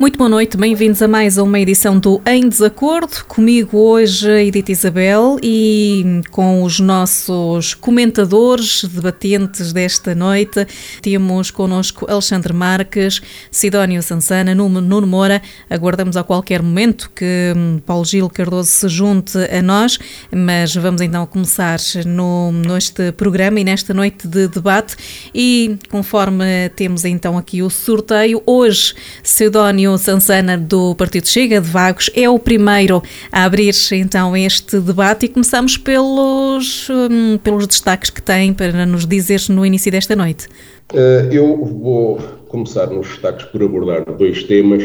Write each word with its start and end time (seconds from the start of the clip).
Muito 0.00 0.16
boa 0.16 0.30
noite, 0.30 0.56
bem-vindos 0.56 1.02
a 1.02 1.08
mais 1.08 1.38
uma 1.38 1.58
edição 1.58 1.98
do 1.98 2.22
Em 2.24 2.48
Desacordo. 2.48 3.24
Comigo 3.26 3.76
hoje 3.76 4.30
Edith 4.30 4.68
Isabel 4.68 5.40
e 5.42 6.22
com 6.30 6.62
os 6.62 6.78
nossos 6.78 7.74
comentadores, 7.74 8.84
debatentes 8.84 9.72
desta 9.72 10.14
noite. 10.14 10.64
Temos 11.02 11.50
connosco 11.50 12.08
Alexandre 12.08 12.52
Marques, 12.52 13.20
Sidónio 13.50 14.00
Sansana, 14.00 14.54
Nuno 14.54 15.04
Moura. 15.04 15.42
Aguardamos 15.68 16.16
a 16.16 16.22
qualquer 16.22 16.62
momento 16.62 17.10
que 17.12 17.52
hum, 17.56 17.80
Paulo 17.84 18.04
Gil 18.04 18.30
Cardoso 18.30 18.70
se 18.70 18.88
junte 18.88 19.36
a 19.36 19.60
nós, 19.60 19.98
mas 20.30 20.76
vamos 20.76 21.00
então 21.00 21.26
começar 21.26 21.80
no, 22.06 22.52
neste 22.52 23.10
programa 23.10 23.58
e 23.58 23.64
nesta 23.64 23.92
noite 23.92 24.28
de 24.28 24.46
debate. 24.46 24.94
E 25.34 25.76
conforme 25.90 26.68
temos 26.76 27.04
então 27.04 27.36
aqui 27.36 27.62
o 27.62 27.68
sorteio, 27.68 28.40
hoje 28.46 28.94
Sidónio 29.24 29.87
António 29.88 29.96
Sansana 29.96 30.58
do 30.58 30.94
Partido 30.94 31.26
Chega, 31.26 31.60
de 31.60 31.68
Vagos, 31.68 32.10
é 32.14 32.28
o 32.28 32.38
primeiro 32.38 33.02
a 33.32 33.44
abrir 33.44 33.72
então 33.92 34.36
este 34.36 34.78
debate 34.80 35.24
e 35.24 35.28
começamos 35.28 35.78
pelos, 35.78 36.88
um, 36.90 37.38
pelos 37.38 37.66
destaques 37.66 38.10
que 38.10 38.20
tem 38.20 38.52
para 38.52 38.84
nos 38.84 39.06
dizer 39.06 39.40
no 39.48 39.64
início 39.64 39.90
desta 39.90 40.14
noite. 40.14 40.46
Uh, 40.92 41.32
eu 41.32 41.64
vou 41.64 42.18
começar 42.48 42.88
nos 42.88 43.08
destaques 43.08 43.46
por 43.46 43.62
abordar 43.62 44.04
dois 44.16 44.44
temas, 44.44 44.82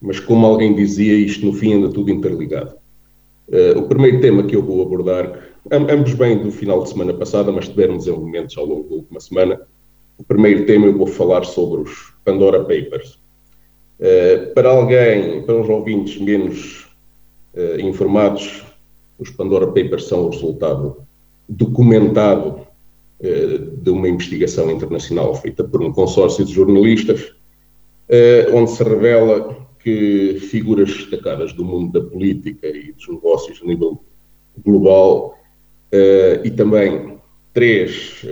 mas 0.00 0.18
como 0.18 0.46
alguém 0.46 0.74
dizia, 0.74 1.14
isto 1.14 1.44
no 1.44 1.52
fim 1.52 1.74
anda 1.74 1.90
tudo 1.90 2.10
interligado. 2.10 2.72
Uh, 3.48 3.78
o 3.78 3.82
primeiro 3.82 4.20
tema 4.20 4.42
que 4.44 4.56
eu 4.56 4.62
vou 4.62 4.80
abordar, 4.80 5.38
ambos 5.70 6.14
bem 6.14 6.38
do 6.38 6.50
final 6.50 6.82
de 6.82 6.88
semana 6.88 7.12
passada, 7.12 7.52
mas 7.52 7.68
tiveram 7.68 7.98
desenvolvimentos 7.98 8.56
ao 8.56 8.64
longo 8.64 8.88
da 8.88 8.94
última 8.94 9.20
semana. 9.20 9.60
O 10.16 10.24
primeiro 10.24 10.64
tema 10.64 10.86
eu 10.86 10.96
vou 10.96 11.06
falar 11.06 11.44
sobre 11.44 11.82
os 11.82 12.14
Pandora 12.24 12.60
Papers. 12.60 13.19
Uh, 14.00 14.54
para 14.54 14.70
alguém, 14.70 15.42
para 15.42 15.60
os 15.60 15.68
ouvintes 15.68 16.18
menos 16.18 16.88
uh, 17.54 17.78
informados, 17.82 18.62
os 19.18 19.28
Pandora 19.28 19.66
Papers 19.66 20.04
são 20.04 20.24
o 20.24 20.30
resultado 20.30 20.96
documentado 21.46 22.66
uh, 23.20 23.76
de 23.76 23.90
uma 23.90 24.08
investigação 24.08 24.70
internacional 24.70 25.34
feita 25.34 25.62
por 25.62 25.82
um 25.82 25.92
consórcio 25.92 26.46
de 26.46 26.52
jornalistas, 26.52 27.34
onde 28.52 28.72
se 28.72 28.82
revela 28.82 29.56
que 29.78 30.38
figuras 30.40 30.88
destacadas 30.88 31.52
do 31.52 31.64
mundo 31.64 31.92
da 31.92 32.04
política 32.04 32.66
e 32.66 32.90
dos 32.90 33.06
negócios 33.08 33.60
a 33.62 33.64
nível 33.64 34.02
global 34.64 35.38
e 36.42 36.50
também 36.50 37.18
três 37.54 38.26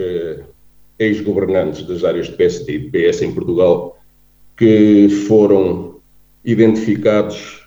ex-governantes 0.99 1.83
das 1.83 2.03
áreas 2.03 2.27
de 2.27 2.33
PSD 2.33 2.73
e 2.73 2.89
PS 2.91 3.21
em 3.21 3.33
Portugal 3.33 3.98
que 4.59 5.07
foram 5.25 6.01
identificados 6.43 7.65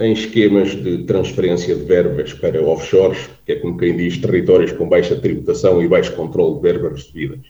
em 0.00 0.12
esquemas 0.12 0.70
de 0.70 1.04
transferência 1.04 1.76
de 1.76 1.84
verbas 1.84 2.32
para 2.32 2.60
offshores, 2.60 3.30
que 3.46 3.52
é 3.52 3.56
como 3.60 3.78
quem 3.78 3.96
diz, 3.96 4.18
territórios 4.18 4.72
com 4.72 4.88
baixa 4.88 5.14
tributação 5.14 5.80
e 5.80 5.86
baixo 5.86 6.16
controle 6.16 6.56
de 6.56 6.60
verbas 6.60 7.04
recebidas. 7.04 7.46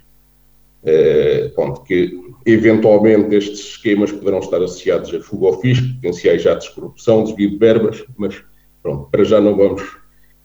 Uh, 0.82 1.48
ponto 1.54 1.82
que, 1.84 2.12
eventualmente, 2.44 3.34
estes 3.34 3.60
esquemas 3.60 4.12
poderão 4.12 4.40
estar 4.40 4.62
associados 4.62 5.14
a 5.14 5.20
fuga 5.22 5.46
ao 5.46 5.60
fisco, 5.62 5.86
potenciais 5.94 6.46
atos 6.46 6.68
de 6.68 6.74
corrupção, 6.74 7.24
desvio 7.24 7.52
de 7.52 7.56
verbas, 7.56 8.04
mas, 8.18 8.42
pronto, 8.82 9.08
para 9.10 9.24
já 9.24 9.40
não 9.40 9.56
vamos, 9.56 9.82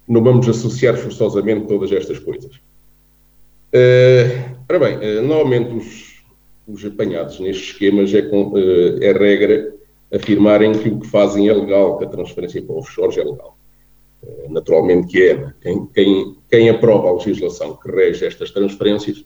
não 0.07 0.23
vamos 0.23 0.47
associar 0.47 0.95
forçosamente 0.95 1.67
todas 1.67 1.91
estas 1.91 2.17
coisas. 2.19 2.55
Uh, 3.75 4.55
ora 4.69 4.79
bem, 4.79 4.95
uh, 4.95 5.21
normalmente 5.21 5.75
os 5.75 6.08
os 6.71 6.85
apanhados 6.85 7.39
nestes 7.39 7.71
esquemas 7.71 8.13
é, 8.13 8.21
com, 8.21 8.53
eh, 8.57 8.99
é 9.01 9.11
regra 9.11 9.73
afirmarem 10.13 10.71
que 10.73 10.89
o 10.89 10.99
que 10.99 11.07
fazem 11.07 11.47
é 11.49 11.53
legal, 11.53 11.97
que 11.97 12.05
a 12.05 12.09
transferência 12.09 12.61
para 12.61 12.75
offshores 12.75 13.17
é 13.17 13.23
legal. 13.23 13.57
Eh, 14.23 14.47
naturalmente 14.49 15.07
que 15.07 15.23
é. 15.23 15.53
Quem, 15.61 15.85
quem, 15.87 16.35
quem 16.49 16.69
aprova 16.69 17.09
a 17.09 17.13
legislação 17.13 17.75
que 17.75 17.91
rege 17.91 18.25
estas 18.25 18.51
transferências 18.51 19.25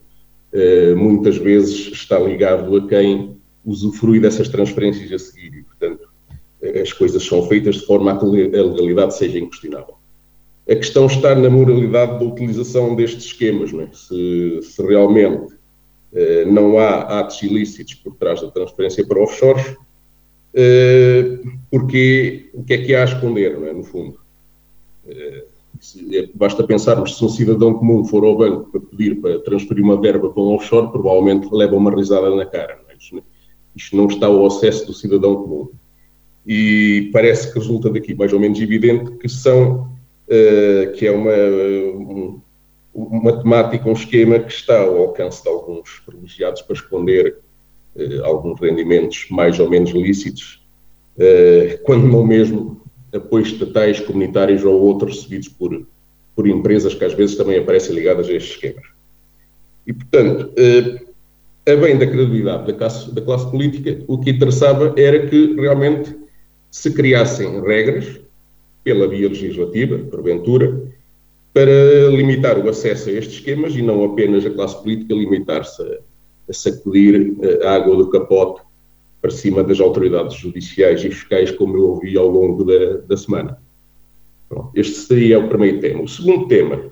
eh, 0.54 0.94
muitas 0.96 1.38
vezes 1.38 1.92
está 1.92 2.18
ligado 2.18 2.76
a 2.78 2.88
quem 2.88 3.38
usufrui 3.66 4.20
dessas 4.20 4.48
transferências 4.48 5.12
a 5.12 5.20
seguir 5.20 5.54
e, 5.60 5.64
portanto, 5.64 6.08
as 6.82 6.94
coisas 6.94 7.24
são 7.24 7.46
feitas 7.48 7.76
de 7.76 7.86
forma 7.86 8.12
a 8.12 8.18
que 8.18 8.26
a 8.26 8.64
legalidade 8.64 9.18
seja 9.18 9.38
inquestionável. 9.38 9.96
A 10.70 10.76
questão 10.76 11.08
está 11.08 11.36
na 11.36 11.50
moralidade 11.50 12.20
da 12.20 12.26
utilização 12.26 12.96
destes 12.96 13.26
esquemas, 13.26 13.74
é? 13.74 13.90
se, 13.92 14.62
se 14.62 14.82
realmente 14.82 15.54
não 16.48 16.78
há 16.78 17.20
atos 17.20 17.42
ilícitos 17.42 17.96
por 17.96 18.16
trás 18.16 18.42
da 18.42 18.52
transferência 18.52 19.06
para 19.06 19.20
offshores, 19.20 19.76
eh, 20.54 21.40
porque 21.72 22.52
o 22.54 22.64
que 22.64 22.74
é 22.74 22.78
que 22.78 22.96
há 22.96 23.02
a 23.02 23.06
esconder, 23.06 23.60
não 23.60 23.68
é, 23.68 23.74
no 23.74 23.84
fundo? 23.84 24.20
Eh, 25.08 25.46
basta 26.36 26.64
pensarmos 26.64 27.18
se 27.18 27.26
um 27.26 27.30
cidadão 27.30 27.74
comum 27.74 28.06
for 28.06 28.24
ao 28.24 28.38
banco 28.38 28.72
para 28.72 28.82
pedir 28.82 29.20
para 29.20 29.40
transferir 29.40 29.84
uma 29.84 30.00
verba 30.00 30.30
para 30.30 30.44
um 30.44 30.54
offshore, 30.54 30.92
provavelmente 30.92 31.50
leva 31.52 31.76
uma 31.76 31.94
risada 31.94 32.34
na 32.36 32.46
cara. 32.46 32.80
Não 32.84 33.20
é? 33.20 33.24
isto, 33.76 33.98
não 33.98 34.06
está 34.06 34.28
ao 34.28 34.46
acesso 34.46 34.86
do 34.86 34.94
cidadão 34.94 35.36
comum. 35.36 35.70
E 36.46 37.10
parece 37.12 37.52
que 37.52 37.58
resulta 37.58 37.90
daqui 37.90 38.14
mais 38.14 38.32
ou 38.32 38.40
menos 38.40 38.60
evidente 38.62 39.12
que 39.18 39.28
são, 39.28 39.90
que 40.98 41.08
é 41.08 41.12
uma, 41.12 41.32
um, 41.32 42.42
uma 42.94 43.42
temática, 43.42 43.90
um 43.90 43.94
esquema 43.94 44.40
que 44.40 44.52
está 44.52 44.80
ao 44.80 44.98
alcance 44.98 45.42
de 45.42 45.50
alguns 45.50 46.00
privilegiados 46.06 46.62
para 46.62 46.76
esconder 46.76 47.38
eh, 47.96 48.20
alguns 48.24 48.60
rendimentos 48.60 49.28
mais 49.32 49.60
ou 49.60 49.70
menos 49.70 49.92
lícitos, 49.92 50.64
eh, 51.18 51.80
quando 51.84 52.08
não 52.08 52.26
mesmo 52.26 52.82
apoios 53.14 53.50
estatais, 53.50 54.00
comunitários 54.00 54.64
ou 54.64 54.80
outros 54.80 55.18
recebidos 55.18 55.48
por, 55.48 55.88
por 56.36 56.48
empresas 56.48 56.94
que 56.94 57.04
às 57.04 57.14
vezes 57.14 57.36
também 57.36 57.58
aparecem 57.58 57.96
ligadas 57.96 58.28
a 58.30 58.34
estes 58.34 58.56
esquemas. 58.56 58.86
E, 59.88 59.94
portanto, 59.94 60.52
eh, 60.56 61.06
a 61.72 61.76
bem 61.76 61.98
da 61.98 62.06
credibilidade 62.06 62.68
da 62.68 62.74
classe, 62.74 63.12
da 63.12 63.22
classe 63.22 63.50
política, 63.50 64.04
o 64.08 64.18
que 64.20 64.30
interessava 64.30 64.94
era 64.98 65.28
que 65.28 65.56
realmente 65.56 66.16
se 66.70 66.92
criassem 66.92 67.62
regras, 67.62 68.22
pela 68.84 69.08
via 69.08 69.30
legislativa, 69.30 69.98
porventura, 69.98 70.93
para 71.54 72.10
limitar 72.10 72.58
o 72.58 72.68
acesso 72.68 73.10
a 73.10 73.14
estes 73.14 73.36
esquemas 73.36 73.76
e 73.76 73.82
não 73.82 74.04
apenas 74.04 74.46
a 74.46 74.50
classe 74.50 74.82
política 74.82 75.14
limitar-se 75.14 75.82
a, 75.84 76.00
a, 76.50 76.54
sacudir 76.54 77.36
eh, 77.42 77.66
a 77.66 77.76
água 77.76 77.96
do 77.96 78.10
capote 78.10 78.62
para 79.22 79.30
cima 79.30 79.64
das 79.64 79.80
autoridades 79.80 80.36
judiciais 80.36 81.04
e 81.04 81.12
fiscais, 81.12 81.52
como 81.52 81.78
eu 81.78 81.92
ouvi 81.92 82.18
ao 82.18 82.28
longo 82.28 82.64
da, 82.64 82.98
da 83.08 83.16
semana. 83.16 83.58
Este 84.76 84.96
seria 84.96 85.40
o 85.40 85.48
primeiro 85.48 85.80
tema. 85.80 86.04
O 86.04 86.08
segundo 86.08 86.48
tema, 86.48 86.92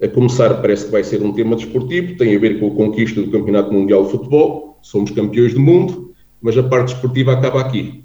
a 0.00 0.08
começar, 0.08 0.54
parece 0.60 0.86
que 0.86 0.92
vai 0.92 1.02
ser 1.02 1.22
um 1.22 1.32
tema 1.32 1.56
desportivo, 1.56 2.16
tem 2.16 2.36
a 2.36 2.38
ver 2.38 2.60
com 2.60 2.68
a 2.68 2.74
conquista 2.74 3.20
do 3.20 3.30
Campeonato 3.30 3.72
Mundial 3.72 4.04
de 4.04 4.12
Futebol. 4.12 4.78
Somos 4.82 5.10
campeões 5.10 5.54
do 5.54 5.60
mundo, 5.60 6.14
mas 6.40 6.56
a 6.56 6.62
parte 6.62 6.92
desportiva 6.92 7.32
acaba 7.32 7.60
aqui. 7.60 8.04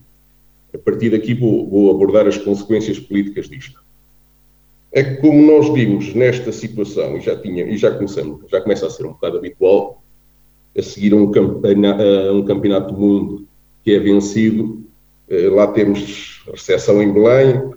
A 0.73 0.77
partir 0.77 1.09
daqui 1.09 1.33
vou, 1.33 1.69
vou 1.69 1.91
abordar 1.91 2.27
as 2.27 2.37
consequências 2.37 2.99
políticas 2.99 3.47
disto 3.47 3.86
é 4.91 5.03
que 5.03 5.15
como 5.21 5.41
nós 5.41 5.71
vimos 5.73 6.13
nesta 6.13 6.51
situação, 6.51 7.17
e 7.17 7.21
já, 7.21 7.35
tinha, 7.35 7.63
e 7.65 7.77
já, 7.77 7.91
começamos, 7.91 8.49
já 8.49 8.61
começa 8.61 8.87
a 8.87 8.89
ser 8.89 9.05
um 9.05 9.11
bocado 9.11 9.37
habitual, 9.37 10.03
a 10.77 10.81
seguir 10.81 11.13
um, 11.13 11.31
campeonato, 11.31 12.03
um 12.33 12.45
campeonato 12.45 12.93
do 12.93 12.99
mundo 12.99 13.47
que 13.83 13.91
é 13.91 13.99
vencido, 13.99 14.85
eh, 15.29 15.49
lá 15.49 15.67
temos 15.67 16.43
recepção 16.51 17.01
em 17.01 17.11
Belém, 17.11 17.71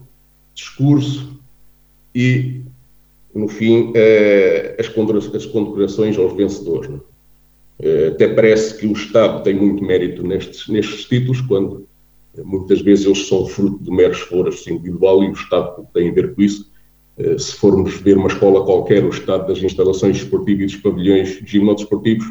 discurso 0.54 1.40
e, 2.14 2.62
no 3.34 3.48
fim, 3.48 3.92
eh, 3.94 4.76
as 4.78 4.88
condecorações 4.88 6.18
aos 6.18 6.36
vencedores. 6.36 6.90
É? 7.78 8.08
Até 8.08 8.28
parece 8.28 8.76
que 8.76 8.86
o 8.86 8.92
Estado 8.92 9.42
tem 9.42 9.54
muito 9.54 9.82
mérito 9.82 10.22
nestes, 10.26 10.68
nestes 10.68 11.06
títulos, 11.06 11.40
quando 11.40 11.88
muitas 12.44 12.80
vezes 12.82 13.06
eles 13.06 13.26
são 13.26 13.46
fruto 13.46 13.82
de 13.82 13.90
meros 13.90 14.18
esforço 14.18 14.70
individual 14.70 15.24
e 15.24 15.28
o 15.28 15.32
Estado 15.32 15.86
tem 15.92 16.10
a 16.10 16.12
ver 16.12 16.34
com 16.34 16.42
isso, 16.42 16.69
eh, 16.69 16.69
se 17.38 17.54
formos 17.54 18.00
ver 18.00 18.16
uma 18.16 18.28
escola 18.28 18.64
qualquer, 18.64 19.04
o 19.04 19.10
estado 19.10 19.46
das 19.46 19.62
instalações 19.62 20.16
esportivas 20.16 20.62
e 20.62 20.66
dos 20.74 20.82
pavilhões 20.82 21.40
gimnodesportivos, 21.44 22.26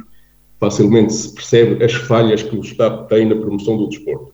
facilmente 0.59 1.13
se 1.13 1.33
percebe 1.33 1.83
as 1.83 1.93
falhas 1.93 2.43
que 2.43 2.55
o 2.55 2.61
Estado 2.61 3.07
tem 3.07 3.25
na 3.25 3.35
promoção 3.35 3.77
do 3.77 3.87
desporto. 3.87 4.33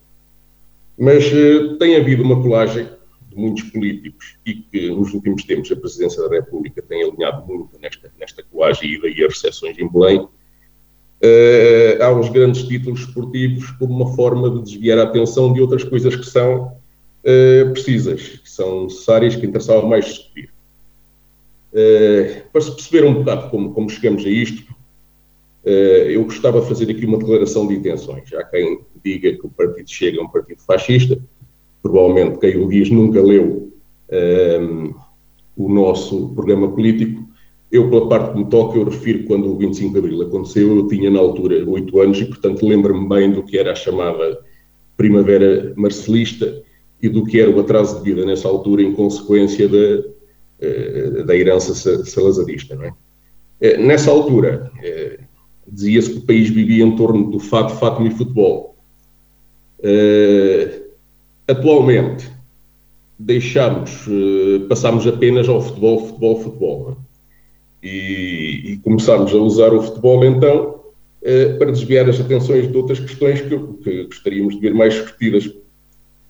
Mas 0.98 1.26
uh, 1.32 1.78
tem 1.78 1.96
havido 1.96 2.24
uma 2.24 2.42
colagem 2.42 2.90
de 3.30 3.36
muitos 3.36 3.64
políticos 3.64 4.38
e 4.46 4.56
que 4.56 4.90
nos 4.90 5.14
últimos 5.14 5.44
tempos 5.44 5.72
a 5.72 5.76
Presidência 5.76 6.28
da 6.28 6.36
República 6.36 6.82
tem 6.82 7.04
alinhado 7.04 7.46
muito 7.46 7.78
nesta, 7.80 8.12
nesta 8.20 8.44
colagem 8.44 8.94
e 8.94 9.02
daí 9.02 9.24
as 9.24 9.34
recepções 9.34 9.78
em 9.78 9.88
Belém, 9.88 10.20
uh, 10.20 10.30
uh, 11.22 12.04
há 12.04 12.12
os 12.20 12.30
grandes 12.30 12.64
títulos 12.64 13.02
esportivos 13.02 13.70
como 13.72 13.94
uma 13.94 14.16
forma 14.16 14.50
de 14.50 14.64
desviar 14.64 14.98
a 14.98 15.04
atenção 15.04 15.54
de 15.54 15.62
outras 15.62 15.84
coisas 15.84 16.16
que 16.16 16.26
são 16.26 16.76
uh, 17.26 17.72
precisas, 17.72 18.22
que 18.22 18.50
são 18.50 18.84
necessárias, 18.84 19.36
que 19.36 19.46
interessavam 19.46 19.90
mais 19.90 20.06
discutir. 20.06 20.50
Uh, 21.74 22.50
para 22.52 22.62
se 22.62 22.72
perceber 22.72 23.06
um 23.06 23.16
bocado 23.16 23.50
como, 23.50 23.74
como 23.74 23.90
chegamos 23.90 24.26
a 24.26 24.30
isto, 24.30 24.76
eu 25.68 26.24
gostava 26.26 26.62
de 26.62 26.68
fazer 26.68 26.92
aqui 26.92 27.08
uma 27.08 27.18
declaração 27.18 27.68
de 27.68 27.74
intenções. 27.74 28.32
Há 28.36 28.44
quem 28.44 28.82
diga 29.04 29.34
que 29.34 29.48
o 29.48 29.50
Partido 29.50 29.90
Chega 29.90 30.20
é 30.20 30.22
um 30.22 30.28
partido 30.28 30.62
fascista, 30.62 31.20
provavelmente 31.82 32.38
quem 32.38 32.56
o 32.58 32.70
diz 32.70 32.92
nunca 32.92 33.20
leu 33.20 33.74
o 35.58 35.68
nosso 35.68 36.30
programa 36.36 36.72
político, 36.72 37.28
eu, 37.72 37.90
pela 37.90 38.08
parte 38.08 38.32
que 38.32 38.38
me 38.38 38.46
toca, 38.46 38.78
eu 38.78 38.86
refiro 38.86 39.26
quando 39.26 39.52
o 39.52 39.58
25 39.58 39.92
de 39.92 40.00
Abril 40.00 40.22
aconteceu, 40.22 40.78
eu 40.78 40.88
tinha 40.88 41.10
na 41.10 41.20
altura 41.20 41.68
8 41.68 42.00
anos 42.00 42.22
e, 42.22 42.26
portanto, 42.26 42.66
lembro-me 42.66 43.10
bem 43.10 43.32
do 43.32 43.44
que 43.44 43.58
era 43.58 43.72
a 43.72 43.76
chamada 43.76 44.40
Primavera 44.96 45.74
Marcelista 45.76 46.64
e 47.02 47.10
do 47.10 47.26
que 47.26 47.40
era 47.40 47.52
o 47.52 47.60
atraso 47.60 47.98
de 47.98 48.04
vida 48.04 48.26
nessa 48.26 48.48
altura 48.48 48.82
em 48.82 48.94
consequência 48.94 49.68
da, 49.68 50.04
eh, 50.60 51.24
da 51.26 51.36
herança 51.36 51.76
salazarista. 52.06 52.76
Não 52.76 52.86
é? 52.86 52.94
Eh, 53.60 53.78
nessa 53.78 54.10
altura, 54.10 54.72
eh, 54.82 55.20
dizia-se 55.68 56.12
que 56.12 56.18
o 56.20 56.26
país 56.26 56.50
vivia 56.50 56.84
em 56.84 56.96
torno 56.96 57.30
do 57.30 57.40
fato, 57.40 57.76
Fátima 57.76 58.08
e 58.08 58.12
futebol. 58.12 58.76
Atualmente, 61.48 62.32
deixamos, 63.20 64.08
passamos 64.68 65.06
apenas 65.06 65.48
ao 65.48 65.62
futebol, 65.62 66.08
futebol, 66.08 66.42
futebol. 66.42 66.92
É? 66.92 67.06
e, 67.88 68.72
e 68.72 68.78
começámos 68.78 69.32
a 69.32 69.38
usar 69.38 69.72
o 69.72 69.82
futebol 69.82 70.26
então 70.26 70.84
para 71.60 71.72
desviar 71.72 72.10
as 72.10 72.20
atenções 72.20 72.72
de 72.72 72.76
outras 72.76 73.00
questões 73.00 73.42
que, 73.42 73.58
que 73.84 74.06
gostaríamos 74.06 74.56
de 74.56 74.62
ver 74.62 74.74
mais 74.74 74.94
discutidas 74.94 75.52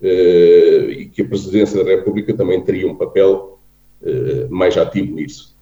e 0.07 1.05
que 1.05 1.21
a 1.21 1.27
Presidência 1.27 1.83
da 1.83 1.89
República 1.89 2.33
também 2.35 2.61
teria 2.61 2.87
um 2.87 2.95
papel 2.95 3.59
eh, 4.03 4.47
mais 4.49 4.77
ativo 4.77 5.13
nisso. 5.15 5.55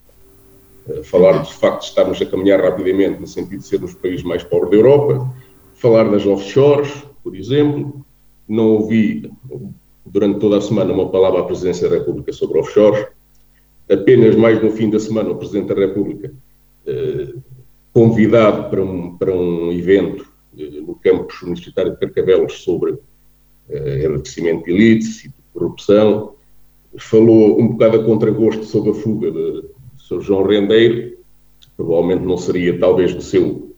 falar 1.03 1.37
do 1.37 1.45
facto 1.45 1.79
de 1.79 1.87
estarmos 1.87 2.21
a 2.21 2.25
caminhar 2.25 2.61
rapidamente 2.61 3.19
no 3.19 3.27
sentido 3.27 3.59
de 3.59 3.67
sermos 3.67 3.93
o 3.93 3.97
país 3.97 4.21
mais 4.21 4.43
pobre 4.43 4.71
da 4.71 4.75
Europa, 4.75 5.33
falar 5.75 6.09
das 6.09 6.25
offshores, 6.25 6.91
por 7.23 7.35
exemplo, 7.35 8.05
não 8.47 8.71
ouvi 8.71 9.31
durante 10.05 10.39
toda 10.39 10.57
a 10.57 10.61
semana 10.61 10.93
uma 10.93 11.09
palavra 11.09 11.39
à 11.39 11.43
Presidência 11.43 11.89
da 11.89 11.97
República 11.97 12.33
sobre 12.33 12.59
offshores, 12.59 13.07
apenas 13.89 14.35
mais 14.35 14.61
no 14.61 14.71
fim 14.71 14.89
da 14.89 14.99
semana 14.99 15.29
o 15.29 15.37
Presidente 15.37 15.73
da 15.73 15.79
República, 15.79 16.33
eh, 16.85 17.33
convidado 17.93 18.69
para 18.69 18.83
um, 18.83 19.17
para 19.17 19.33
um 19.33 19.71
evento 19.71 20.27
eh, 20.57 20.81
no 20.81 20.95
campus 20.95 21.41
universitário 21.41 21.93
de 21.93 21.99
Carcavelos 21.99 22.63
sobre 22.63 22.91
eh, 22.91 22.97
enriquecimento 23.69 24.69
ilícito, 24.69 25.33
corrupção, 25.53 26.33
falou 26.97 27.59
um 27.59 27.69
bocado 27.69 28.01
a 28.01 28.03
contragosto 28.03 28.65
sobre 28.65 28.91
a 28.91 28.93
fuga 28.93 29.31
de 29.31 29.63
Sr. 29.97 30.21
João 30.21 30.43
Rendeiro, 30.43 31.17
provavelmente 31.75 32.23
não 32.23 32.37
seria 32.37 32.77
talvez 32.77 33.13
do 33.15 33.21
seu, 33.21 33.75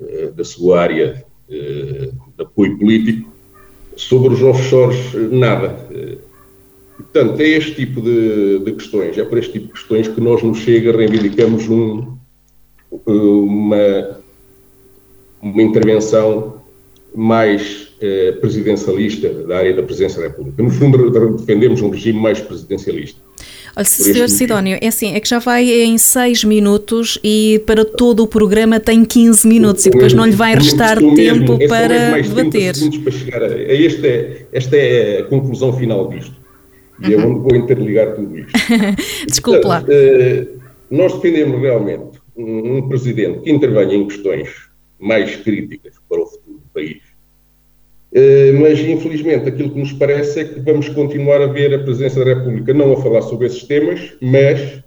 eh, 0.00 0.32
da 0.34 0.44
sua 0.44 0.80
área 0.80 1.24
eh, 1.50 2.10
de 2.36 2.42
apoio 2.42 2.78
político, 2.78 3.30
sobre 3.96 4.32
os 4.32 4.42
offshores 4.42 5.12
nada. 5.30 5.86
Eh, 5.90 6.18
Portanto, 6.96 7.40
é 7.40 7.48
este 7.48 7.74
tipo 7.74 8.00
de, 8.00 8.58
de, 8.60 8.72
questões, 8.72 9.18
é 9.18 9.24
por 9.24 9.36
este 9.36 9.52
tipo 9.52 9.66
de 9.66 9.72
questões 9.72 10.08
que 10.08 10.20
nós 10.20 10.42
nos 10.42 10.58
chega, 10.58 10.96
reivindicamos 10.96 11.68
um, 11.68 12.16
uma, 13.04 14.18
uma 15.42 15.62
intervenção 15.62 16.62
mais 17.14 17.85
eh, 18.00 18.32
presidencialista 18.40 19.28
da 19.28 19.58
área 19.58 19.74
da 19.74 19.82
presidência 19.82 20.20
da 20.20 20.28
República. 20.28 20.62
No 20.62 20.70
fundo, 20.70 21.36
defendemos 21.36 21.80
um 21.80 21.90
regime 21.90 22.20
mais 22.20 22.40
presidencialista. 22.40 23.20
Olha, 23.76 23.84
Sr. 23.84 24.28
Sidónio, 24.30 24.78
é 24.80 24.88
assim, 24.88 25.14
é 25.14 25.20
que 25.20 25.28
já 25.28 25.38
vai 25.38 25.70
em 25.70 25.98
6 25.98 26.44
minutos 26.44 27.18
e 27.22 27.62
para 27.66 27.84
todo 27.84 28.22
o 28.22 28.26
programa 28.26 28.80
tem 28.80 29.04
15 29.04 29.46
minutos 29.46 29.84
e 29.84 29.90
depois 29.90 30.14
não 30.14 30.24
lhe 30.24 30.32
vai 30.32 30.54
restar 30.54 30.98
tempo 30.98 31.14
mesmo, 31.14 31.58
é 31.60 31.68
para 31.68 32.22
debater. 32.22 32.74
para 33.02 33.12
chegar 33.12 33.42
a, 33.42 33.46
a 33.46 33.74
este, 33.74 34.46
esta 34.50 34.76
é 34.76 35.20
a 35.20 35.24
conclusão 35.24 35.72
final 35.74 36.08
disto 36.08 36.34
e 37.00 37.12
é 37.12 37.16
onde 37.18 37.40
vou 37.40 37.54
interligar 37.54 38.14
tudo 38.14 38.38
isto. 38.38 38.52
Desculpe 39.28 39.66
lá. 39.66 39.82
Uh, 39.82 40.58
nós 40.90 41.12
defendemos 41.14 41.60
realmente 41.60 42.18
um, 42.36 42.76
um, 42.76 42.88
presidente 42.88 43.40
que 43.40 43.50
intervenha 43.50 43.94
em 43.94 44.06
questões 44.06 44.48
mais 44.98 45.36
críticas 45.36 45.94
para 46.08 46.22
o 46.22 46.26
futuro 46.26 46.58
do 46.58 46.70
país. 46.72 47.02
Uh, 48.12 48.60
mas, 48.60 48.78
infelizmente, 48.80 49.48
aquilo 49.48 49.70
que 49.70 49.78
nos 49.78 49.92
parece 49.92 50.40
é 50.40 50.44
que 50.44 50.60
vamos 50.60 50.88
continuar 50.88 51.42
a 51.42 51.46
ver 51.46 51.74
a 51.74 51.82
Presidência 51.82 52.24
da 52.24 52.34
República 52.34 52.72
não 52.72 52.92
a 52.92 53.02
falar 53.02 53.22
sobre 53.22 53.46
esses 53.46 53.64
temas, 53.64 54.14
mas 54.22 54.82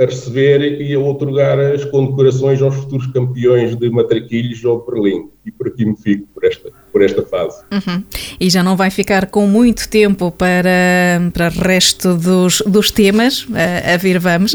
a 0.00 0.04
receber 0.04 0.80
e 0.80 0.94
a 0.94 0.98
otorgar 0.98 1.58
as 1.58 1.84
condecorações 1.84 2.62
aos 2.62 2.74
futuros 2.76 3.06
campeões 3.08 3.76
de 3.76 3.90
matraquilhos 3.90 4.64
ou 4.64 4.84
Berlim. 4.86 5.31
E 5.44 5.50
por 5.50 5.66
aqui 5.66 5.84
me 5.84 5.96
fico 5.96 6.26
por 6.32 6.44
esta, 6.44 6.70
por 6.92 7.02
esta 7.02 7.22
fase. 7.22 7.62
Uhum. 7.72 8.04
E 8.38 8.48
já 8.48 8.62
não 8.62 8.76
vai 8.76 8.90
ficar 8.90 9.26
com 9.26 9.46
muito 9.46 9.88
tempo 9.88 10.30
para, 10.30 11.20
para 11.32 11.48
o 11.48 11.50
resto 11.50 12.14
dos, 12.14 12.62
dos 12.64 12.92
temas, 12.92 13.46
a, 13.52 13.94
a 13.94 13.96
vir 13.96 14.20
vamos. 14.20 14.52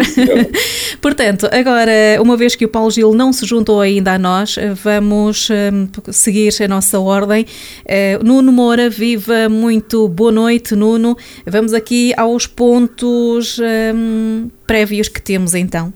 Portanto, 1.02 1.50
agora, 1.52 1.92
uma 2.22 2.38
vez 2.38 2.56
que 2.56 2.64
o 2.64 2.70
Paulo 2.70 2.90
Gil 2.90 3.14
não 3.14 3.34
se 3.34 3.46
juntou 3.46 3.82
ainda 3.82 4.14
a 4.14 4.20
nós, 4.20 4.56
vamos 4.82 5.50
um, 5.50 5.90
seguir 6.12 6.54
a 6.64 6.68
nossa 6.70 7.00
ordem. 7.00 7.46
Uh, 7.84 8.24
Nuno 8.24 8.54
Moura, 8.54 8.90
viva 8.90 9.50
muito 9.50 10.08
boa 10.08 10.32
noite, 10.32 10.74
Nuno. 10.74 11.18
Vamos 11.46 11.74
aqui 11.74 12.14
aos 12.16 12.48
pontos 12.48 13.60
um, 13.94 14.50
prévios 14.66 15.10
que 15.10 15.22
temos 15.22 15.54
então 15.54 15.94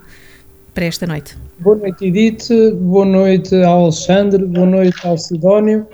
para 0.73 0.85
esta 0.85 1.05
noite. 1.05 1.37
Boa 1.59 1.75
noite, 1.75 2.05
Edith. 2.05 2.49
Boa 2.79 3.05
noite 3.05 3.55
ao 3.63 3.83
Alexandre. 3.83 4.45
Boa 4.45 4.65
noite 4.65 4.95
ao 5.05 5.17
Sidónio. 5.17 5.87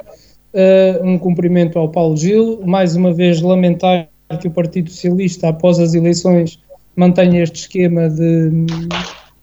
Uh, 0.53 1.05
um 1.05 1.17
cumprimento 1.17 1.77
ao 1.77 1.89
Paulo 1.89 2.15
Gil. 2.15 2.61
Mais 2.65 2.95
uma 2.95 3.13
vez, 3.13 3.41
lamentar 3.41 4.07
que 4.39 4.47
o 4.47 4.51
Partido 4.51 4.89
Socialista, 4.89 5.49
após 5.49 5.79
as 5.79 5.93
eleições, 5.93 6.59
mantenha 6.95 7.43
este 7.43 7.61
esquema 7.61 8.09
de 8.09 8.65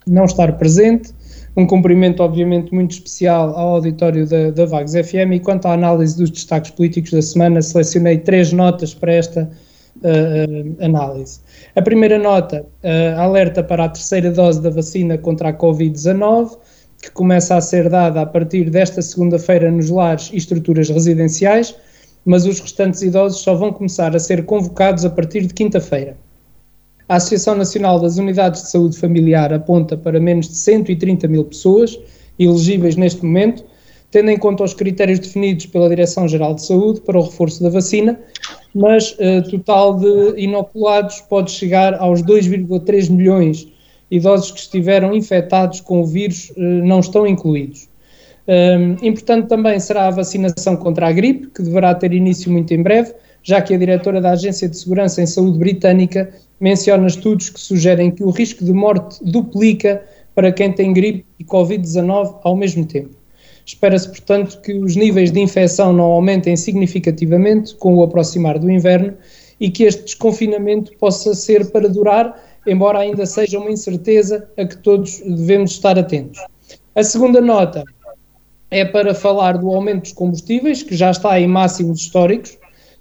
não 0.06 0.25
estar 0.25 0.52
presente. 0.58 1.12
Um 1.56 1.66
cumprimento, 1.66 2.22
obviamente, 2.22 2.75
muito 2.75 2.92
especial 2.92 3.50
ao 3.56 3.76
auditório 3.76 4.26
da, 4.29 4.50
da 4.50 4.67
Vagos 4.67 4.93
FM. 4.93 5.34
E 5.34 5.41
quanto 5.41 5.67
à 5.67 5.72
análise 5.72 6.17
dos 6.17 6.31
destaques 6.31 6.70
políticos 6.72 7.12
da 7.12 7.22
semana, 7.22 7.62
selecionei 7.62 8.19
três 8.19 8.53
notas 8.53 8.93
para 8.93 9.12
esta 9.12 9.50
uh, 9.98 10.84
análise. 10.84 11.41
A 11.74 11.82
primeira 11.82 12.19
nota 12.19 12.65
uh, 12.82 13.20
alerta 13.20 13.63
para 13.63 13.84
a 13.84 13.89
terceira 13.89 14.31
dose 14.31 14.60
da 14.60 14.70
vacina 14.70 15.19
contra 15.19 15.51
a 15.51 15.53
Covid-19, 15.53 16.58
que 17.03 17.10
começa 17.10 17.56
a 17.56 17.60
ser 17.60 17.89
dada 17.89 18.22
a 18.22 18.27
partir 18.27 18.70
desta 18.70 19.03
segunda-feira 19.03 19.70
nos 19.70 19.91
lares 19.91 20.31
e 20.32 20.36
estruturas 20.36 20.89
residenciais, 20.89 21.74
mas 22.24 22.46
os 22.46 22.60
restantes 22.60 23.03
idosos 23.03 23.41
só 23.43 23.55
vão 23.55 23.72
começar 23.72 24.17
a 24.17 24.19
ser 24.19 24.44
convocados 24.46 25.05
a 25.05 25.10
partir 25.10 25.46
de 25.46 25.53
quinta-feira. 25.53 26.17
A 27.06 27.17
Associação 27.17 27.55
Nacional 27.55 28.01
das 28.01 28.17
Unidades 28.17 28.63
de 28.63 28.70
Saúde 28.70 28.96
Familiar 28.96 29.53
aponta 29.53 29.94
para 29.94 30.19
menos 30.19 30.48
de 30.48 30.56
130 30.56 31.29
mil 31.29 31.44
pessoas 31.44 31.98
elegíveis 32.39 32.96
neste 32.96 33.24
momento, 33.24 33.63
tendo 34.14 34.30
em 34.30 34.38
conta 34.38 34.62
os 34.62 34.72
critérios 34.72 35.18
definidos 35.18 35.66
pela 35.66 35.88
Direção-Geral 35.88 36.54
de 36.54 36.64
Saúde 36.64 37.00
para 37.00 37.18
o 37.18 37.22
reforço 37.22 37.60
da 37.60 37.68
vacina, 37.68 38.16
mas 38.72 39.10
uh, 39.14 39.42
total 39.50 39.98
de 39.98 40.40
inoculados 40.40 41.20
pode 41.22 41.50
chegar 41.50 41.94
aos 41.94 42.22
2,3 42.22 43.10
milhões. 43.10 43.66
Idosos 44.08 44.52
que 44.52 44.60
estiveram 44.60 45.12
infectados 45.12 45.80
com 45.80 46.00
o 46.00 46.06
vírus 46.06 46.50
uh, 46.50 46.60
não 46.60 47.00
estão 47.00 47.26
incluídos. 47.26 47.88
Um, 48.46 49.04
importante 49.04 49.48
também 49.48 49.80
será 49.80 50.06
a 50.06 50.10
vacinação 50.12 50.76
contra 50.76 51.08
a 51.08 51.12
gripe, 51.12 51.48
que 51.48 51.64
deverá 51.64 51.92
ter 51.92 52.12
início 52.12 52.52
muito 52.52 52.72
em 52.72 52.84
breve, 52.84 53.12
já 53.42 53.60
que 53.60 53.74
a 53.74 53.76
diretora 53.76 54.20
da 54.20 54.30
Agência 54.30 54.68
de 54.68 54.78
Segurança 54.78 55.22
em 55.22 55.26
Saúde 55.26 55.58
britânica 55.58 56.32
menciona 56.60 57.08
estudos 57.08 57.50
que 57.50 57.58
sugerem 57.58 58.12
que 58.12 58.22
o 58.22 58.30
risco 58.30 58.64
de 58.64 58.72
morte 58.72 59.18
duplica 59.24 60.04
para 60.36 60.52
quem 60.52 60.70
tem 60.70 60.92
gripe 60.92 61.26
e 61.36 61.44
Covid-19 61.44 62.36
ao 62.44 62.54
mesmo 62.54 62.86
tempo. 62.86 63.23
Espera-se, 63.66 64.08
portanto, 64.08 64.60
que 64.60 64.74
os 64.74 64.94
níveis 64.94 65.30
de 65.30 65.40
infecção 65.40 65.92
não 65.92 66.04
aumentem 66.04 66.56
significativamente 66.56 67.74
com 67.76 67.94
o 67.96 68.02
aproximar 68.02 68.58
do 68.58 68.70
inverno 68.70 69.14
e 69.58 69.70
que 69.70 69.84
este 69.84 70.02
desconfinamento 70.02 70.92
possa 70.98 71.34
ser 71.34 71.70
para 71.70 71.88
durar, 71.88 72.38
embora 72.66 72.98
ainda 72.98 73.24
seja 73.24 73.58
uma 73.58 73.70
incerteza 73.70 74.46
a 74.58 74.64
que 74.66 74.76
todos 74.76 75.20
devemos 75.20 75.72
estar 75.72 75.98
atentos. 75.98 76.40
A 76.94 77.02
segunda 77.02 77.40
nota 77.40 77.84
é 78.70 78.84
para 78.84 79.14
falar 79.14 79.56
do 79.56 79.70
aumento 79.70 80.02
dos 80.02 80.12
combustíveis, 80.12 80.82
que 80.82 80.96
já 80.96 81.10
está 81.10 81.38
em 81.40 81.46
máximos 81.46 82.00
históricos, 82.00 82.58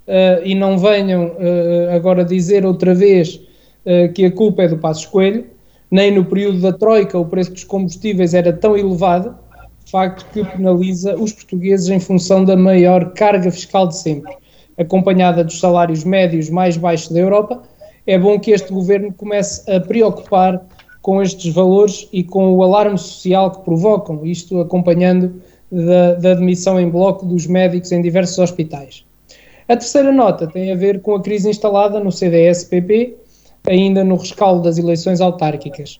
uh, 0.07 0.45
e 0.45 0.55
não 0.55 0.77
venham 0.77 1.27
uh, 1.27 1.95
agora 1.95 2.23
dizer 2.23 2.65
outra 2.65 2.93
vez 2.93 3.35
uh, 3.85 4.11
que 4.13 4.25
a 4.25 4.31
culpa 4.31 4.63
é 4.63 4.67
do 4.67 4.77
Passo 4.77 5.09
Coelho, 5.09 5.45
nem 5.89 6.11
no 6.11 6.25
período 6.25 6.59
da 6.59 6.73
Troika 6.73 7.17
o 7.17 7.25
preço 7.25 7.51
dos 7.51 7.63
combustíveis 7.63 8.33
era 8.33 8.51
tão 8.51 8.77
elevado, 8.77 9.37
facto 9.93 10.25
que 10.33 10.43
penaliza 10.43 11.15
os 11.15 11.31
portugueses 11.31 11.87
em 11.87 11.99
função 11.99 12.43
da 12.43 12.57
maior 12.57 13.13
carga 13.13 13.51
fiscal 13.51 13.87
de 13.87 13.95
sempre, 13.95 14.35
acompanhada 14.75 15.43
dos 15.43 15.59
salários 15.59 16.03
médios 16.03 16.49
mais 16.49 16.75
baixos 16.75 17.11
da 17.11 17.19
Europa. 17.19 17.61
É 18.07 18.17
bom 18.17 18.39
que 18.39 18.49
este 18.49 18.73
governo 18.73 19.13
comece 19.13 19.71
a 19.71 19.79
preocupar 19.79 20.65
com 20.99 21.21
estes 21.21 21.53
valores 21.53 22.09
e 22.11 22.23
com 22.23 22.53
o 22.53 22.63
alarme 22.63 22.97
social 22.97 23.51
que 23.51 23.63
provocam, 23.63 24.25
isto 24.25 24.59
acompanhando 24.59 25.39
da, 25.71 26.15
da 26.15 26.31
admissão 26.31 26.79
em 26.79 26.89
bloco 26.89 27.23
dos 27.23 27.45
médicos 27.45 27.91
em 27.91 28.01
diversos 28.01 28.39
hospitais. 28.39 29.05
A 29.67 29.77
terceira 29.77 30.11
nota 30.11 30.47
tem 30.47 30.71
a 30.71 30.75
ver 30.75 31.03
com 31.03 31.13
a 31.13 31.21
crise 31.21 31.47
instalada 31.47 31.99
no 31.99 32.11
CDS-PP, 32.11 33.15
ainda 33.69 34.03
no 34.03 34.15
rescaldo 34.15 34.63
das 34.63 34.79
eleições 34.79 35.21
autárquicas. 35.21 35.99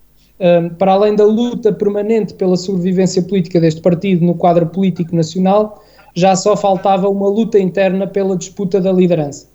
Para 0.78 0.92
além 0.92 1.16
da 1.16 1.24
luta 1.24 1.72
permanente 1.72 2.34
pela 2.34 2.58
sobrevivência 2.58 3.22
política 3.22 3.62
deste 3.62 3.80
partido 3.80 4.26
no 4.26 4.36
quadro 4.36 4.66
político 4.66 5.16
nacional, 5.16 5.82
já 6.16 6.36
só 6.36 6.56
faltava 6.56 7.10
uma 7.10 7.28
luta 7.28 7.60
interna 7.60 8.08
pela 8.08 8.38
disputa 8.38 8.80
da 8.80 8.92
liderança. 8.92 9.48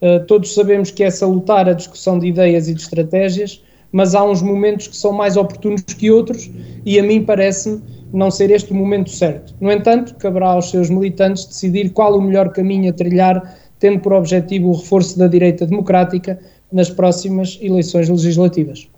Uh, 0.00 0.24
todos 0.26 0.54
sabemos 0.54 0.90
que 0.90 1.02
é 1.02 1.10
salutar 1.10 1.68
a 1.68 1.72
discussão 1.72 2.18
de 2.18 2.28
ideias 2.28 2.68
e 2.68 2.74
de 2.74 2.80
estratégias, 2.80 3.62
mas 3.90 4.14
há 4.14 4.22
uns 4.22 4.40
momentos 4.40 4.86
que 4.86 4.96
são 4.96 5.12
mais 5.12 5.36
oportunos 5.36 5.82
que 5.82 6.10
outros 6.10 6.50
e 6.84 6.98
a 6.98 7.02
mim 7.02 7.24
parece-me 7.24 7.82
não 8.12 8.30
ser 8.30 8.50
este 8.50 8.72
o 8.72 8.74
momento 8.74 9.10
certo. 9.10 9.54
No 9.60 9.72
entanto, 9.72 10.14
caberá 10.14 10.50
aos 10.50 10.70
seus 10.70 10.88
militantes 10.88 11.46
decidir 11.46 11.90
qual 11.90 12.16
o 12.16 12.22
melhor 12.22 12.50
caminho 12.50 12.90
a 12.90 12.92
trilhar, 12.92 13.58
tendo 13.78 14.00
por 14.00 14.12
objetivo 14.12 14.68
o 14.68 14.76
reforço 14.76 15.18
da 15.18 15.26
direita 15.26 15.66
democrática 15.66 16.38
nas 16.72 16.90
próximas 16.90 17.58
eleições 17.60 18.08
legislativas. 18.08 18.88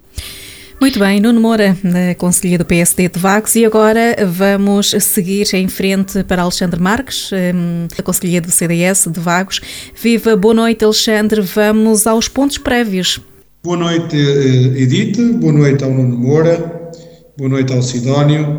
Muito 0.80 0.98
bem, 0.98 1.20
Nuno 1.20 1.38
Moura, 1.42 1.76
conselheiro 2.16 2.64
do 2.64 2.66
PSD 2.66 3.10
de 3.10 3.18
Vagos, 3.18 3.54
e 3.54 3.66
agora 3.66 4.16
vamos 4.26 4.92
seguir 4.98 5.46
em 5.52 5.68
frente 5.68 6.24
para 6.24 6.40
Alexandre 6.40 6.80
Marques, 6.80 7.30
hum, 7.32 7.86
conselheiro 8.02 8.46
do 8.46 8.50
CDS 8.50 9.06
de 9.12 9.20
Vagos. 9.20 9.60
Viva, 9.94 10.34
boa 10.34 10.54
noite, 10.54 10.82
Alexandre. 10.82 11.42
Vamos 11.42 12.06
aos 12.06 12.28
pontos 12.28 12.56
prévios. 12.56 13.20
Boa 13.62 13.76
noite, 13.76 14.16
eh, 14.16 14.80
Edith, 14.80 15.20
boa 15.34 15.52
noite 15.52 15.84
ao 15.84 15.90
Nuno 15.90 16.16
Moura, 16.16 16.90
boa 17.36 17.50
noite 17.50 17.74
ao 17.74 17.82
Sidónio 17.82 18.58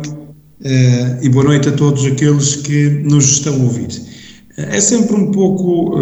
eh, 0.62 1.18
e 1.22 1.28
boa 1.28 1.44
noite 1.44 1.70
a 1.70 1.72
todos 1.72 2.06
aqueles 2.06 2.54
que 2.54 2.88
nos 3.02 3.24
estão 3.32 3.52
a 3.54 3.64
ouvir. 3.64 3.88
É 4.56 4.80
sempre 4.80 5.16
um 5.16 5.32
pouco 5.32 5.98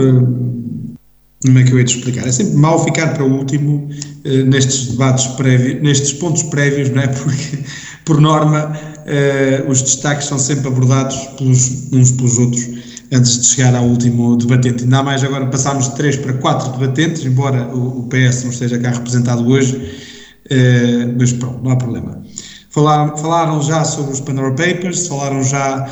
como 1.43 1.59
é 1.59 1.65
que 1.65 1.73
eu 1.73 1.79
ia 1.79 1.85
te 1.85 1.97
explicar? 1.97 2.27
É 2.27 2.33
sempre 2.33 2.55
mal 2.55 2.83
ficar 2.85 3.15
para 3.15 3.25
o 3.25 3.33
último 3.39 3.89
uh, 4.25 4.45
nestes 4.47 4.89
debates 4.89 5.27
prévios, 5.29 5.83
nestes 5.83 6.13
pontos 6.13 6.43
prévios, 6.45 6.91
não 6.91 7.01
é? 7.03 7.07
Porque, 7.09 7.59
por 8.05 8.21
norma, 8.21 8.73
uh, 8.77 9.71
os 9.71 9.81
destaques 9.81 10.27
são 10.27 10.39
sempre 10.39 10.69
abordados 10.69 11.17
pelos, 11.39 11.91
uns 11.93 12.13
pelos 12.13 12.39
outros 12.39 12.69
antes 13.13 13.41
de 13.41 13.47
chegar 13.47 13.75
ao 13.75 13.85
último 13.85 14.37
debatente. 14.37 14.85
Ainda 14.85 15.03
mais 15.03 15.25
agora 15.25 15.47
passámos 15.47 15.89
de 15.89 15.97
três 15.97 16.17
para 16.17 16.35
quatro 16.35 16.79
debatentes, 16.79 17.25
embora 17.25 17.75
o, 17.75 18.01
o 18.01 18.09
PS 18.09 18.45
não 18.45 18.51
esteja 18.51 18.79
cá 18.79 18.91
representado 18.91 19.49
hoje, 19.49 19.77
uh, 19.77 21.15
mas 21.19 21.33
pronto, 21.33 21.65
não 21.65 21.71
há 21.71 21.77
problema. 21.77 22.23
Falaram, 22.69 23.17
falaram 23.17 23.63
já 23.63 23.83
sobre 23.83 24.13
os 24.13 24.21
Pandora 24.21 24.51
Papers, 24.51 25.09
falaram 25.09 25.43
já 25.43 25.89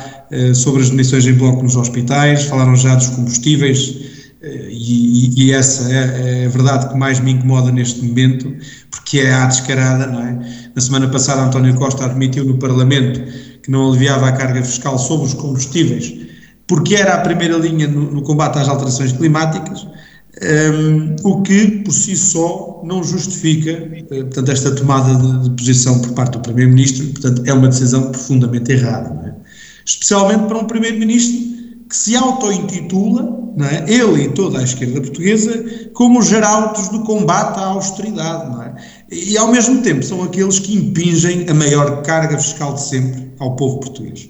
sobre 0.53 0.81
as 0.81 0.89
demissões 0.89 1.27
em 1.27 1.33
bloco 1.33 1.61
nos 1.61 1.75
hospitais, 1.75 2.45
falaram 2.45 2.73
já 2.73 2.95
dos 2.95 3.09
combustíveis, 3.09 4.18
e, 4.41 5.47
e, 5.47 5.51
essa 5.51 5.91
é, 5.91 6.43
é, 6.43 6.45
a 6.45 6.49
verdade 6.49 6.89
que 6.89 6.97
mais 6.97 7.19
me 7.19 7.31
incomoda 7.31 7.71
neste 7.71 8.01
momento, 8.01 8.55
porque 8.89 9.19
é 9.19 9.33
a 9.33 9.45
descarada, 9.45 10.07
não 10.07 10.21
é? 10.21 10.71
Na 10.73 10.81
semana 10.81 11.09
passada, 11.09 11.41
António 11.41 11.75
Costa 11.75 12.05
admitiu 12.05 12.45
no 12.45 12.57
Parlamento 12.57 13.21
que 13.61 13.69
não 13.69 13.89
aliviava 13.89 14.29
a 14.29 14.31
carga 14.31 14.63
fiscal 14.63 14.97
sobre 14.97 15.27
os 15.27 15.33
combustíveis, 15.33 16.13
porque 16.67 16.95
era 16.95 17.15
a 17.15 17.17
primeira 17.19 17.57
linha 17.57 17.87
no, 17.87 18.11
no 18.11 18.21
combate 18.21 18.59
às 18.59 18.69
alterações 18.69 19.11
climáticas, 19.11 19.85
um, 20.41 21.15
o 21.23 21.41
que 21.41 21.81
por 21.83 21.91
si 21.91 22.15
só 22.15 22.81
não 22.85 23.03
justifica, 23.03 23.71
eh, 23.71 24.03
portanto, 24.23 24.51
esta 24.51 24.71
tomada 24.71 25.15
de, 25.15 25.43
de 25.43 25.49
posição 25.49 25.99
por 25.99 26.13
parte 26.13 26.33
do 26.33 26.39
Primeiro-Ministro, 26.39 27.07
portanto, 27.07 27.41
é 27.45 27.53
uma 27.53 27.67
decisão 27.67 28.09
profundamente 28.09 28.71
errada, 28.71 29.27
é? 29.27 29.33
Especialmente 29.85 30.47
para 30.47 30.57
um 30.59 30.65
Primeiro-Ministro 30.65 31.58
que 31.89 31.97
se 31.97 32.15
auto-intitula 32.15 33.39
é? 33.57 33.91
ele 33.91 34.25
e 34.25 34.29
toda 34.29 34.59
a 34.59 34.63
esquerda 34.63 35.01
portuguesa, 35.01 35.89
como 35.93 36.19
os 36.19 36.27
gerautos 36.27 36.87
do 36.89 37.03
combate 37.03 37.59
à 37.59 37.65
austeridade. 37.65 38.55
É? 38.67 39.15
E, 39.15 39.37
ao 39.37 39.51
mesmo 39.51 39.81
tempo, 39.81 40.03
são 40.03 40.23
aqueles 40.23 40.59
que 40.59 40.75
impingem 40.75 41.49
a 41.49 41.53
maior 41.53 42.01
carga 42.03 42.37
fiscal 42.37 42.73
de 42.75 42.81
sempre 42.81 43.31
ao 43.39 43.55
povo 43.55 43.79
português. 43.79 44.29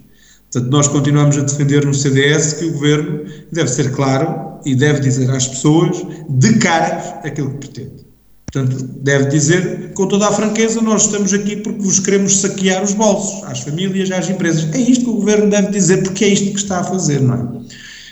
Portanto, 0.51 0.71
nós 0.71 0.87
continuamos 0.87 1.37
a 1.37 1.41
defender 1.41 1.85
no 1.85 1.93
CDS 1.93 2.53
que 2.53 2.65
o 2.65 2.73
governo 2.73 3.25
deve 3.51 3.69
ser 3.69 3.91
claro 3.91 4.59
e 4.65 4.73
deve 4.73 5.01
dizer 5.01 5.29
às 5.29 5.47
pessoas 5.47 6.03
de 6.27 6.57
cara 6.57 7.19
aquilo 7.23 7.51
que 7.51 7.67
pretende. 7.67 8.08
Portanto, 8.51 8.83
deve 9.01 9.25
dizer 9.25 9.91
com 9.93 10.07
toda 10.07 10.27
a 10.27 10.31
franqueza: 10.31 10.81
nós 10.81 11.03
estamos 11.03 11.33
aqui 11.33 11.57
porque 11.57 11.81
vos 11.81 11.99
queremos 11.99 12.39
saquear 12.41 12.83
os 12.83 12.93
bolsos, 12.93 13.43
às 13.43 13.59
famílias, 13.59 14.09
às 14.11 14.29
empresas. 14.29 14.67
É 14.73 14.79
isto 14.79 15.05
que 15.05 15.09
o 15.11 15.15
governo 15.15 15.49
deve 15.49 15.69
dizer, 15.69 16.03
porque 16.03 16.25
é 16.25 16.29
isto 16.29 16.51
que 16.51 16.57
está 16.57 16.79
a 16.79 16.83
fazer, 16.83 17.21
não 17.21 17.35
é? 17.35 17.59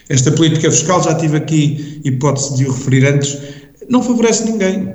Esta 0.10 0.32
política 0.32 0.72
fiscal, 0.72 1.03
já 1.03 1.15
tive 1.15 1.38
aqui 1.38 2.01
hipótese 2.06 2.56
de 2.56 2.65
o 2.65 2.72
referir 2.72 3.06
antes, 3.06 3.38
não 3.89 4.03
favorece 4.03 4.50
ninguém. 4.50 4.94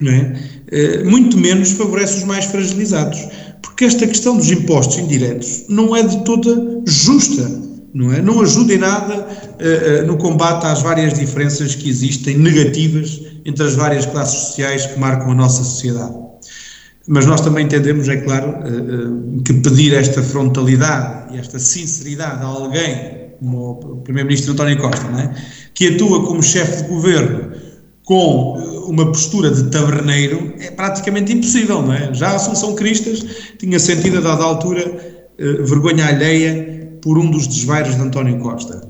Não 0.00 0.12
é? 0.12 0.40
Eh, 0.70 1.04
muito 1.04 1.36
menos 1.36 1.72
favorece 1.72 2.18
os 2.18 2.24
mais 2.24 2.46
fragilizados. 2.46 3.28
Porque 3.60 3.84
esta 3.84 4.06
questão 4.06 4.36
dos 4.36 4.50
impostos 4.50 4.98
indiretos 4.98 5.64
não 5.68 5.94
é 5.94 6.02
de 6.02 6.24
toda 6.24 6.82
justa. 6.86 7.67
Não, 7.92 8.12
é? 8.12 8.20
não 8.20 8.40
ajuda 8.40 8.74
em 8.74 8.78
nada 8.78 9.14
uh, 9.16 10.02
uh, 10.02 10.06
no 10.06 10.18
combate 10.18 10.66
às 10.66 10.82
várias 10.82 11.14
diferenças 11.14 11.74
que 11.74 11.88
existem 11.88 12.36
negativas 12.36 13.22
entre 13.44 13.64
as 13.64 13.74
várias 13.74 14.04
classes 14.04 14.38
sociais 14.48 14.86
que 14.86 14.98
marcam 14.98 15.30
a 15.30 15.34
nossa 15.34 15.64
sociedade. 15.64 16.14
Mas 17.06 17.24
nós 17.24 17.40
também 17.40 17.64
entendemos, 17.64 18.06
é 18.08 18.18
claro, 18.18 18.50
uh, 18.50 19.42
que 19.42 19.54
pedir 19.54 19.94
esta 19.94 20.22
frontalidade 20.22 21.34
e 21.34 21.38
esta 21.38 21.58
sinceridade 21.58 22.42
a 22.42 22.46
alguém 22.46 23.18
como 23.38 23.70
o 23.70 23.96
Primeiro-Ministro 23.98 24.52
António 24.52 24.76
Costa, 24.78 25.06
é? 25.16 25.32
que 25.72 25.94
atua 25.94 26.26
como 26.26 26.42
chefe 26.42 26.82
de 26.82 26.88
governo 26.88 27.52
com 28.04 28.54
uma 28.88 29.06
postura 29.06 29.48
de 29.48 29.70
taberneiro, 29.70 30.54
é 30.58 30.72
praticamente 30.72 31.32
impossível, 31.32 31.82
não 31.82 31.92
é? 31.92 32.12
Já 32.14 32.30
a 32.30 32.34
Assunção 32.34 32.74
Cristas 32.74 33.24
tinha 33.58 33.78
sentido 33.78 34.18
a 34.18 34.20
dada 34.22 34.42
altura 34.42 35.24
vergonha 35.38 36.06
alheia 36.06 36.87
por 37.02 37.18
um 37.18 37.30
dos 37.30 37.46
desvairos 37.46 37.96
de 37.96 38.02
António 38.02 38.38
Costa. 38.38 38.88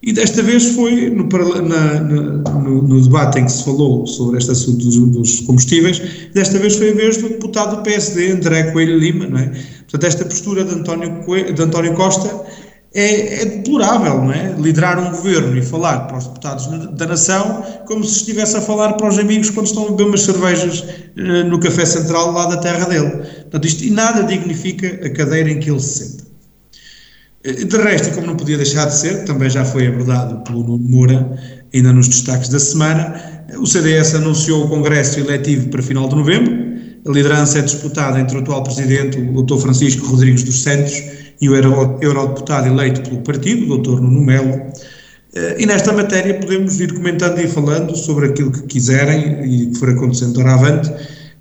E 0.00 0.12
desta 0.12 0.42
vez 0.42 0.76
foi 0.76 1.10
no, 1.10 1.24
na, 1.24 2.00
no, 2.00 2.82
no, 2.82 3.02
debate 3.02 3.40
em 3.40 3.44
que 3.44 3.50
se 3.50 3.64
falou 3.64 4.06
sobre 4.06 4.38
este 4.38 4.52
assunto 4.52 4.84
dos, 4.84 4.96
dos, 4.96 5.40
combustíveis, 5.40 6.00
desta 6.32 6.56
vez 6.58 6.76
foi 6.76 6.90
a 6.90 6.94
vez 6.94 7.16
do 7.16 7.28
deputado 7.30 7.76
do 7.76 7.82
PSD, 7.82 8.30
André 8.30 8.70
Coelho 8.70 8.96
Lima, 8.96 9.26
não 9.26 9.38
é? 9.38 9.46
Portanto, 9.80 10.04
esta 10.04 10.24
postura 10.24 10.64
de 10.64 10.72
António, 10.72 11.24
Coelho, 11.24 11.52
de 11.52 11.60
António 11.60 11.94
Costa 11.94 12.46
é, 12.94 13.42
é, 13.42 13.44
deplorável, 13.44 14.22
não 14.22 14.32
é? 14.32 14.54
Liderar 14.56 15.00
um 15.00 15.10
governo 15.10 15.58
e 15.58 15.62
falar 15.62 16.06
para 16.06 16.18
os 16.18 16.26
deputados 16.28 16.66
da 16.96 17.06
nação 17.06 17.64
como 17.84 18.04
se 18.04 18.18
estivesse 18.18 18.56
a 18.56 18.60
falar 18.60 18.92
para 18.92 19.08
os 19.08 19.18
amigos 19.18 19.50
quando 19.50 19.66
estão 19.66 19.86
a 19.86 19.90
beber 19.90 20.06
umas 20.06 20.22
cervejas 20.22 20.80
uh, 20.80 21.44
no 21.48 21.58
café 21.58 21.84
central 21.84 22.30
lá 22.30 22.46
da 22.46 22.58
terra 22.58 22.86
dele. 22.86 23.10
Portanto, 23.10 23.66
isto 23.66 23.82
e 23.82 23.90
nada 23.90 24.22
dignifica 24.22 24.86
a 25.04 25.10
cadeira 25.10 25.50
em 25.50 25.58
que 25.58 25.68
ele 25.68 25.80
se 25.80 26.06
senta. 26.06 26.27
De 27.52 27.76
resto, 27.78 28.14
como 28.14 28.26
não 28.26 28.36
podia 28.36 28.58
deixar 28.58 28.84
de 28.86 28.94
ser, 28.94 29.24
também 29.24 29.48
já 29.48 29.64
foi 29.64 29.86
abordado 29.86 30.44
pelo 30.44 30.62
Nuno 30.62 30.86
Moura, 30.86 31.38
ainda 31.72 31.92
nos 31.94 32.06
destaques 32.06 32.50
da 32.50 32.58
semana, 32.58 33.46
o 33.56 33.66
CDS 33.66 34.14
anunciou 34.14 34.66
o 34.66 34.68
congresso 34.68 35.18
eletivo 35.18 35.68
para 35.68 35.82
final 35.82 36.08
de 36.08 36.16
novembro. 36.16 36.52
A 37.06 37.10
liderança 37.10 37.60
é 37.60 37.62
disputada 37.62 38.20
entre 38.20 38.36
o 38.36 38.40
atual 38.40 38.62
presidente, 38.62 39.18
o 39.18 39.42
Dr. 39.42 39.58
Francisco 39.60 40.06
Rodrigues 40.06 40.42
dos 40.42 40.62
Santos, 40.62 41.02
e 41.40 41.48
o 41.48 41.54
eurodeputado 41.56 42.68
eleito 42.68 43.00
pelo 43.02 43.22
partido, 43.22 43.72
o 43.72 43.78
Dr. 43.78 44.00
Nuno 44.00 44.20
Melo. 44.20 44.60
Eh, 45.34 45.56
e 45.60 45.66
nesta 45.66 45.92
matéria 45.92 46.34
podemos 46.34 46.76
vir 46.76 46.92
comentando 46.92 47.38
e 47.38 47.48
falando 47.48 47.96
sobre 47.96 48.26
aquilo 48.26 48.50
que 48.50 48.62
quiserem 48.62 49.44
e 49.44 49.66
que 49.68 49.78
for 49.78 49.88
acontecendo 49.88 50.34
doravante, 50.34 50.92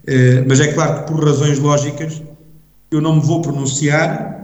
eh, 0.06 0.44
mas 0.48 0.60
é 0.62 0.68
claro 0.68 1.04
que 1.04 1.12
por 1.12 1.26
razões 1.26 1.60
lógicas 1.60 2.22
eu 2.92 3.02
não 3.02 3.16
me 3.16 3.22
vou 3.22 3.42
pronunciar, 3.42 4.37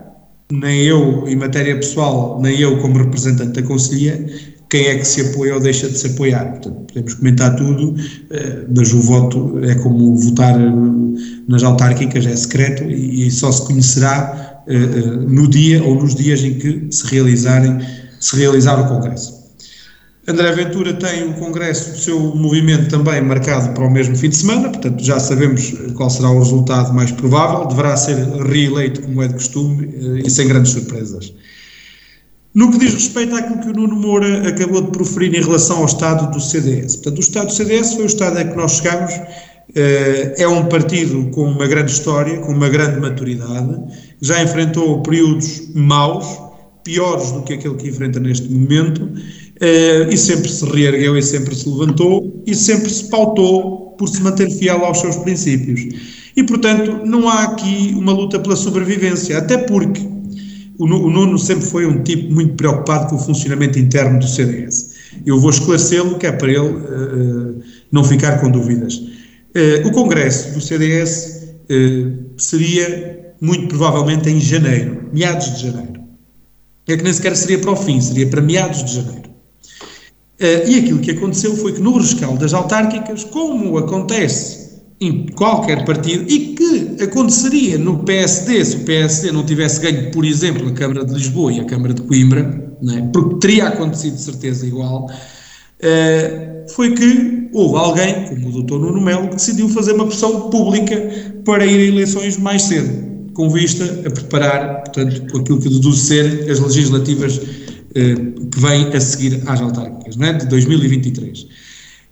nem 0.54 0.84
eu 0.84 1.28
em 1.28 1.36
matéria 1.36 1.76
pessoal, 1.76 2.40
nem 2.42 2.60
eu 2.60 2.78
como 2.78 2.98
representante 2.98 3.60
da 3.60 3.68
Conselhia, 3.68 4.24
quem 4.70 4.88
é 4.88 4.98
que 4.98 5.06
se 5.06 5.22
apoia 5.22 5.56
ou 5.56 5.60
deixa 5.60 5.90
de 5.90 5.98
se 5.98 6.08
apoiar. 6.08 6.46
Portanto, 6.52 6.88
podemos 6.88 7.14
comentar 7.16 7.56
tudo, 7.56 7.96
eh, 8.30 8.66
mas 8.76 8.94
o 8.94 9.02
voto 9.02 9.60
é 9.64 9.76
como 9.76 10.16
votar 10.16 10.56
nas 11.48 11.64
autárquicas, 11.64 12.26
é 12.26 12.36
secreto 12.36 12.84
e 12.84 13.30
só 13.32 13.52
se 13.52 13.66
conhecerá 13.66 14.64
eh, 14.68 14.76
eh, 14.76 15.06
no 15.28 15.48
dia 15.48 15.84
ou 15.84 15.96
nos 15.96 16.16
dias 16.16 16.44
em 16.44 16.56
que 16.56 16.88
se 16.92 17.06
realizarem 17.08 17.80
se 18.20 18.38
realizar 18.38 18.80
o 18.80 18.88
Congresso. 18.88 19.43
André 20.26 20.54
Ventura 20.54 20.94
tem 20.94 21.30
o 21.30 21.34
congresso 21.34 21.92
do 21.92 21.98
seu 21.98 22.18
movimento 22.18 22.90
também 22.90 23.22
marcado 23.22 23.74
para 23.74 23.86
o 23.86 23.92
mesmo 23.92 24.16
fim 24.16 24.30
de 24.30 24.38
semana, 24.38 24.70
portanto 24.70 25.04
já 25.04 25.20
sabemos 25.20 25.74
qual 25.96 26.10
será 26.10 26.30
o 26.30 26.40
resultado 26.40 26.94
mais 26.94 27.12
provável. 27.12 27.68
Deverá 27.68 27.98
ser 27.98 28.16
reeleito, 28.16 29.02
como 29.02 29.22
é 29.22 29.28
de 29.28 29.34
costume, 29.34 30.22
e 30.24 30.30
sem 30.30 30.48
grandes 30.48 30.72
surpresas. 30.72 31.34
No 32.54 32.72
que 32.72 32.78
diz 32.78 32.94
respeito 32.94 33.36
àquilo 33.36 33.60
que 33.60 33.70
o 33.70 33.74
Nuno 33.74 33.96
Moura 33.96 34.48
acabou 34.48 34.84
de 34.84 34.92
proferir 34.92 35.36
em 35.36 35.42
relação 35.42 35.80
ao 35.80 35.86
Estado 35.86 36.32
do 36.32 36.40
CDS. 36.40 36.98
Portanto, 36.98 37.18
o 37.18 37.22
Estado 37.22 37.48
do 37.48 37.54
CDS 37.54 37.96
foi 37.96 38.04
o 38.04 38.06
Estado 38.06 38.38
a 38.38 38.46
que 38.46 38.56
nós 38.56 38.74
chegamos, 38.74 39.12
eh, 39.76 40.36
é 40.38 40.48
um 40.48 40.66
partido 40.68 41.32
com 41.32 41.46
uma 41.46 41.68
grande 41.68 41.92
história, 41.92 42.38
com 42.42 42.54
uma 42.54 42.70
grande 42.70 43.00
maturidade, 43.00 43.78
já 44.22 44.42
enfrentou 44.42 45.02
períodos 45.02 45.64
maus, 45.74 46.26
piores 46.84 47.32
do 47.32 47.42
que 47.42 47.54
aquele 47.54 47.76
que 47.76 47.88
enfrenta 47.90 48.20
neste 48.20 48.48
momento, 48.50 49.10
eh, 49.16 49.43
e 49.62 50.18
sempre 50.18 50.50
se 50.50 50.66
reergueu 50.66 51.18
e 51.18 51.22
sempre 51.22 51.56
se 51.56 51.70
levantou 51.70 52.44
e 52.46 52.56
sempre 52.56 52.90
se 52.90 53.06
pautou 53.06 53.96
por 53.98 54.10
se 54.10 54.22
manter 54.22 54.50
fiel 54.50 54.84
aos 54.84 55.00
seus 55.00 55.16
princípios. 55.18 55.82
E, 56.36 56.44
portanto, 56.44 57.06
não 57.06 57.30
há 57.30 57.44
aqui 57.44 57.94
uma 57.96 58.12
luta 58.12 58.40
pela 58.40 58.56
sobrevivência, 58.56 59.38
até 59.38 59.58
porque 59.58 60.02
o 60.78 60.88
Nuno 60.88 61.38
sempre 61.38 61.66
foi 61.66 61.86
um 61.86 62.02
tipo 62.04 62.34
muito 62.34 62.56
preocupado 62.56 63.10
com 63.10 63.16
o 63.16 63.20
funcionamento 63.20 63.78
interno 63.78 64.20
do 64.20 64.28
CDS. 64.28 64.94
Eu 65.26 65.40
vou 65.40 65.52
esclarecê-lo, 65.52 66.18
que 66.18 66.26
é 66.26 66.32
para 66.32 66.50
ele 66.50 66.60
uh, 66.60 67.62
não 67.92 68.04
ficar 68.04 68.42
com 68.42 68.50
dúvidas. 68.50 68.96
Uh, 68.96 69.88
o 69.88 69.92
Congresso 69.92 70.52
do 70.54 70.60
CDS 70.60 71.54
uh, 71.70 72.24
seria, 72.38 73.34
muito 73.40 73.68
provavelmente, 73.68 74.30
em 74.30 74.40
janeiro, 74.40 75.10
meados 75.14 75.56
de 75.56 75.68
janeiro. 75.68 76.02
É 76.88 76.98
que 76.98 77.04
nem 77.04 77.14
sequer 77.14 77.36
seria 77.36 77.60
para 77.60 77.72
o 77.72 77.76
fim, 77.76 78.02
seria 78.02 78.28
para 78.28 78.42
meados 78.42 78.84
de 78.84 78.96
janeiro. 78.96 79.30
E 80.46 80.80
aquilo 80.80 81.00
que 81.00 81.12
aconteceu 81.12 81.56
foi 81.56 81.74
que 81.74 81.82
no 81.82 81.98
rescaldo 81.98 82.40
das 82.40 82.54
autárquicas, 82.54 83.24
como 83.24 83.78
acontece 83.78 84.64
em 85.00 85.26
qualquer 85.28 85.86
partido 85.86 86.30
e 86.30 86.56
que 86.56 87.04
aconteceria 87.04 87.78
no 87.78 88.00
PSD 88.00 88.64
se 88.64 88.78
o 88.78 88.80
PSD 88.82 89.32
não 89.32 89.46
tivesse 89.46 89.82
ganho, 89.82 90.12
por 90.12 90.26
exemplo, 90.26 90.68
a 90.68 90.72
Câmara 90.72 91.06
de 91.06 91.14
Lisboa 91.14 91.52
e 91.52 91.60
a 91.60 91.66
Câmara 91.66 91.94
de 91.94 92.02
Coimbra, 92.04 92.74
é? 92.90 93.02
porque 93.12 93.36
teria 93.40 93.68
acontecido 93.68 94.16
de 94.16 94.22
certeza 94.22 94.66
igual, 94.66 95.06
uh, 95.06 96.72
foi 96.72 96.94
que 96.94 97.50
houve 97.54 97.78
alguém, 97.78 98.26
como 98.28 98.50
o 98.50 98.64
Dr. 98.64 98.80
Nuno 98.80 99.02
Melo, 99.02 99.30
que 99.30 99.36
decidiu 99.36 99.70
fazer 99.70 99.94
uma 99.94 100.08
pressão 100.08 100.50
pública 100.50 100.96
para 101.46 101.66
ir 101.66 101.80
a 101.80 101.94
eleições 101.94 102.38
mais 102.38 102.64
cedo, 102.64 103.32
com 103.34 103.50
vista 103.50 103.84
a 104.06 104.12
preparar, 104.12 104.84
portanto, 104.84 105.38
aquilo 105.38 105.60
que 105.60 105.70
deduz 105.70 106.00
ser 106.00 106.50
as 106.50 106.60
legislativas 106.60 107.40
que 107.94 108.60
vêm 108.60 108.88
a 108.88 109.00
seguir 109.00 109.42
às 109.46 109.62
autárquicas, 109.62 110.20
é? 110.20 110.34
de 110.34 110.48
2023. 110.48 111.48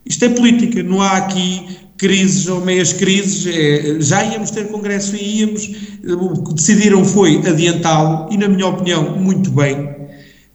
Isto 0.05 0.25
é 0.25 0.29
política, 0.29 0.83
não 0.83 1.01
há 1.01 1.17
aqui 1.17 1.77
crises 1.97 2.47
ou 2.47 2.61
meias 2.61 2.93
crises, 2.93 3.45
é, 3.45 4.01
já 4.01 4.23
íamos 4.23 4.49
ter 4.49 4.67
congresso 4.69 5.15
e 5.15 5.41
íamos, 5.41 5.69
o 6.07 6.43
que 6.43 6.55
decidiram 6.55 7.05
foi 7.05 7.37
adiantá-lo 7.47 8.27
e, 8.31 8.37
na 8.37 8.47
minha 8.47 8.67
opinião, 8.67 9.17
muito 9.17 9.51
bem. 9.51 10.01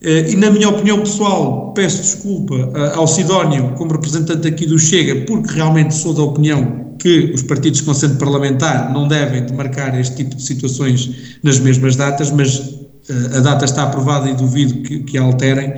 Eh, 0.02 0.33
e, 0.33 0.37
na 0.37 0.50
minha 0.50 0.68
opinião 0.68 0.99
pessoal, 1.00 1.73
peço 1.73 2.02
desculpa 2.02 2.73
ao 2.95 3.06
Sidónio, 3.06 3.73
como 3.76 3.92
representante 3.92 4.47
aqui 4.47 4.66
do 4.66 4.78
Chega, 4.78 5.25
porque 5.25 5.54
realmente 5.54 5.95
sou 5.95 6.12
da 6.12 6.23
opinião 6.23 6.95
que 6.99 7.33
os 7.35 7.42
partidos 7.42 7.80
com 7.80 7.95
centro 7.95 8.18
parlamentar 8.18 8.92
não 8.92 9.06
devem 9.06 9.45
demarcar 9.45 9.99
este 9.99 10.16
tipo 10.16 10.35
de 10.35 10.42
situações 10.42 11.38
nas 11.42 11.59
mesmas 11.59 11.97
datas, 11.97 12.30
mas 12.30 12.59
eh, 12.59 12.85
a 13.36 13.40
data 13.40 13.64
está 13.64 13.84
aprovada 13.84 14.28
e 14.28 14.34
duvido 14.34 14.82
que, 14.82 15.00
que 15.00 15.18
a 15.18 15.22
alterem. 15.22 15.75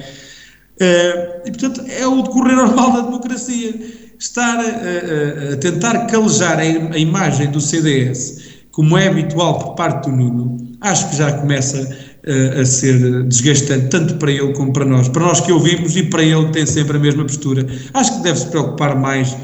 Eh, 0.81 1.43
e, 1.47 1.51
portanto, 1.51 1.83
é 1.89 2.07
o 2.07 2.23
decorrer 2.23 2.57
normal 2.57 2.93
da 2.93 3.01
democracia 3.03 3.75
estar 4.19 4.59
a, 4.59 4.63
a, 4.63 5.55
a 5.55 5.57
tentar 5.57 6.07
calejar 6.07 6.59
a, 6.59 6.99
imagem 6.99 7.51
do 7.51 7.61
CDS, 7.61 8.59
como 8.71 8.97
é 8.97 9.09
habitual 9.09 9.59
por 9.59 9.75
parte 9.75 10.09
do 10.09 10.17
Nuno, 10.17 10.57
acho 10.81 11.11
que 11.11 11.17
já 11.17 11.33
começa 11.33 11.97
a, 12.27 12.61
a 12.61 12.65
ser 12.65 13.25
desgastante, 13.25 13.89
tanto 13.89 14.15
para 14.17 14.31
ele 14.31 14.53
como 14.53 14.73
para 14.73 14.85
nós. 14.85 15.09
Para 15.09 15.23
nós 15.23 15.41
que 15.41 15.51
ouvimos 15.53 15.97
e 15.97 16.05
para 16.05 16.23
ele 16.23 16.47
que 16.47 16.53
tem 16.53 16.67
sempre 16.67 16.97
a 16.97 17.01
mesma 17.01 17.25
postura. 17.25 17.67
Acho 17.95 18.17
que 18.17 18.23
deve 18.23 18.39
se 18.39 18.47
preocupar 18.47 18.97
mais 18.97 19.37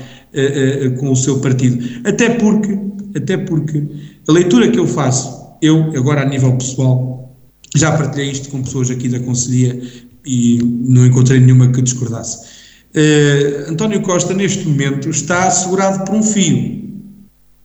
com 0.98 1.12
o 1.12 1.16
seu 1.16 1.38
partido. 1.38 1.78
Até 2.04 2.30
porque, 2.30 2.76
até 3.16 3.36
porque 3.36 3.86
a 4.28 4.32
leitura 4.32 4.68
que 4.68 4.78
eu 4.78 4.86
faço, 4.86 5.56
eu 5.62 5.92
agora 5.96 6.22
a 6.22 6.24
nível 6.24 6.56
pessoal, 6.56 7.23
já 7.74 7.92
partilhei 7.92 8.30
isto 8.30 8.48
com 8.50 8.62
pessoas 8.62 8.90
aqui 8.90 9.08
da 9.08 9.20
Conselhia 9.20 9.80
e 10.24 10.58
não 10.62 11.06
encontrei 11.06 11.40
nenhuma 11.40 11.68
que 11.70 11.82
discordasse 11.82 12.54
Uh, 12.94 13.72
António 13.72 14.00
Costa, 14.02 14.32
neste 14.32 14.68
momento, 14.68 15.10
está 15.10 15.48
assegurado 15.48 16.04
por 16.04 16.14
um 16.14 16.22
fio. 16.22 16.80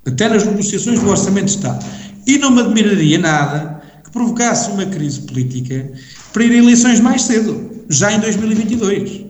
Até 0.04 0.28
nas 0.28 0.44
negociações 0.44 1.00
do 1.00 1.08
orçamento 1.08 1.50
está. 1.50 1.78
E 2.26 2.40
não 2.40 2.50
me 2.50 2.62
admiraria 2.62 3.20
nada 3.20 3.80
que 4.04 4.10
provocasse 4.10 4.72
uma 4.72 4.88
crise 4.88 5.22
política 5.22 5.92
para 6.34 6.44
ir 6.44 6.54
a 6.54 6.58
eleições 6.58 7.00
mais 7.00 7.22
cedo, 7.22 7.70
já 7.90 8.12
em 8.12 8.20
2022. 8.20 9.26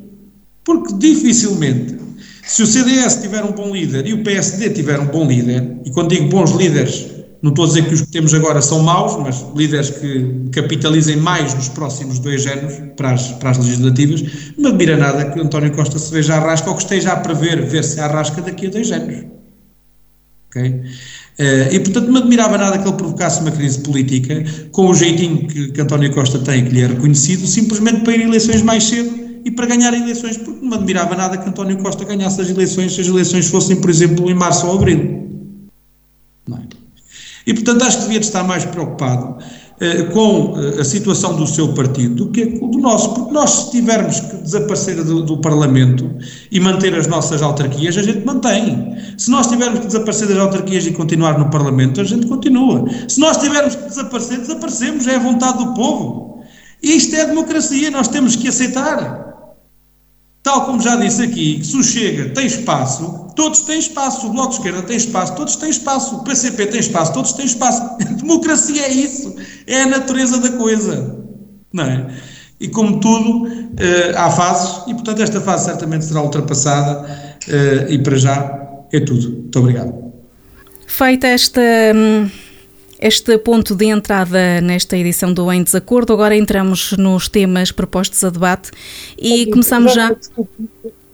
Porque 0.64 0.94
dificilmente, 0.94 1.98
se 2.48 2.64
o 2.64 2.68
CDS 2.68 3.18
tiver 3.18 3.44
um 3.44 3.52
bom 3.52 3.74
líder 3.74 4.08
e 4.08 4.14
o 4.14 4.24
PSD 4.24 4.70
tiver 4.70 5.02
um 5.02 5.08
bom 5.08 5.28
líder, 5.28 5.82
e 5.84 5.92
quando 5.92 6.12
digo 6.12 6.30
bons 6.30 6.52
líderes, 6.52 7.08
não 7.42 7.52
estou 7.52 7.64
a 7.64 7.68
dizer 7.70 7.88
que 7.88 7.94
os 7.94 8.02
que 8.02 8.12
temos 8.12 8.34
agora 8.34 8.62
são 8.62 8.80
maus, 8.80 9.16
mas 9.18 9.46
líderes 9.56 9.90
que 9.92 10.50
capitalizem 10.52 11.16
mais 11.16 11.54
nos 11.54 11.70
próximos 11.70 12.20
dois 12.20 12.46
anos 12.46 12.74
para 12.98 13.12
as, 13.12 13.32
para 13.34 13.52
as 13.52 13.58
legislativas. 13.58 14.24
Não 14.58 14.72
admira 14.72 14.98
nada 14.98 15.26
que 15.32 15.40
António 15.40 15.72
Costa 15.72 15.98
se 15.98 16.12
veja 16.12 16.36
à 16.36 16.40
rasca 16.40 16.70
ou 16.70 16.76
que 16.76 16.84
esteja 16.84 17.14
a 17.14 17.16
prever 17.16 17.66
ver 17.66 17.84
se 17.84 18.00
arrasca 18.00 18.42
daqui 18.42 18.68
a 18.68 18.70
dois 18.70 18.92
anos. 18.92 19.26
Ok? 20.50 20.62
Uh, 20.62 21.74
e 21.74 21.80
portanto 21.80 22.12
não 22.12 22.20
admirava 22.20 22.58
nada 22.58 22.78
que 22.78 22.86
ele 22.86 22.98
provocasse 22.98 23.40
uma 23.40 23.52
crise 23.52 23.80
política 23.80 24.44
com 24.72 24.88
o 24.88 24.94
jeitinho 24.94 25.48
que, 25.48 25.72
que 25.72 25.80
António 25.80 26.12
Costa 26.12 26.40
tem, 26.40 26.66
que 26.66 26.72
lhe 26.72 26.82
é 26.82 26.88
reconhecido, 26.88 27.48
simplesmente 27.48 28.02
para 28.02 28.16
ir 28.16 28.22
a 28.22 28.24
eleições 28.26 28.62
mais 28.62 28.84
cedo 28.84 29.18
e 29.46 29.52
para 29.52 29.66
ganhar 29.68 29.94
eleições, 29.94 30.36
porque 30.36 30.66
não 30.66 30.76
admirava 30.76 31.16
nada 31.16 31.38
que 31.38 31.48
António 31.48 31.78
Costa 31.78 32.04
ganhasse 32.04 32.42
as 32.42 32.50
eleições 32.50 32.94
se 32.94 33.00
as 33.00 33.08
eleições 33.08 33.48
fossem, 33.48 33.78
por 33.78 33.90
exemplo, 33.90 34.30
em 34.30 34.34
março 34.34 34.68
ou 34.68 34.76
abril. 34.76 35.29
E, 37.46 37.54
portanto, 37.54 37.84
acho 37.84 37.98
que 37.98 38.04
devia 38.04 38.20
estar 38.20 38.44
mais 38.44 38.66
preocupado 38.66 39.38
eh, 39.82 40.04
com 40.12 40.56
eh, 40.58 40.82
a 40.82 40.84
situação 40.84 41.38
do 41.38 41.48
seu 41.48 41.70
partido 41.70 42.26
do 42.26 42.32
que 42.32 42.46
do 42.46 42.80
nosso, 42.80 43.14
porque 43.14 43.32
nós, 43.32 43.50
se 43.50 43.72
tivermos 43.72 44.20
que 44.20 44.36
desaparecer 44.38 45.02
do, 45.04 45.24
do, 45.24 45.38
Parlamento 45.38 46.18
e 46.52 46.60
manter 46.60 46.94
as 46.96 47.08
nossas 47.08 47.42
autarquias, 47.42 47.98
a 47.98 48.02
gente 48.02 48.26
mantém. 48.26 48.98
Se 49.18 49.32
nós 49.32 49.48
tivermos 49.48 49.80
que 49.80 49.88
desaparecer 49.88 50.28
das 50.28 50.38
autarquias 50.38 50.86
e 50.86 50.92
continuar 50.92 51.40
no 51.40 51.50
Parlamento, 51.50 52.02
a 52.02 52.04
gente 52.04 52.28
continua. 52.28 52.86
Se 53.08 53.22
nós 53.22 53.38
tivermos 53.38 53.76
que 53.76 53.88
desaparecer, 53.88 54.40
desaparecemos, 54.40 55.08
é 55.08 55.16
a 55.16 55.20
vontade 55.20 55.60
do 55.60 55.74
povo. 55.74 56.44
Isto 56.84 57.16
é 57.16 57.26
democracia, 57.26 57.90
nós 57.90 58.10
temos 58.10 58.36
que 58.36 58.50
aceitar. 58.50 59.30
Tal 60.44 60.66
como 60.66 60.82
já 60.82 60.98
disse 60.98 61.22
aqui, 61.22 61.62
se 61.64 61.78
o 61.78 61.84
Chega 61.84 62.34
tem 62.34 62.48
espaço, 62.48 63.29
todos 63.40 63.62
têm 63.62 63.80
espaço. 63.80 64.28
O 64.28 64.32
Bloco 64.32 64.50
de 64.50 64.56
Esquerda 64.56 64.82
tem 64.82 64.98
espaço, 64.98 65.34
todos 65.34 65.56
têm 65.56 65.70
espaço. 65.70 66.18
O 66.18 66.24
PCP 66.26 66.68
tem 66.68 66.82
espaço, 66.82 67.14
todos 67.14 67.32
têm 67.32 67.46
espaço. 67.46 67.82
Democracia 68.20 68.82
é 68.82 68.92
isso. 68.92 69.34
É 69.66 69.84
a 69.84 69.86
natureza 69.88 70.40
da 70.40 70.52
coisa. 70.58 71.26
Não 71.72 71.86
é? 71.86 72.08
E 72.60 72.68
como 72.68 73.00
tudo, 73.00 73.48
uh, 73.48 74.18
há 74.18 74.30
fases, 74.30 74.84
e 74.88 74.94
portanto 74.94 75.22
esta 75.22 75.40
fase 75.40 75.66
certamente 75.66 76.04
será 76.04 76.22
ultrapassada, 76.22 77.08
uh, 77.48 77.90
e 77.90 77.98
para 78.00 78.18
já 78.18 78.84
é 78.92 79.00
tudo. 79.00 79.30
Muito 79.30 79.60
obrigado. 79.60 79.94
Feita 80.86 81.28
esta. 81.28 81.62
Hum 81.96 82.30
este 83.02 83.38
ponto 83.38 83.76
de 83.78 83.86
entrada 83.86 84.60
nesta 84.60 84.98
edição 84.98 85.34
do 85.34 85.50
Em 85.50 85.64
Desacordo. 85.64 86.12
Agora 86.12 86.36
entramos 86.36 86.92
nos 86.98 87.30
temas 87.30 87.72
propostos 87.72 88.22
a 88.26 88.30
debate 88.30 88.72
e 89.18 89.46
começamos 89.46 89.94
já. 89.94 90.14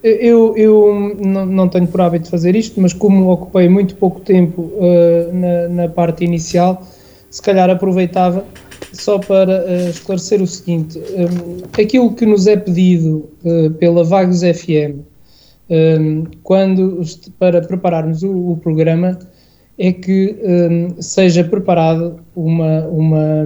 Eu, 0.07 0.55
eu 0.55 1.15
não, 1.25 1.67
tenho 1.67 1.87
por 1.87 1.99
hábito 1.99 2.29
fazer 2.29 2.55
isto, 2.55 2.79
mas 2.79 2.93
como 2.93 3.31
ocupei 3.31 3.67
muito 3.67 3.95
pouco 3.95 4.19
tempo 4.19 4.61
uh, 4.61 5.33
na, 5.33 5.67
na, 5.67 5.89
parte 5.89 6.23
inicial, 6.23 6.85
se 7.31 7.41
calhar 7.41 7.71
aproveitava 7.71 8.45
só 8.93 9.17
para 9.17 9.65
uh, 9.65 9.89
esclarecer 9.89 10.43
o 10.43 10.47
seguinte: 10.47 10.99
um, 10.99 11.81
aquilo 11.81 12.13
que 12.13 12.23
nos 12.23 12.45
é 12.45 12.55
pedido 12.55 13.27
uh, 13.43 13.71
pela 13.71 14.03
Vagos 14.03 14.41
FM 14.41 15.01
um, 15.69 16.25
quando 16.43 17.01
para 17.39 17.61
prepararmos 17.61 18.21
o, 18.23 18.51
o 18.51 18.57
programa 18.57 19.17
é 19.77 19.91
que 19.91 20.37
um, 20.43 21.01
seja 21.01 21.43
preparado 21.43 22.19
uma, 22.35 22.81
uma 22.87 23.45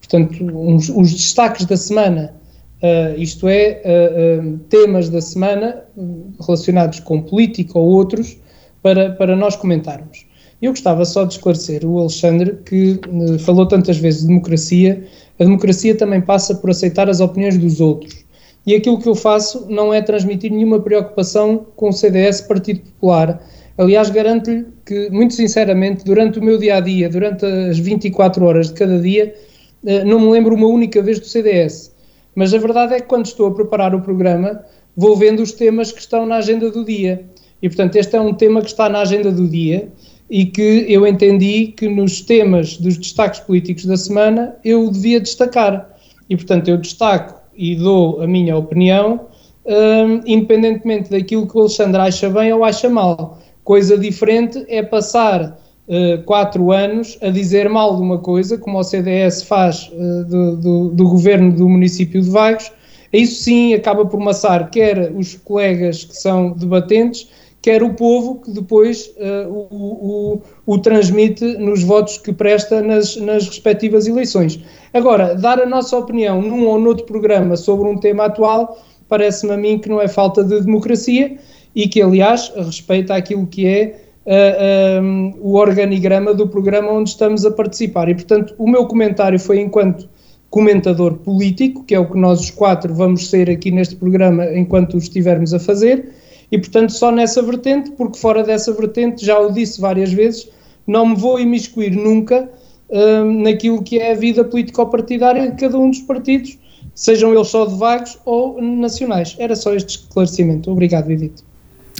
portanto, 0.00 0.42
uns, 0.42 0.88
os 0.88 1.12
destaques 1.12 1.66
da 1.66 1.76
semana, 1.76 2.34
uh, 2.82 3.20
isto 3.20 3.48
é, 3.48 3.82
uh, 3.84 4.46
uh, 4.46 4.58
temas 4.68 5.08
da 5.08 5.20
semana 5.20 5.84
relacionados 6.40 7.00
com 7.00 7.22
política 7.22 7.78
ou 7.78 7.86
outros, 7.86 8.38
para, 8.82 9.10
para 9.12 9.34
nós 9.34 9.56
comentarmos. 9.56 10.26
Eu 10.62 10.70
gostava 10.70 11.04
só 11.04 11.24
de 11.24 11.34
esclarecer 11.34 11.84
o 11.84 11.98
Alexandre, 11.98 12.58
que 12.64 12.98
falou 13.40 13.66
tantas 13.66 13.98
vezes 13.98 14.22
de 14.22 14.28
democracia, 14.28 15.04
a 15.38 15.44
democracia 15.44 15.94
também 15.94 16.20
passa 16.20 16.54
por 16.54 16.70
aceitar 16.70 17.10
as 17.10 17.20
opiniões 17.20 17.58
dos 17.58 17.80
outros. 17.80 18.24
e 18.66 18.74
aquilo 18.74 18.98
que 19.00 19.08
eu 19.08 19.14
faço 19.14 19.66
não 19.68 19.92
é 19.92 20.00
transmitir 20.00 20.50
nenhuma 20.50 20.80
preocupação 20.80 21.66
com 21.76 21.90
o 21.90 21.92
CDS 21.92 22.40
Partido 22.40 22.80
Popular. 22.80 23.40
Aliás, 23.78 24.08
garanto-lhe 24.08 24.66
que, 24.84 25.10
muito 25.10 25.34
sinceramente, 25.34 26.04
durante 26.04 26.38
o 26.38 26.42
meu 26.42 26.58
dia 26.58 26.76
a 26.76 26.80
dia, 26.80 27.08
durante 27.08 27.44
as 27.44 27.78
24 27.78 28.44
horas 28.44 28.68
de 28.68 28.74
cada 28.74 28.98
dia, 28.98 29.34
eh, 29.84 30.04
não 30.04 30.18
me 30.18 30.30
lembro 30.30 30.54
uma 30.54 30.66
única 30.66 31.02
vez 31.02 31.20
do 31.20 31.26
CDS. 31.26 31.94
Mas 32.36 32.52
a 32.52 32.58
verdade 32.58 32.94
é 32.94 33.00
que 33.00 33.06
quando 33.06 33.24
estou 33.24 33.46
a 33.46 33.54
preparar 33.54 33.94
o 33.94 34.02
programa, 34.02 34.62
vou 34.94 35.16
vendo 35.16 35.42
os 35.42 35.52
temas 35.52 35.90
que 35.90 36.00
estão 36.00 36.26
na 36.26 36.36
agenda 36.36 36.70
do 36.70 36.84
dia. 36.84 37.24
E, 37.62 37.68
portanto, 37.68 37.96
este 37.96 38.14
é 38.14 38.20
um 38.20 38.34
tema 38.34 38.60
que 38.60 38.68
está 38.68 38.90
na 38.90 39.00
agenda 39.00 39.32
do 39.32 39.48
dia 39.48 39.88
e 40.28 40.44
que 40.44 40.84
eu 40.86 41.06
entendi 41.06 41.68
que 41.68 41.88
nos 41.88 42.20
temas 42.20 42.76
dos 42.76 42.98
destaques 42.98 43.40
políticos 43.40 43.86
da 43.86 43.96
semana 43.96 44.54
eu 44.62 44.90
devia 44.90 45.18
destacar. 45.18 45.90
E, 46.28 46.36
portanto, 46.36 46.68
eu 46.68 46.76
destaco 46.76 47.40
e 47.56 47.74
dou 47.74 48.20
a 48.20 48.26
minha 48.26 48.54
opinião, 48.54 49.28
um, 49.64 50.20
independentemente 50.26 51.10
daquilo 51.10 51.48
que 51.48 51.56
o 51.56 51.60
Alexandre 51.60 52.02
acha 52.02 52.28
bem 52.28 52.52
ou 52.52 52.64
acha 52.64 52.90
mal. 52.90 53.38
Coisa 53.64 53.96
diferente 53.96 54.62
é 54.68 54.82
passar 54.82 55.58
uh, 55.88 56.22
quatro 56.24 56.72
anos 56.72 57.18
a 57.22 57.30
dizer 57.30 57.68
mal 57.68 57.96
de 57.96 58.02
uma 58.02 58.18
coisa, 58.18 58.58
como 58.58 58.78
o 58.78 58.84
CDS 58.84 59.42
faz 59.42 59.90
uh, 59.92 60.24
do, 60.24 60.56
do, 60.56 60.88
do, 60.90 61.08
governo 61.08 61.52
do 61.52 61.68
município 61.68 62.20
de 62.20 62.30
Vagos. 62.30 62.72
Isso 63.12 63.42
sim 63.42 63.74
acaba 63.74 64.04
por 64.04 64.20
maçar 64.20 64.70
quer 64.70 65.12
os 65.12 65.34
colegas 65.36 66.04
que 66.04 66.16
são 66.16 66.50
debatentes, 66.50 67.28
quer 67.62 67.82
o 67.82 67.94
povo 67.94 68.40
que 68.42 68.50
depois 68.50 69.12
uh, 69.16 69.48
o, 69.48 69.68
o, 69.74 70.42
o, 70.66 70.78
transmite 70.78 71.44
nos 71.58 71.82
votos 71.82 72.18
que 72.18 72.32
presta 72.32 72.80
nas, 72.82 73.16
nas 73.16 73.46
respectivas 73.46 74.06
eleições. 74.06 74.60
Agora, 74.92 75.34
dar 75.34 75.60
a 75.60 75.66
nossa 75.66 75.96
opinião 75.96 76.42
num 76.42 76.66
ou 76.66 76.78
noutro 76.78 77.06
programa 77.06 77.56
sobre 77.56 77.88
um 77.88 77.96
tema 77.96 78.26
atual 78.26 78.78
parece-me 79.08 79.52
a 79.52 79.56
mim 79.56 79.78
que 79.78 79.88
não 79.88 80.00
é 80.00 80.08
falta 80.08 80.42
de 80.42 80.60
democracia 80.60 81.36
e 81.74 81.88
que, 81.88 82.00
aliás, 82.00 82.52
respeita 82.56 83.14
aquilo 83.14 83.46
que 83.46 83.66
é 83.66 84.05
uh, 84.26 85.02
um, 85.02 85.34
o 85.40 85.54
organigrama 85.54 86.34
do 86.34 86.48
programa 86.48 86.92
onde 86.92 87.10
estamos 87.10 87.44
a 87.44 87.50
participar. 87.50 88.08
E, 88.08 88.14
portanto, 88.14 88.54
o 88.58 88.68
meu 88.68 88.86
comentário 88.86 89.38
foi 89.38 89.60
enquanto 89.60 90.08
comentador 90.50 91.14
político, 91.14 91.84
que 91.84 91.94
é 91.94 91.98
o 91.98 92.10
que 92.10 92.18
nós 92.18 92.40
os 92.40 92.50
quatro 92.50 92.94
vamos 92.94 93.28
ser 93.28 93.50
aqui 93.50 93.70
neste 93.70 93.96
programa 93.96 94.46
enquanto 94.54 94.94
o 94.94 94.98
estivermos 94.98 95.52
a 95.52 95.58
fazer 95.58 96.12
e, 96.50 96.58
portanto, 96.58 96.92
só 96.92 97.10
nessa 97.10 97.42
vertente, 97.42 97.90
porque 97.92 98.18
fora 98.18 98.42
dessa 98.42 98.72
vertente, 98.72 99.24
já 99.24 99.38
o 99.38 99.50
disse 99.50 99.80
várias 99.80 100.12
vezes, 100.12 100.48
não 100.86 101.06
me 101.06 101.16
vou 101.16 101.40
imiscuir 101.40 101.90
nunca 101.96 102.48
naquilo 103.42 103.82
que 103.82 103.98
é 103.98 104.12
a 104.12 104.14
vida 104.14 104.44
político-partidária 104.44 105.50
de 105.50 105.56
cada 105.56 105.76
um 105.76 105.90
dos 105.90 106.00
partidos, 106.02 106.56
sejam 106.94 107.34
eles 107.34 107.48
só 107.48 107.66
de 107.66 107.76
vagos 107.76 108.18
ou 108.24 108.62
nacionais. 108.62 109.34
Era 109.38 109.56
só 109.56 109.74
este 109.74 109.98
esclarecimento. 109.98 110.70
Obrigado, 110.70 111.10
Edito. 111.10 111.42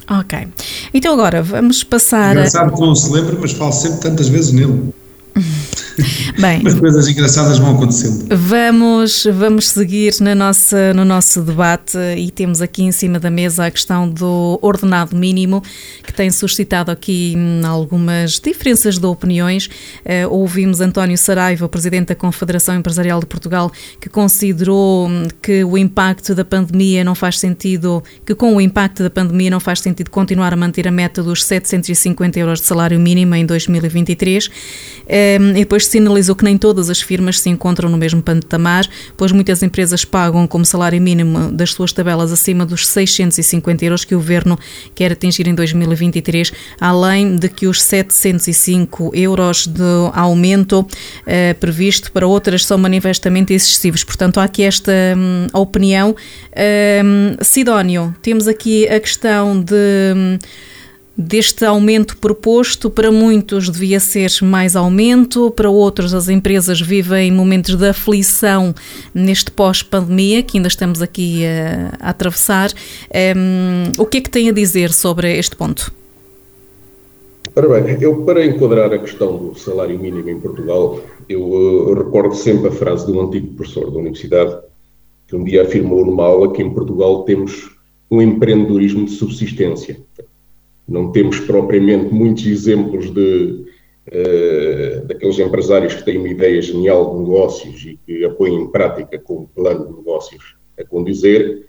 Ok. 0.09 0.47
Então 0.93 1.13
agora 1.13 1.43
vamos 1.43 1.83
passar. 1.83 2.31
Engraçado 2.35 2.73
que 2.73 2.79
não 2.79 2.95
se 2.95 3.11
lembra, 3.11 3.37
mas 3.39 3.51
falo 3.51 3.71
sempre 3.73 3.99
tantas 3.99 4.29
vezes 4.29 4.51
nele. 4.51 4.93
Bem, 6.39 6.61
As 6.65 6.75
coisas 6.75 7.07
engraçadas 7.07 7.57
vão 7.57 7.75
acontecendo. 7.75 8.27
Vamos, 8.35 9.27
vamos 9.33 9.69
seguir 9.69 10.13
na 10.19 10.35
nossa, 10.35 10.93
no 10.93 11.03
nosso 11.03 11.41
debate 11.41 11.97
e 12.17 12.29
temos 12.29 12.61
aqui 12.61 12.83
em 12.83 12.91
cima 12.91 13.19
da 13.19 13.29
mesa 13.29 13.65
a 13.65 13.71
questão 13.71 14.07
do 14.07 14.59
ordenado 14.61 15.15
mínimo, 15.15 15.63
que 16.03 16.13
tem 16.13 16.29
suscitado 16.29 16.91
aqui 16.91 17.33
hum, 17.35 17.61
algumas 17.65 18.39
diferenças 18.39 18.97
de 18.97 19.05
opiniões. 19.05 19.67
Uh, 20.05 20.29
ouvimos 20.29 20.81
António 20.81 21.17
Saraiva, 21.17 21.67
presidente 21.67 22.09
da 22.09 22.15
Confederação 22.15 22.75
Empresarial 22.75 23.19
de 23.19 23.25
Portugal, 23.25 23.71
que 23.99 24.09
considerou 24.09 25.07
hum, 25.07 25.27
que 25.41 25.63
o 25.63 25.77
impacto 25.77 26.35
da 26.35 26.45
pandemia 26.45 27.03
não 27.03 27.15
faz 27.15 27.39
sentido, 27.39 28.03
que 28.25 28.35
com 28.35 28.55
o 28.55 28.61
impacto 28.61 29.03
da 29.03 29.09
pandemia 29.09 29.49
não 29.49 29.59
faz 29.59 29.79
sentido 29.79 30.11
continuar 30.11 30.53
a 30.53 30.55
manter 30.55 30.87
a 30.87 30.91
meta 30.91 31.23
dos 31.23 31.43
750 31.43 32.39
euros 32.39 32.61
de 32.61 32.67
salário 32.67 32.99
mínimo 32.99 33.33
em 33.35 33.45
2023. 33.45 34.49
Um, 35.07 35.49
e 35.51 35.53
depois 35.59 35.86
sinalizou 35.87 36.35
que 36.35 36.43
nem 36.43 36.57
todas 36.57 36.89
as 36.89 37.01
firmas 37.01 37.39
se 37.39 37.49
encontram 37.49 37.89
no 37.89 37.97
mesmo 37.97 38.21
patamar, 38.21 38.87
pois 39.15 39.31
muitas 39.31 39.63
empresas 39.63 40.05
pagam 40.05 40.47
como 40.47 40.65
salário 40.65 41.01
mínimo 41.01 41.51
das 41.51 41.73
suas 41.73 41.91
tabelas 41.91 42.31
acima 42.31 42.65
dos 42.65 42.87
650 42.87 43.85
euros 43.85 44.05
que 44.05 44.15
o 44.15 44.17
governo 44.17 44.57
quer 44.93 45.11
atingir 45.11 45.47
em 45.47 45.55
2023, 45.55 46.51
além 46.79 47.35
de 47.35 47.49
que 47.49 47.67
os 47.67 47.81
705 47.81 49.11
euros 49.13 49.67
de 49.67 49.83
aumento 50.13 50.85
eh, 51.25 51.53
previsto 51.53 52.11
para 52.11 52.27
outras 52.27 52.65
são 52.65 52.77
manifestamente 52.77 53.53
excessivos. 53.53 54.03
Portanto, 54.03 54.39
há 54.39 54.43
aqui 54.43 54.63
esta 54.63 54.91
hum, 55.15 55.47
opinião. 55.53 56.15
Hum, 57.03 57.35
Sidónio, 57.41 58.15
temos 58.21 58.47
aqui 58.47 58.87
a 58.87 58.99
questão 58.99 59.61
de. 59.61 59.75
Hum, 60.15 60.37
deste 61.17 61.65
aumento 61.65 62.17
proposto. 62.17 62.89
Para 62.89 63.11
muitos 63.11 63.69
devia 63.69 63.99
ser 63.99 64.29
mais 64.43 64.75
aumento, 64.75 65.49
para 65.51 65.69
outros 65.69 66.13
as 66.13 66.29
empresas 66.29 66.79
vivem 66.79 67.31
momentos 67.31 67.75
de 67.75 67.87
aflição 67.87 68.75
neste 69.13 69.49
pós-pandemia 69.49 70.43
que 70.43 70.57
ainda 70.57 70.67
estamos 70.67 71.01
aqui 71.01 71.43
a, 71.45 72.07
a 72.07 72.09
atravessar. 72.09 72.71
Um, 73.35 74.01
o 74.01 74.05
que 74.05 74.17
é 74.17 74.21
que 74.21 74.29
tem 74.29 74.49
a 74.49 74.51
dizer 74.51 74.93
sobre 74.93 75.35
este 75.37 75.55
ponto? 75.55 75.91
Ora 77.55 77.81
bem, 77.81 77.97
eu 77.99 78.23
para 78.23 78.45
enquadrar 78.45 78.93
a 78.93 78.99
questão 78.99 79.35
do 79.35 79.57
salário 79.57 79.97
mínimo 79.97 80.29
em 80.29 80.39
Portugal, 80.39 81.01
eu 81.27 81.41
uh, 81.41 81.93
recordo 81.95 82.35
sempre 82.35 82.67
a 82.67 82.71
frase 82.71 83.07
de 83.07 83.11
um 83.11 83.21
antigo 83.21 83.47
professor 83.55 83.89
da 83.89 83.97
universidade 83.97 84.59
que 85.27 85.35
um 85.35 85.43
dia 85.43 85.63
afirmou 85.63 86.05
numa 86.05 86.23
aula 86.23 86.53
que 86.53 86.61
em 86.61 86.69
Portugal 86.69 87.23
temos 87.23 87.71
um 88.11 88.21
empreendedorismo 88.21 89.05
de 89.05 89.11
subsistência 89.11 89.99
não 90.87 91.11
temos 91.11 91.39
propriamente 91.41 92.13
muitos 92.13 92.45
exemplos 92.45 93.13
de, 93.13 93.65
uh, 94.07 95.05
daqueles 95.05 95.37
empresários 95.37 95.95
que 95.95 96.05
têm 96.05 96.17
uma 96.17 96.29
ideia 96.29 96.61
genial 96.61 97.13
de 97.13 97.19
negócios 97.23 97.85
e 97.85 97.99
que 98.05 98.23
a 98.23 98.29
põem 98.29 98.55
em 98.55 98.67
prática 98.71 99.19
com 99.19 99.39
um 99.39 99.45
plano 99.47 99.87
de 99.87 99.97
negócios 99.97 100.55
a 100.79 100.83
condizer. 100.85 101.67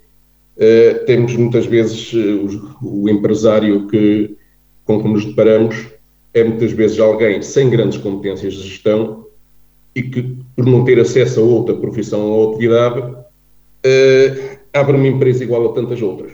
Uh, 0.56 1.04
temos 1.04 1.34
muitas 1.34 1.66
vezes 1.66 2.12
uh, 2.12 2.78
o, 2.82 3.02
o, 3.04 3.08
empresário 3.08 3.88
que, 3.88 4.36
com 4.84 5.02
que 5.02 5.08
nos 5.08 5.24
deparamos 5.24 5.86
é 6.32 6.44
muitas 6.44 6.72
vezes 6.72 7.00
alguém 7.00 7.42
sem 7.42 7.70
grandes 7.70 7.98
competências 7.98 8.54
de 8.54 8.68
gestão 8.68 9.26
e 9.94 10.02
que, 10.02 10.36
por 10.54 10.64
não 10.64 10.84
ter 10.84 11.00
acesso 11.00 11.40
a 11.40 11.42
outra 11.42 11.74
profissão 11.74 12.30
ou 12.30 12.50
atividade, 12.50 13.16
abre 14.72 14.96
uma 14.96 15.08
empresa 15.08 15.42
igual 15.42 15.70
a 15.70 15.72
tantas 15.72 16.00
outras. 16.02 16.32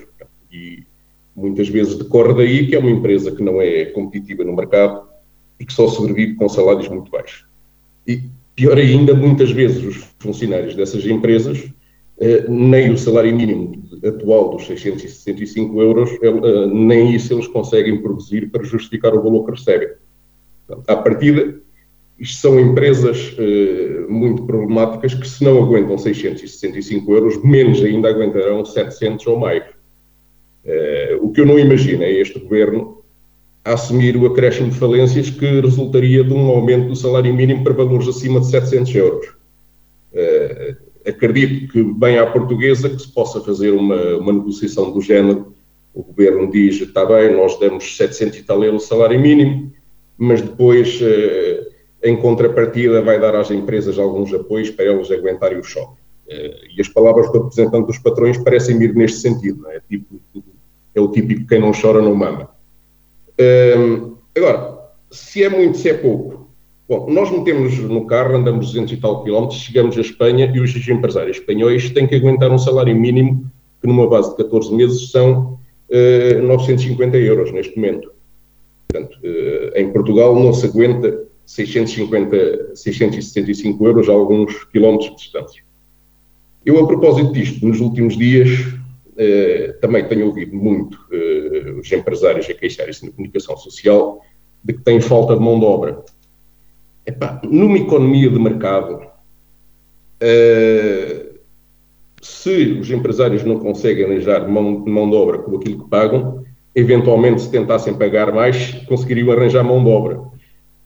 Muitas 1.36 1.68
vezes 1.68 1.96
decorre 1.96 2.34
daí 2.34 2.66
que 2.66 2.76
é 2.76 2.78
uma 2.78 2.90
empresa 2.90 3.32
que 3.32 3.42
não 3.42 3.60
é 3.60 3.86
competitiva 3.86 4.44
no 4.44 4.54
mercado 4.54 5.08
e 5.58 5.64
que 5.64 5.72
só 5.72 5.88
sobrevive 5.88 6.34
com 6.34 6.48
salários 6.48 6.88
muito 6.88 7.10
baixos. 7.10 7.46
E 8.06 8.22
pior 8.54 8.78
ainda, 8.78 9.14
muitas 9.14 9.50
vezes 9.50 9.82
os 9.84 9.96
funcionários 10.18 10.74
dessas 10.74 11.04
empresas, 11.06 11.70
eh, 12.18 12.44
nem 12.48 12.92
o 12.92 12.98
salário 12.98 13.34
mínimo 13.34 13.82
atual 14.04 14.50
dos 14.50 14.66
665 14.66 15.80
euros, 15.80 16.10
eh, 16.22 16.66
nem 16.66 17.14
isso 17.14 17.32
eles 17.32 17.48
conseguem 17.48 18.00
produzir 18.00 18.50
para 18.50 18.62
justificar 18.62 19.14
o 19.14 19.22
valor 19.22 19.44
que 19.44 19.52
recebem. 19.52 19.88
Portanto, 20.66 20.88
à 20.88 20.96
partida, 20.96 21.60
isto 22.18 22.40
são 22.40 22.60
empresas 22.60 23.34
eh, 23.38 24.06
muito 24.08 24.44
problemáticas 24.44 25.14
que, 25.14 25.28
se 25.28 25.42
não 25.42 25.62
aguentam 25.62 25.98
665 25.98 27.12
euros, 27.12 27.42
menos 27.42 27.82
ainda 27.82 28.08
aguentarão 28.08 28.64
700 28.64 29.26
ou 29.26 29.38
mais. 29.38 29.64
Uh, 30.64 31.24
o 31.24 31.30
que 31.30 31.42
eu 31.42 31.46
não 31.46 31.58
imagino 31.58 32.02
é 32.02 32.10
este 32.10 32.38
governo 32.38 33.04
assumir 33.64 34.16
o 34.16 34.26
acréscimo 34.26 34.70
de 34.70 34.78
falências 34.78 35.30
que 35.30 35.60
resultaria 35.60 36.22
de 36.22 36.32
um 36.32 36.48
aumento 36.48 36.88
do 36.88 36.96
salário 36.96 37.32
mínimo 37.34 37.64
para 37.64 37.72
valores 37.72 38.08
acima 38.08 38.40
de 38.40 38.50
700 38.50 38.94
euros. 38.94 39.26
Uh, 40.12 40.76
acredito 41.06 41.72
que, 41.72 41.82
bem 41.82 42.18
à 42.18 42.26
portuguesa, 42.26 42.88
que 42.88 43.00
se 43.00 43.08
possa 43.08 43.40
fazer 43.40 43.70
uma, 43.70 44.16
uma 44.16 44.32
negociação 44.32 44.90
do 44.90 45.00
género. 45.00 45.54
O 45.94 46.02
governo 46.02 46.50
diz, 46.50 46.80
está 46.80 47.04
bem, 47.04 47.34
nós 47.34 47.58
damos 47.58 47.96
700 47.96 48.38
e 48.38 48.42
tal 48.42 48.62
euros 48.64 48.86
salário 48.86 49.20
mínimo, 49.20 49.72
mas 50.16 50.42
depois, 50.42 51.00
uh, 51.00 51.70
em 52.02 52.16
contrapartida, 52.16 53.02
vai 53.02 53.18
dar 53.18 53.34
às 53.36 53.50
empresas 53.50 53.98
alguns 53.98 54.32
apoios 54.32 54.70
para 54.70 54.86
elas 54.86 55.10
aguentarem 55.10 55.58
o 55.58 55.62
choque. 55.62 56.02
e 56.76 56.80
as 56.80 56.88
palavras 56.88 57.30
do 57.30 57.44
representante 57.44 57.86
dos 57.86 57.98
patrões 57.98 58.38
parecem 58.38 58.82
ir 58.82 58.94
neste 58.94 59.18
sentido, 59.18 59.62
não 59.62 59.70
é? 59.70 59.80
Tipo, 59.88 60.20
é 60.94 61.00
o 61.00 61.08
típico 61.08 61.46
quem 61.46 61.60
não 61.60 61.72
chora 61.72 62.00
não 62.00 62.14
mama. 62.14 62.50
Um, 63.78 64.16
agora, 64.36 64.78
se 65.10 65.42
é 65.42 65.48
muito, 65.48 65.78
se 65.78 65.88
é 65.88 65.94
pouco. 65.94 66.48
Bom, 66.88 67.10
nós 67.10 67.30
metemos 67.30 67.78
no 67.78 68.06
carro, 68.06 68.36
andamos 68.36 68.66
200 68.66 68.92
e 68.92 68.96
tal 68.98 69.24
quilómetros, 69.24 69.60
chegamos 69.60 69.96
à 69.96 70.00
Espanha 70.00 70.52
e 70.54 70.60
os 70.60 70.88
empresários 70.88 71.38
espanhóis 71.38 71.90
têm 71.90 72.06
que 72.06 72.14
aguentar 72.14 72.50
um 72.50 72.58
salário 72.58 72.94
mínimo 72.94 73.50
que 73.80 73.88
numa 73.88 74.06
base 74.06 74.30
de 74.30 74.36
14 74.36 74.74
meses 74.74 75.10
são 75.10 75.58
uh, 75.90 76.42
950 76.42 77.16
euros 77.16 77.52
neste 77.52 77.76
momento. 77.76 78.12
Portanto, 78.88 79.18
uh, 79.22 79.78
em 79.78 79.90
Portugal 79.92 80.34
não 80.38 80.52
se 80.52 80.66
aguenta 80.66 81.24
650, 81.46 82.76
665 82.76 83.86
euros 83.86 84.08
a 84.08 84.12
alguns 84.12 84.64
quilómetros 84.64 85.10
de 85.10 85.16
distância. 85.16 85.62
Eu, 86.64 86.82
a 86.82 86.86
propósito 86.86 87.32
disto, 87.32 87.66
nos 87.66 87.80
últimos 87.80 88.16
dias, 88.16 88.48
eh, 88.48 88.83
também 89.80 90.06
tenho 90.06 90.26
ouvido 90.26 90.54
muito 90.56 90.98
eh, 91.12 91.70
os 91.78 91.90
empresários 91.92 92.48
a 92.48 92.54
queixarem-se 92.54 93.06
na 93.06 93.12
comunicação 93.12 93.56
social 93.56 94.20
de 94.62 94.72
que 94.72 94.82
têm 94.82 95.00
falta 95.00 95.34
de 95.34 95.40
mão 95.40 95.58
de 95.58 95.66
obra. 95.66 96.02
Epá, 97.06 97.40
numa 97.44 97.76
economia 97.76 98.30
de 98.30 98.38
mercado, 98.38 99.06
eh, 100.20 101.34
se 102.20 102.78
os 102.80 102.90
empresários 102.90 103.44
não 103.44 103.58
conseguem 103.58 104.04
arranjar 104.04 104.48
mão, 104.48 104.78
mão 104.86 105.10
de 105.10 105.16
obra 105.16 105.38
com 105.38 105.56
aquilo 105.56 105.84
que 105.84 105.90
pagam, 105.90 106.44
eventualmente, 106.74 107.42
se 107.42 107.50
tentassem 107.50 107.94
pagar 107.94 108.32
mais, 108.32 108.72
conseguiriam 108.86 109.30
arranjar 109.30 109.62
mão 109.62 109.84
de 109.84 109.90
obra. 109.90 110.20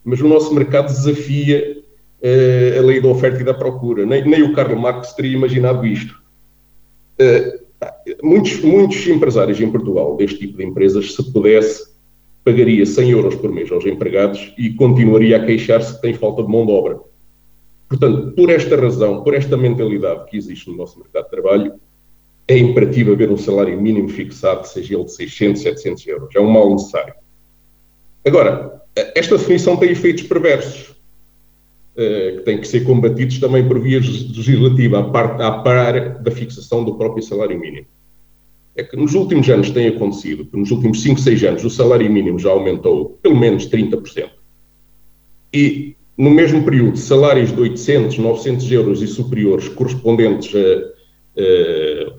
Mas 0.03 0.19
o 0.21 0.27
nosso 0.27 0.53
mercado 0.53 0.87
desafia 0.87 1.81
uh, 2.21 2.79
a 2.79 2.81
lei 2.81 3.01
da 3.01 3.07
oferta 3.07 3.41
e 3.41 3.45
da 3.45 3.53
procura. 3.53 4.05
Nem, 4.05 4.23
nem 4.25 4.43
o 4.43 4.53
Karl 4.53 4.75
Marx 4.75 5.13
teria 5.13 5.33
imaginado 5.33 5.85
isto. 5.85 6.21
Uh, 7.19 7.68
muitos, 8.23 8.61
muitos 8.61 9.07
empresários 9.07 9.59
em 9.59 9.71
Portugal, 9.71 10.15
deste 10.17 10.39
tipo 10.39 10.57
de 10.57 10.65
empresas, 10.65 11.13
se 11.13 11.31
pudesse, 11.31 11.89
pagaria 12.43 12.85
100 12.85 13.09
euros 13.11 13.35
por 13.35 13.51
mês 13.51 13.71
aos 13.71 13.85
empregados 13.85 14.53
e 14.57 14.71
continuaria 14.71 15.37
a 15.37 15.45
queixar-se 15.45 15.95
que 15.95 16.01
tem 16.01 16.13
falta 16.13 16.43
de 16.43 16.49
mão 16.49 16.65
de 16.65 16.71
obra. 16.71 16.99
Portanto, 17.87 18.33
por 18.33 18.49
esta 18.49 18.75
razão, 18.75 19.23
por 19.23 19.33
esta 19.33 19.57
mentalidade 19.57 20.29
que 20.29 20.37
existe 20.37 20.69
no 20.69 20.77
nosso 20.77 20.99
mercado 20.99 21.25
de 21.25 21.31
trabalho, 21.31 21.73
é 22.47 22.57
imperativo 22.57 23.13
haver 23.13 23.31
um 23.31 23.37
salário 23.37 23.79
mínimo 23.79 24.09
fixado, 24.09 24.67
seja 24.67 24.95
ele 24.95 25.05
de 25.05 25.13
600, 25.13 25.61
700 25.61 26.07
euros. 26.07 26.35
É 26.35 26.39
um 26.39 26.49
mal 26.49 26.71
necessário. 26.71 27.13
Agora, 28.25 28.81
esta 29.15 29.37
definição 29.37 29.77
tem 29.77 29.91
efeitos 29.91 30.23
perversos, 30.23 30.95
que 31.99 32.41
têm 32.45 32.59
que 32.59 32.67
ser 32.67 32.81
combatidos 32.85 33.39
também 33.39 33.67
por 33.67 33.79
via 33.79 33.99
legislativa, 33.99 34.99
à 34.99 35.03
par 35.03 36.21
da 36.21 36.31
fixação 36.31 36.83
do 36.83 36.95
próprio 36.95 37.23
salário 37.23 37.59
mínimo. 37.59 37.87
É 38.75 38.83
que 38.83 38.95
nos 38.95 39.13
últimos 39.13 39.49
anos 39.49 39.69
tem 39.71 39.87
acontecido, 39.87 40.45
que 40.45 40.55
nos 40.55 40.71
últimos 40.71 41.01
5, 41.01 41.19
6 41.19 41.43
anos, 41.43 41.65
o 41.65 41.69
salário 41.69 42.09
mínimo 42.09 42.39
já 42.39 42.49
aumentou 42.49 43.19
pelo 43.21 43.37
menos 43.37 43.67
30%. 43.67 44.29
E 45.53 45.95
no 46.17 46.29
mesmo 46.29 46.63
período, 46.63 46.97
salários 46.97 47.51
de 47.51 47.59
800, 47.59 48.17
900 48.17 48.71
euros 48.71 49.01
e 49.01 49.07
superiores, 49.07 49.67
correspondentes 49.67 50.53
a, 50.55 50.59
a 51.41 52.13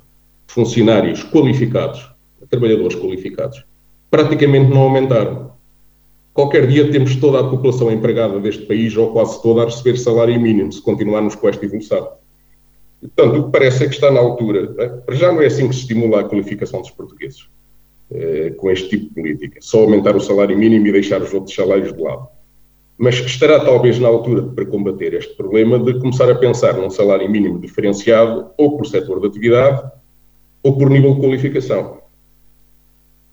funcionários 0.46 1.24
qualificados, 1.24 2.00
a 2.42 2.46
trabalhadores 2.46 2.96
qualificados, 2.96 3.64
praticamente 4.10 4.68
não 4.68 4.82
aumentaram. 4.82 5.52
Qualquer 6.32 6.66
dia 6.66 6.90
temos 6.90 7.16
toda 7.16 7.40
a 7.40 7.48
população 7.48 7.90
empregada 7.90 8.38
deste 8.40 8.64
país, 8.64 8.96
ou 8.96 9.12
quase 9.12 9.42
toda, 9.42 9.62
a 9.62 9.64
receber 9.64 9.96
salário 9.98 10.40
mínimo, 10.40 10.72
se 10.72 10.80
continuarmos 10.80 11.34
com 11.34 11.48
esta 11.48 11.64
evolução. 11.64 12.12
Portanto, 13.00 13.40
o 13.40 13.44
que 13.44 13.52
parece 13.52 13.84
é 13.84 13.88
que 13.88 13.94
está 13.94 14.10
na 14.10 14.20
altura, 14.20 14.72
né? 14.74 14.88
para 15.04 15.14
já 15.14 15.32
não 15.32 15.40
é 15.40 15.46
assim 15.46 15.68
que 15.68 15.74
se 15.74 15.82
estimula 15.82 16.20
a 16.20 16.24
qualificação 16.24 16.80
dos 16.80 16.90
portugueses, 16.90 17.48
eh, 18.10 18.50
com 18.56 18.70
este 18.70 18.90
tipo 18.90 19.06
de 19.06 19.14
política, 19.14 19.58
só 19.60 19.80
aumentar 19.80 20.14
o 20.14 20.20
salário 20.20 20.56
mínimo 20.56 20.86
e 20.86 20.92
deixar 20.92 21.20
os 21.22 21.32
outros 21.32 21.54
salários 21.54 21.92
de 21.92 22.00
lado 22.00 22.28
mas 23.02 23.14
estará 23.14 23.58
talvez 23.64 23.98
na 23.98 24.08
altura 24.08 24.42
para 24.42 24.66
combater 24.66 25.14
este 25.14 25.34
problema 25.34 25.78
de 25.78 25.98
começar 25.98 26.30
a 26.30 26.34
pensar 26.34 26.74
num 26.74 26.90
salário 26.90 27.30
mínimo 27.30 27.58
diferenciado 27.58 28.50
ou 28.58 28.76
por 28.76 28.86
setor 28.86 29.18
de 29.20 29.26
atividade 29.26 29.90
ou 30.62 30.76
por 30.76 30.90
nível 30.90 31.14
de 31.14 31.20
qualificação. 31.20 31.99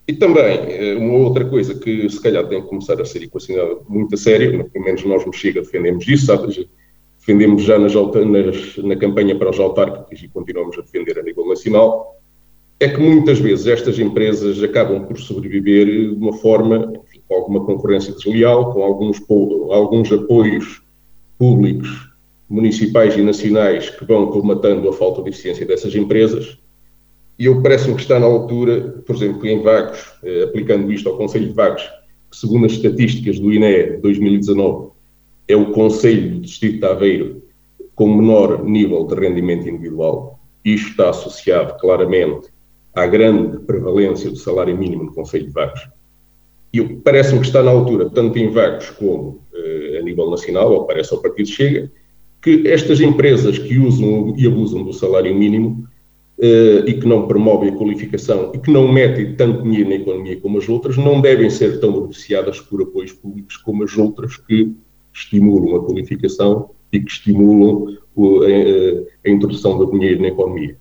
E 0.08 0.14
também, 0.14 0.60
eh, 0.70 0.96
uma 0.96 1.18
outra 1.18 1.44
coisa 1.44 1.78
que 1.78 2.10
se 2.10 2.22
calhar 2.22 2.48
tem 2.48 2.62
que 2.62 2.68
começar 2.70 3.00
a 3.02 3.06
ser 3.06 3.24
equacionada 3.24 3.78
muito 3.90 4.16
a 4.16 4.18
sério, 4.18 4.70
pelo 4.70 4.86
menos 4.86 5.04
nós 5.04 5.26
no 5.26 5.34
Chega 5.34 5.62
defendemos 5.62 6.08
isso, 6.08 6.28
sabe? 6.28 6.68
defendemos 7.20 7.64
já 7.64 7.78
nas, 7.78 7.94
nas, 7.94 8.78
na 8.78 8.96
campanha 8.96 9.38
para 9.38 9.50
os 9.50 9.60
autárquicos 9.60 10.24
e 10.24 10.30
continuamos 10.30 10.78
a 10.78 10.82
defender 10.82 11.20
a 11.20 11.24
nível 11.24 11.46
nacional, 11.46 12.16
é 12.80 12.88
que 12.88 13.02
muitas 13.02 13.40
vezes 13.40 13.68
estas 13.68 14.00
empresas 14.00 14.64
acabam 14.64 15.06
por 15.06 15.18
sobreviver 15.18 15.88
de 15.88 16.16
uma 16.16 16.32
forma, 16.34 16.94
enfim, 17.04 17.22
com 17.28 17.36
alguma 17.36 17.66
concorrência 17.66 18.14
desleal, 18.14 18.72
com 18.72 18.82
alguns, 18.82 19.22
alguns 19.72 20.12
apoios 20.12 20.82
públicos, 21.38 21.90
municipais 22.50 23.18
e 23.18 23.22
nacionais 23.22 23.90
que 23.90 24.06
vão 24.06 24.28
colmatando 24.28 24.88
a 24.88 24.94
falta 24.94 25.22
de 25.22 25.30
eficiência 25.30 25.66
dessas 25.66 25.94
empresas. 25.96 26.58
E 27.40 27.46
eu 27.46 27.62
parece-me 27.62 27.96
que 27.96 28.02
está 28.02 28.20
na 28.20 28.26
altura, 28.26 29.02
por 29.06 29.16
exemplo, 29.16 29.46
em 29.46 29.62
Vagos, 29.62 30.14
eh, 30.24 30.44
aplicando 30.44 30.92
isto 30.92 31.08
ao 31.08 31.18
Conselho 31.18 31.48
de 31.48 31.54
Vagos, 31.54 31.84
que 32.32 32.38
segundo 32.38 32.66
as 32.66 32.72
estatísticas 32.72 33.40
do 33.40 33.54
INE 33.54 33.92
de 33.92 33.98
2019, 33.98 34.90
é 35.48 35.56
o 35.56 35.72
Conselho 35.72 36.32
do 36.32 36.42
Distrito 36.42 36.80
de 36.80 36.86
Aveiro 36.86 37.44
com 37.96 38.16
menor 38.16 38.64
nível 38.64 39.06
de 39.06 39.16
rendimento 39.16 39.70
individual. 39.70 40.40
Isto 40.66 40.90
está 40.90 41.10
associado 41.10 41.80
claramente 41.80 42.48
à 42.94 43.06
grande 43.06 43.60
prevalência 43.60 44.30
do 44.30 44.36
salário 44.36 44.78
mínimo 44.78 45.06
no 45.06 45.14
Conselho 45.14 45.46
de 45.46 45.52
Vagos. 45.52 45.88
E 46.74 46.82
parece-me 46.82 47.40
que 47.40 47.48
está 47.48 47.62
na 47.62 47.72
altura, 47.72 48.10
tanto 48.10 48.38
em 48.40 48.50
Vagos 48.50 48.90
como 48.92 49.42
eh, 49.54 50.00
a 50.00 50.04
nível 50.04 50.30
nacional, 50.30 50.72
ou 50.72 50.86
parece 50.86 51.14
ao 51.14 51.22
Partido 51.22 51.50
Chega, 51.50 51.92
que 52.42 52.68
estas 52.68 53.00
empresas 53.00 53.58
que 53.58 53.78
usam 53.78 54.34
e 54.38 54.46
abusam 54.48 54.84
do 54.84 54.94
salário 54.94 55.34
mínimo 55.34 55.88
e 56.40 56.94
que 56.94 57.08
não 57.08 57.28
promovem 57.28 57.70
a 57.70 57.76
qualificação 57.76 58.52
e 58.54 58.60
que 58.60 58.70
não 58.72 58.92
metem 58.92 59.34
tanto 59.36 59.64
dinheiro 59.64 59.90
na 59.90 59.96
economia 59.96 60.40
como 60.40 60.60
as 60.60 60.70
outras, 60.70 60.96
não 60.96 61.20
devem 61.20 61.50
ser 61.50 61.80
tão 61.80 61.92
beneficiadas 61.94 62.60
por 62.60 62.82
apoios 62.82 63.12
públicos 63.12 63.58
como 63.58 63.84
as 63.84 63.98
outras 63.98 64.38
que 64.38 64.72
estimulam 65.12 65.76
a 65.76 65.84
qualificação 65.84 66.70
e 66.94 67.00
que 67.00 67.12
estimulam 67.12 67.88
a, 68.18 68.50
eh, 68.50 69.04
a 69.26 69.30
introdução 69.30 69.78
do 69.78 69.92
dinheiro 69.92 70.22
na 70.22 70.28
economia. 70.28 70.78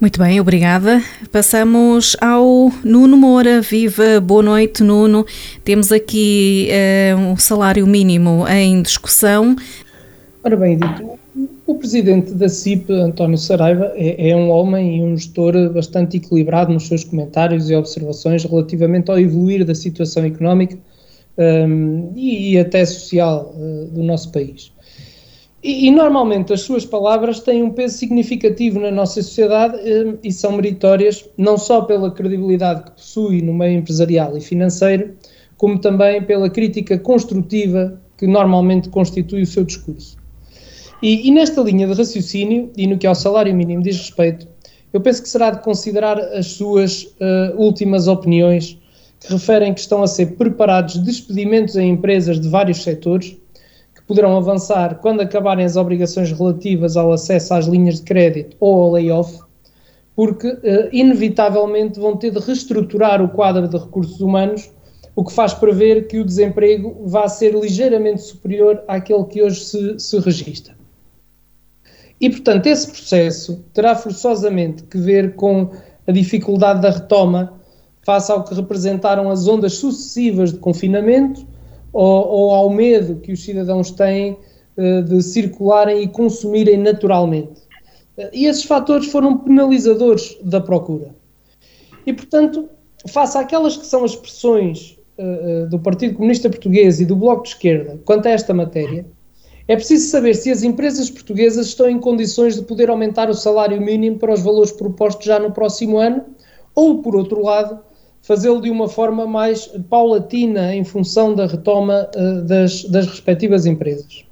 Muito 0.00 0.18
bem, 0.18 0.40
obrigada. 0.40 1.02
Passamos 1.30 2.16
ao 2.20 2.72
Nuno 2.82 3.16
Moura. 3.16 3.60
Viva, 3.60 4.18
boa 4.20 4.42
noite, 4.42 4.82
Nuno. 4.82 5.26
Temos 5.62 5.92
aqui 5.92 6.68
uh, 6.70 7.18
um 7.18 7.36
salário 7.36 7.86
mínimo 7.86 8.48
em 8.48 8.80
discussão. 8.80 9.54
Ora 10.42 10.56
bem, 10.56 10.78
dito, 10.78 11.19
o 11.70 11.74
presidente 11.76 12.32
da 12.34 12.48
CIP, 12.48 12.92
António 12.92 13.38
Saraiva, 13.38 13.92
é, 13.94 14.30
é, 14.30 14.36
um 14.36 14.50
homem 14.50 14.98
e 14.98 15.02
um 15.02 15.16
gestor 15.16 15.72
bastante 15.72 16.16
equilibrado 16.16 16.72
nos 16.72 16.88
seus 16.88 17.04
comentários 17.04 17.70
e 17.70 17.76
observações 17.76 18.44
relativamente 18.44 19.08
ao 19.08 19.18
evoluir 19.18 19.64
da 19.64 19.74
situação 19.74 20.24
económica 20.24 20.76
um, 21.38 22.12
e, 22.16 22.54
e, 22.54 22.58
até 22.58 22.84
social 22.84 23.54
uh, 23.54 23.86
do 23.86 24.02
nosso 24.02 24.32
país. 24.32 24.72
E, 25.62 25.86
e, 25.86 25.90
normalmente 25.92 26.52
as 26.52 26.62
suas 26.62 26.84
palavras 26.84 27.38
têm 27.38 27.62
um 27.62 27.70
peso 27.70 27.98
significativo 27.98 28.80
na 28.80 28.90
nossa 28.90 29.22
sociedade 29.22 29.76
eh, 29.76 30.14
e 30.24 30.32
são 30.32 30.52
meritórias 30.52 31.28
não 31.36 31.58
só 31.58 31.82
pela 31.82 32.10
credibilidade 32.10 32.84
que 32.84 32.90
possui 32.92 33.42
no 33.42 33.52
meio 33.52 33.78
empresarial 33.78 34.36
e 34.36 34.40
financeiro, 34.40 35.14
como 35.58 35.78
também 35.78 36.22
pela 36.22 36.48
crítica 36.48 36.98
construtiva 36.98 38.00
que 38.16 38.26
normalmente 38.26 38.88
constitui 38.88 39.42
o 39.42 39.46
seu 39.46 39.62
discurso. 39.62 40.19
E, 41.02 41.28
e 41.28 41.30
nesta 41.30 41.60
linha 41.62 41.86
de 41.86 41.94
raciocínio, 41.94 42.70
e 42.76 42.86
no 42.86 42.98
que 42.98 43.06
ao 43.06 43.14
salário 43.14 43.54
mínimo 43.54 43.82
diz 43.82 43.96
respeito, 43.96 44.46
eu 44.92 45.00
penso 45.00 45.22
que 45.22 45.28
será 45.28 45.50
de 45.50 45.62
considerar 45.62 46.18
as 46.18 46.46
suas 46.46 47.04
uh, 47.04 47.56
últimas 47.56 48.08
opiniões 48.08 48.78
que 49.20 49.32
referem 49.32 49.72
que 49.72 49.80
estão 49.80 50.02
a 50.02 50.06
ser 50.06 50.36
preparados 50.36 50.96
despedimentos 50.98 51.76
em 51.76 51.90
empresas 51.90 52.40
de 52.40 52.48
vários 52.48 52.82
setores 52.82 53.36
poderão 54.10 54.36
avançar 54.36 54.96
quando 54.96 55.20
acabarem 55.20 55.64
as 55.64 55.76
obrigações 55.76 56.32
relativas 56.32 56.96
ao 56.96 57.12
acesso 57.12 57.54
às 57.54 57.66
linhas 57.66 58.00
de 58.00 58.02
crédito 58.02 58.56
ou 58.58 58.82
ao 58.82 58.90
layoff, 58.90 59.38
porque 60.16 60.48
uh, 60.48 60.88
inevitavelmente 60.90 62.00
vão 62.00 62.16
ter 62.16 62.32
de 62.32 62.40
reestruturar 62.40 63.22
o 63.22 63.28
quadro 63.28 63.68
de 63.68 63.76
recursos 63.76 64.20
humanos, 64.20 64.68
o 65.14 65.24
que 65.24 65.32
faz 65.32 65.54
prever 65.54 66.08
que 66.08 66.18
o 66.18 66.24
desemprego 66.24 67.04
vá 67.06 67.28
ser 67.28 67.54
ligeiramente 67.54 68.22
superior 68.22 68.82
àquele 68.88 69.22
que 69.26 69.44
hoje 69.44 69.60
se, 69.60 70.00
se 70.00 70.18
registra. 70.18 70.79
E, 72.20 72.28
portanto, 72.28 72.66
esse 72.66 72.86
processo 72.86 73.64
terá 73.72 73.94
forçosamente 73.94 74.82
que 74.82 74.98
ver 74.98 75.34
com 75.36 75.70
a 76.06 76.12
dificuldade 76.12 76.82
da 76.82 76.90
retoma 76.90 77.58
face 78.02 78.30
ao 78.30 78.44
que 78.44 78.54
representaram 78.54 79.30
as 79.30 79.48
ondas 79.48 79.74
sucessivas 79.74 80.52
de 80.52 80.58
confinamento 80.58 81.46
ou, 81.92 82.26
ou 82.28 82.50
ao 82.54 82.70
medo 82.70 83.16
que 83.16 83.32
os 83.32 83.42
cidadãos 83.42 83.90
têm 83.90 84.36
uh, 84.76 85.02
de 85.02 85.22
circularem 85.22 86.02
e 86.02 86.08
consumirem 86.08 86.76
naturalmente. 86.76 87.60
Uh, 88.18 88.28
e 88.32 88.46
esses 88.46 88.64
fatores 88.64 89.06
foram 89.06 89.38
penalizadores 89.38 90.36
da 90.42 90.60
procura. 90.60 91.14
E, 92.06 92.12
portanto, 92.12 92.68
face 93.08 93.38
àquelas 93.38 93.76
que 93.76 93.86
são 93.86 94.04
as 94.04 94.14
pressões 94.14 94.98
uh, 95.18 95.68
do 95.68 95.78
Partido 95.78 96.14
Comunista 96.14 96.50
Português 96.50 97.00
e 97.00 97.06
do 97.06 97.16
Bloco 97.16 97.44
de 97.44 97.50
Esquerda 97.50 97.98
quanto 98.04 98.26
a 98.26 98.30
esta 98.30 98.52
matéria, 98.52 99.06
é 99.70 99.76
preciso 99.76 100.10
saber 100.10 100.34
se 100.34 100.50
as 100.50 100.64
empresas 100.64 101.08
portuguesas 101.08 101.68
estão 101.68 101.88
em 101.88 102.00
condições 102.00 102.56
de 102.56 102.62
poder 102.62 102.90
aumentar 102.90 103.30
o 103.30 103.34
salário 103.34 103.80
mínimo 103.80 104.18
para 104.18 104.32
os 104.32 104.40
valores 104.40 104.72
propostos 104.72 105.26
já 105.26 105.38
no 105.38 105.52
próximo 105.52 105.98
ano, 105.98 106.24
ou, 106.74 107.00
por 107.00 107.14
outro 107.14 107.40
lado, 107.42 107.78
fazê-lo 108.20 108.60
de 108.60 108.68
uma 108.68 108.88
forma 108.88 109.26
mais 109.26 109.66
paulatina 109.88 110.74
em 110.74 110.82
função 110.82 111.34
da 111.34 111.46
retoma 111.46 112.10
uh, 112.16 112.42
das, 112.42 112.82
das 112.84 113.06
respectivas 113.06 113.64
empresas. 113.64 114.24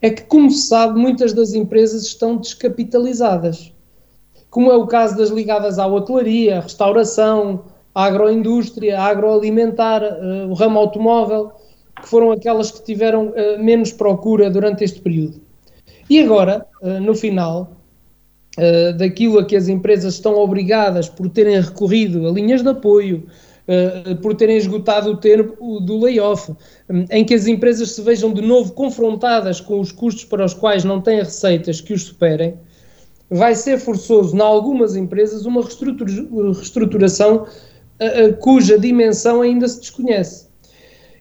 É 0.00 0.08
que, 0.08 0.22
como 0.22 0.48
se 0.50 0.68
sabe, 0.68 0.98
muitas 0.98 1.32
das 1.32 1.52
empresas 1.52 2.04
estão 2.04 2.36
descapitalizadas 2.36 3.72
como 4.50 4.70
é 4.70 4.76
o 4.76 4.86
caso 4.86 5.16
das 5.16 5.30
ligadas 5.30 5.78
à 5.78 5.86
hotelaria, 5.86 6.60
restauração, 6.60 7.64
agroindústria, 7.94 9.00
agroalimentar, 9.00 10.02
uh, 10.02 10.50
o 10.50 10.54
ramo 10.54 10.78
automóvel, 10.78 11.52
que 12.00 12.08
foram 12.08 12.32
aquelas 12.32 12.70
que 12.70 12.84
tiveram 12.84 13.28
uh, 13.28 13.62
menos 13.62 13.92
procura 13.92 14.50
durante 14.50 14.84
este 14.84 15.00
período. 15.00 15.40
E 16.08 16.20
agora, 16.20 16.66
uh, 16.82 17.00
no 17.00 17.14
final, 17.14 17.76
daquilo 18.98 19.38
a 19.38 19.44
que 19.44 19.56
as 19.56 19.68
empresas 19.68 20.14
estão 20.14 20.34
obrigadas 20.34 21.08
por 21.08 21.30
terem 21.30 21.58
recorrido 21.60 22.28
a 22.28 22.32
linhas 22.32 22.62
de 22.62 22.68
apoio, 22.68 23.24
por 24.20 24.34
terem 24.34 24.56
esgotado 24.56 25.12
o 25.12 25.16
termo 25.16 25.80
do 25.80 25.98
layoff, 25.98 26.50
um, 26.90 27.04
em 27.10 27.24
que 27.24 27.32
as 27.32 27.46
empresas 27.46 27.92
se 27.92 28.02
vejam 28.02 28.34
de 28.34 28.42
novo 28.42 28.72
confrontadas 28.72 29.60
com 29.60 29.80
os 29.80 29.92
custos 29.92 30.24
para 30.24 30.44
os 30.44 30.52
quais 30.52 30.84
não 30.84 31.00
têm 31.00 31.20
receitas 31.20 31.80
que 31.80 31.94
os 31.94 32.02
superem, 32.02 32.58
vai 33.30 33.54
ser 33.54 33.78
forçoso, 33.78 34.36
em 34.36 34.40
algumas 34.40 34.96
empresas, 34.96 35.46
uma 35.46 35.62
reestruturação 35.62 37.36
uh, 37.44 38.28
uh, 38.28 38.36
cuja 38.38 38.76
dimensão 38.76 39.40
ainda 39.40 39.68
se 39.68 39.80
desconhece. 39.80 40.49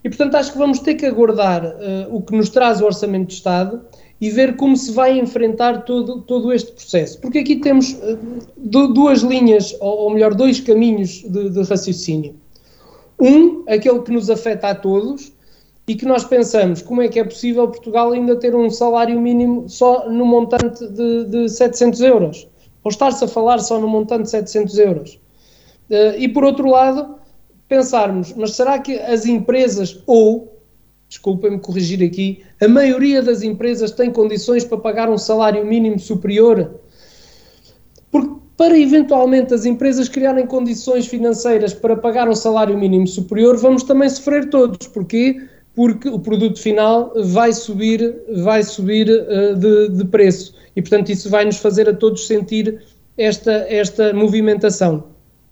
E, 0.03 0.09
portanto, 0.09 0.35
acho 0.35 0.51
que 0.53 0.57
vamos 0.57 0.79
ter 0.79 0.95
que 0.95 1.05
aguardar 1.05 1.65
uh, 1.65 2.15
o 2.15 2.21
que 2.21 2.35
nos 2.35 2.49
traz 2.49 2.81
o 2.81 2.85
Orçamento 2.85 3.27
de 3.27 3.33
Estado 3.33 3.81
e 4.21 4.29
ver 4.29 4.55
como 4.55 4.75
se 4.75 4.91
vai 4.91 5.17
enfrentar 5.17 5.83
todo, 5.83 6.21
todo 6.21 6.51
este 6.51 6.71
processo. 6.71 7.19
Porque 7.19 7.39
aqui 7.39 7.57
temos 7.57 7.97
duas 8.57 9.21
linhas, 9.21 9.75
ou, 9.79 9.99
ou, 9.99 10.09
melhor, 10.09 10.33
dois 10.33 10.59
caminhos 10.59 11.23
de, 11.23 11.49
de 11.49 11.63
raciocínio. 11.63 12.35
Um, 13.19 13.63
aquele 13.67 14.01
que 14.01 14.11
nos 14.11 14.29
afeta 14.29 14.69
a 14.69 14.75
todos, 14.75 15.31
e 15.89 15.95
que 15.95 16.05
nós 16.05 16.23
pensamos 16.23 16.83
como 16.83 17.01
é 17.01 17.07
que 17.07 17.19
é 17.19 17.23
possível 17.23 17.67
Portugal 17.67 18.11
ainda 18.11 18.35
ter 18.35 18.55
um 18.55 18.69
salário 18.69 19.19
mínimo 19.19 19.67
só 19.67 20.07
no 20.07 20.23
montante 20.23 20.87
de, 20.87 21.25
de 21.25 21.49
700 21.49 22.01
euros, 22.01 22.47
ou 22.83 22.91
estar-se 22.91 23.23
a 23.23 23.27
falar 23.27 23.57
só 23.57 23.79
no 23.79 23.87
montante 23.87 24.23
de 24.23 24.29
700 24.29 24.77
euros. 24.77 25.19
Uh, 25.89 26.15
e 26.17 26.27
por 26.29 26.43
outro 26.43 26.69
lado, 26.69 27.15
pensarmos, 27.69 28.33
mas 28.35 28.55
será 28.55 28.79
que 28.79 28.95
as 28.99 29.25
empresas, 29.25 30.01
ou, 30.05 30.59
desculpem-me 31.07 31.59
corrigir 31.59 32.03
aqui, 32.03 32.43
a 32.59 32.67
maioria 32.67 33.21
das 33.21 33.43
empresas 33.43 33.91
tem 33.91 34.11
condições 34.11 34.65
para 34.65 34.77
pagar 34.77 35.09
um 35.09 35.17
salário 35.17 35.65
mínimo 35.65 35.99
superior? 35.99 36.81
Porque 38.11 38.33
para 38.57 38.77
eventualmente 38.77 39.53
as 39.53 39.65
empresas 39.65 40.09
criarem 40.09 40.45
condições 40.45 41.07
financeiras 41.07 41.73
para 41.73 41.95
pagar 41.95 42.27
um 42.27 42.35
salário 42.35 42.77
mínimo 42.77 43.07
superior, 43.07 43.55
vamos 43.55 43.83
também 43.83 44.09
sofrer 44.09 44.49
todos. 44.49 44.87
Porquê? 44.87 45.47
porque 45.79 46.09
o 46.09 46.19
produto 46.19 46.59
final 46.59 47.13
vai 47.15 47.53
subir, 47.53 48.13
vai 48.43 48.63
subir 48.63 49.09
uh, 49.09 49.55
de, 49.55 49.87
de, 49.89 50.03
preço 50.03 50.53
e, 50.75 50.81
portanto, 50.81 51.09
isso 51.09 51.29
vai 51.29 51.45
nos 51.45 51.55
fazer 51.55 51.87
a 51.87 51.93
todos 51.93 52.27
sentir 52.27 52.81
esta, 53.17 53.51
esta 53.69 54.13
movimentação. 54.13 55.05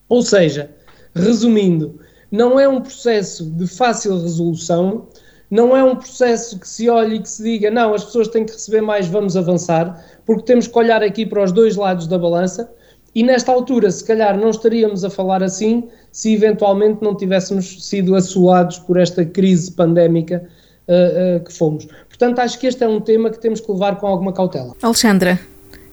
Ou 0.09 0.21
seja, 0.21 0.69
resumindo, 1.17 1.99
não 2.31 2.59
é 2.59 2.67
um 2.67 2.81
processo 2.81 3.45
de 3.45 3.67
fácil 3.67 4.19
resolução, 4.21 5.07
não 5.49 5.75
é 5.75 5.83
um 5.83 5.95
processo 5.95 6.59
que 6.59 6.67
se 6.67 6.89
olhe 6.89 7.15
e 7.15 7.19
que 7.19 7.29
se 7.29 7.41
diga, 7.41 7.71
não, 7.71 7.93
as 7.93 8.03
pessoas 8.03 8.27
têm 8.27 8.45
que 8.45 8.51
receber 8.51 8.81
mais, 8.81 9.07
vamos 9.07 9.37
avançar, 9.37 10.03
porque 10.25 10.43
temos 10.43 10.67
que 10.67 10.77
olhar 10.77 11.01
aqui 11.01 11.25
para 11.25 11.43
os 11.43 11.51
dois 11.51 11.75
lados 11.75 12.07
da 12.07 12.17
balança. 12.17 12.69
E 13.15 13.23
nesta 13.23 13.51
altura, 13.51 13.89
se 13.89 14.03
calhar, 14.03 14.37
não 14.37 14.49
estaríamos 14.49 15.03
a 15.03 15.09
falar 15.09 15.41
assim 15.41 15.87
se 16.11 16.33
eventualmente 16.33 17.01
não 17.01 17.15
tivéssemos 17.15 17.87
sido 17.87 18.13
assolados 18.15 18.77
por 18.79 18.97
esta 18.97 19.25
crise 19.25 19.71
pandémica 19.71 20.47
uh, 20.87 21.37
uh, 21.37 21.43
que 21.43 21.53
fomos. 21.53 21.87
Portanto, 22.09 22.39
acho 22.39 22.59
que 22.59 22.67
este 22.67 22.83
é 22.83 22.87
um 22.87 22.99
tema 22.99 23.29
que 23.29 23.39
temos 23.39 23.61
que 23.61 23.71
levar 23.71 23.97
com 23.97 24.05
alguma 24.05 24.33
cautela. 24.33 24.75
Alexandra, 24.81 25.39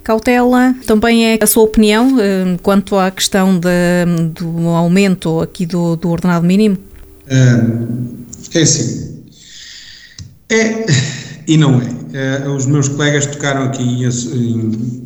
cautela 0.05 0.75
também 0.87 1.27
é 1.27 1.39
a 1.41 1.47
sua 1.47 1.65
opinião 1.65 2.15
uh, 2.15 2.59
quanto 2.63 2.97
à 2.97 3.11
questão 3.11 3.59
de, 3.59 3.69
do 4.35 4.69
aumento 4.69 5.41
aqui 5.41 5.67
do, 5.67 5.97
do 5.97 6.11
ordenado 6.11 6.47
mínimo? 6.47 6.79
É, 7.27 8.59
é 8.59 8.63
assim. 8.63 9.25
É 10.51 10.87
e 11.49 11.57
não 11.57 11.81
é. 11.81 12.49
Os 12.49 12.67
meus 12.67 12.89
colegas 12.89 13.27
tocaram 13.27 13.65
aqui 13.65 13.83
em, 13.83 14.05
em 14.05 15.05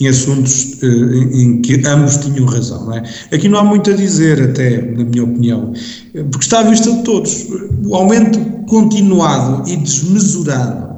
em 0.00 0.08
assuntos 0.08 0.82
em 0.82 1.60
que 1.60 1.86
ambos 1.86 2.16
tinham 2.16 2.46
razão. 2.46 2.86
Não 2.86 2.96
é? 2.96 3.02
Aqui 3.30 3.48
não 3.48 3.58
há 3.58 3.64
muito 3.64 3.90
a 3.90 3.92
dizer, 3.94 4.42
até, 4.42 4.80
na 4.80 5.04
minha 5.04 5.24
opinião, 5.24 5.74
porque 6.12 6.44
está 6.44 6.60
à 6.60 6.62
vista 6.62 6.90
de 6.90 7.02
todos. 7.02 7.46
O 7.84 7.94
aumento 7.94 8.38
continuado 8.66 9.68
e 9.68 9.76
desmesurado 9.76 10.88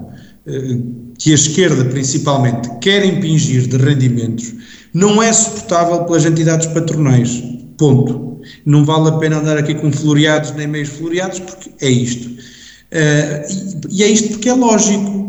que 1.23 1.31
a 1.31 1.35
esquerda, 1.37 1.85
principalmente, 1.85 2.69
quer 2.81 3.05
impingir 3.05 3.69
de 3.69 3.77
rendimentos 3.77 4.53
não 4.93 5.23
é 5.23 5.33
suportável 5.33 6.05
pelas 6.05 6.25
entidades 6.25 6.67
patronais. 6.67 7.41
Ponto. 7.79 8.41
Não 8.67 8.85
vale 8.85 9.09
a 9.09 9.13
pena 9.13 9.39
andar 9.39 9.57
aqui 9.57 9.73
com 9.73 9.93
floreados 9.93 10.51
nem 10.57 10.67
meios 10.67 10.89
floreados, 10.89 11.39
porque 11.39 11.71
é 11.81 11.89
isto. 11.89 12.29
Uh, 12.29 13.89
e, 13.89 14.01
e 14.01 14.03
é 14.03 14.09
isto 14.11 14.31
porque 14.31 14.49
é 14.49 14.53
lógico. 14.55 15.23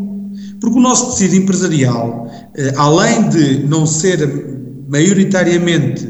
Porque 0.60 0.76
o 0.76 0.82
nosso 0.82 1.12
tecido 1.12 1.36
empresarial 1.36 2.28
eh, 2.56 2.72
além 2.76 3.28
de 3.28 3.58
não 3.64 3.86
ser 3.86 4.18
maioritariamente 4.88 6.08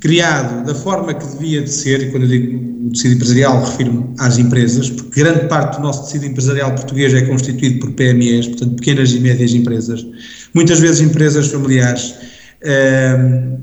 criado 0.00 0.66
da 0.66 0.74
forma 0.74 1.14
que 1.14 1.26
devia 1.26 1.62
de 1.62 1.70
ser, 1.70 2.02
e 2.02 2.10
quando 2.10 2.24
eu 2.24 2.28
digo 2.28 2.75
o 2.86 2.90
tecido 2.92 3.14
empresarial 3.14 3.64
refiro-me 3.64 4.14
às 4.18 4.38
empresas, 4.38 4.90
porque 4.90 5.20
grande 5.20 5.46
parte 5.46 5.76
do 5.76 5.82
nosso 5.82 6.04
tecido 6.04 6.26
empresarial 6.26 6.74
português 6.74 7.12
é 7.12 7.22
constituído 7.22 7.80
por 7.80 7.92
PMEs, 7.92 8.48
portanto 8.48 8.76
pequenas 8.76 9.12
e 9.12 9.20
médias 9.20 9.52
empresas, 9.52 10.06
muitas 10.54 10.78
vezes 10.78 11.00
empresas 11.00 11.48
familiares, 11.48 12.14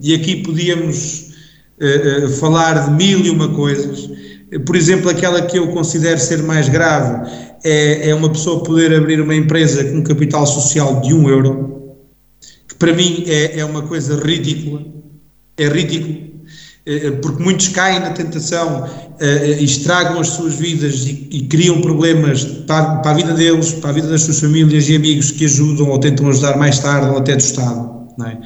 e 0.01 0.13
aqui 0.13 0.37
podíamos 0.43 1.31
eh, 1.79 2.23
eh, 2.23 2.27
falar 2.39 2.85
de 2.85 2.91
mil 2.91 3.19
e 3.19 3.29
uma 3.29 3.49
coisas, 3.49 4.09
por 4.65 4.75
exemplo, 4.75 5.09
aquela 5.09 5.41
que 5.41 5.57
eu 5.57 5.67
considero 5.69 6.19
ser 6.19 6.43
mais 6.43 6.69
grave 6.69 7.29
é, 7.63 8.09
é 8.09 8.15
uma 8.15 8.29
pessoa 8.29 8.63
poder 8.63 8.93
abrir 8.93 9.19
uma 9.19 9.35
empresa 9.35 9.83
com 9.83 9.97
um 9.97 10.03
capital 10.03 10.45
social 10.45 11.01
de 11.01 11.13
um 11.13 11.27
euro, 11.27 11.95
que 12.67 12.75
para 12.75 12.93
mim 12.93 13.23
é, 13.27 13.59
é 13.59 13.65
uma 13.65 13.81
coisa 13.81 14.15
ridícula, 14.15 14.85
é 15.57 15.67
ridículo, 15.67 16.32
porque 17.21 17.41
muitos 17.41 17.69
caem 17.69 18.01
na 18.01 18.09
tentação 18.09 18.89
é, 19.19 19.57
e 19.59 19.63
estragam 19.63 20.19
as 20.19 20.29
suas 20.29 20.55
vidas 20.55 21.05
e, 21.07 21.47
criam 21.49 21.79
problemas 21.79 22.43
para, 22.43 22.97
para, 22.97 23.11
a 23.11 23.13
vida 23.13 23.33
deles, 23.33 23.71
para 23.71 23.91
a 23.91 23.93
vida 23.93 24.07
das 24.07 24.23
suas 24.23 24.39
famílias 24.39 24.89
e 24.89 24.95
amigos 24.95 25.31
que 25.31 25.45
ajudam 25.45 25.89
ou 25.89 25.97
tentam 25.97 26.27
ajudar 26.27 26.57
mais 26.57 26.79
tarde 26.79 27.09
ou 27.09 27.17
até 27.17 27.35
do 27.35 27.39
Estado. 27.39 27.93
Não 28.17 28.27
é? 28.27 28.37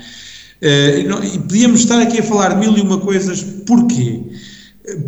e 0.61 1.39
podíamos 1.39 1.81
estar 1.81 1.99
aqui 1.99 2.19
a 2.19 2.23
falar 2.23 2.57
mil 2.57 2.77
e 2.77 2.81
uma 2.81 2.99
coisas, 2.99 3.43
porquê? 3.65 4.21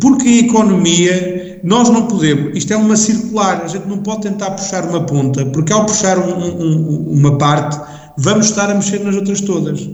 Porque 0.00 0.28
a 0.28 0.38
economia, 0.38 1.60
nós 1.64 1.88
não 1.88 2.06
podemos, 2.06 2.56
isto 2.56 2.72
é 2.72 2.76
uma 2.76 2.96
circular, 2.96 3.62
a 3.64 3.68
gente 3.68 3.86
não 3.86 3.98
pode 3.98 4.22
tentar 4.22 4.50
puxar 4.50 4.84
uma 4.84 5.04
ponta, 5.06 5.46
porque 5.46 5.72
ao 5.72 5.86
puxar 5.86 6.18
um, 6.18 6.62
um, 6.62 7.12
uma 7.12 7.38
parte, 7.38 7.80
vamos 8.18 8.46
estar 8.46 8.70
a 8.70 8.74
mexer 8.74 9.00
nas 9.00 9.16
outras 9.16 9.40
todas. 9.40 9.88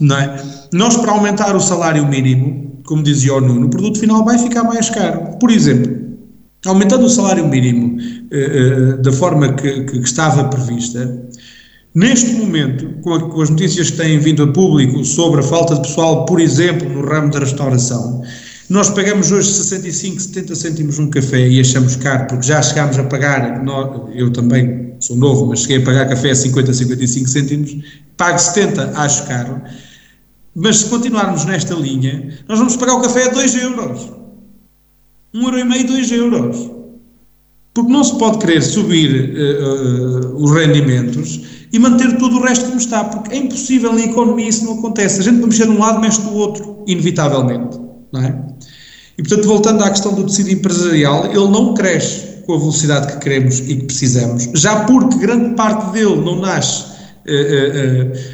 Não 0.00 0.16
é? 0.16 0.36
Nós, 0.72 0.96
para 0.96 1.12
aumentar 1.12 1.54
o 1.54 1.60
salário 1.60 2.06
mínimo, 2.06 2.80
como 2.84 3.02
dizia 3.02 3.34
o 3.34 3.40
Nuno, 3.40 3.66
o 3.66 3.70
produto 3.70 3.98
final 3.98 4.24
vai 4.24 4.38
ficar 4.38 4.64
mais 4.64 4.90
caro. 4.90 5.38
Por 5.38 5.50
exemplo, 5.50 6.04
aumentando 6.66 7.06
o 7.06 7.10
salário 7.10 7.46
mínimo 7.46 7.96
uh, 7.96 8.94
uh, 8.94 9.02
da 9.02 9.12
forma 9.12 9.52
que, 9.54 9.84
que, 9.84 9.98
estava 9.98 10.44
prevista, 10.44 11.22
neste 11.94 12.32
momento, 12.32 13.00
com, 13.00 13.14
a, 13.14 13.30
com, 13.30 13.40
as 13.40 13.50
notícias 13.50 13.90
que 13.90 13.96
têm 13.96 14.18
vindo 14.18 14.42
a 14.42 14.52
público 14.52 15.04
sobre 15.04 15.40
a 15.40 15.42
falta 15.42 15.74
de 15.74 15.82
pessoal, 15.82 16.24
por 16.24 16.40
exemplo, 16.40 16.88
no 16.88 17.06
ramo 17.06 17.30
da 17.30 17.40
restauração, 17.40 18.22
nós 18.68 18.88
pagamos 18.88 19.30
hoje 19.30 19.52
65, 19.52 20.20
70 20.20 20.54
cêntimos 20.54 20.98
um 20.98 21.10
café 21.10 21.46
e 21.46 21.60
achamos 21.60 21.96
caro, 21.96 22.26
porque 22.26 22.46
já 22.46 22.62
chegámos 22.62 22.98
a 22.98 23.04
pagar, 23.04 23.62
eu 24.14 24.32
também 24.32 24.94
sou 25.00 25.16
novo, 25.16 25.46
mas 25.46 25.60
cheguei 25.60 25.78
a 25.78 25.82
pagar 25.82 26.08
café 26.08 26.30
a 26.30 26.34
50, 26.34 26.72
55 26.72 27.28
cêntimos, 27.28 27.76
pago 28.16 28.38
70, 28.38 28.92
acho 28.96 29.26
caro. 29.26 29.60
Mas 30.54 30.78
se 30.78 30.86
continuarmos 30.86 31.44
nesta 31.44 31.74
linha, 31.74 32.38
nós 32.48 32.58
vamos 32.58 32.76
pagar 32.76 32.94
o 32.94 33.02
café 33.02 33.24
a 33.24 33.28
2 33.30 33.54
euros. 33.56 34.10
1 35.34 35.42
euro 35.42 35.58
e 35.58 35.64
meio, 35.64 35.86
2 35.86 36.12
euros. 36.12 36.70
Porque 37.74 37.90
não 37.90 38.04
se 38.04 38.16
pode 38.18 38.38
querer 38.38 38.62
subir 38.62 39.34
uh, 39.34 40.36
uh, 40.36 40.44
os 40.44 40.52
rendimentos 40.52 41.40
e 41.72 41.78
manter 41.78 42.16
todo 42.18 42.36
o 42.36 42.40
resto 42.40 42.66
como 42.66 42.78
está, 42.78 43.02
porque 43.02 43.34
é 43.34 43.38
impossível 43.38 43.92
na 43.92 44.02
economia 44.02 44.48
isso 44.48 44.64
não 44.64 44.78
acontece. 44.78 45.18
A 45.18 45.24
gente 45.24 45.40
vai 45.40 45.48
mexer 45.48 45.66
de 45.66 45.72
um 45.72 45.80
lado, 45.80 46.00
mexe 46.00 46.20
do 46.22 46.32
outro, 46.34 46.84
inevitavelmente. 46.86 47.80
Não 48.12 48.22
é? 48.22 48.44
E, 49.18 49.22
portanto, 49.22 49.46
voltando 49.48 49.82
à 49.82 49.90
questão 49.90 50.14
do 50.14 50.24
tecido 50.24 50.50
empresarial, 50.50 51.26
ele 51.26 51.48
não 51.48 51.74
cresce 51.74 52.34
com 52.46 52.54
a 52.54 52.58
velocidade 52.58 53.12
que 53.12 53.18
queremos 53.18 53.58
e 53.58 53.76
que 53.76 53.84
precisamos, 53.86 54.48
já 54.54 54.84
porque 54.84 55.18
grande 55.18 55.54
parte 55.54 55.92
dele 55.92 56.16
não 56.16 56.40
nasce 56.40 56.93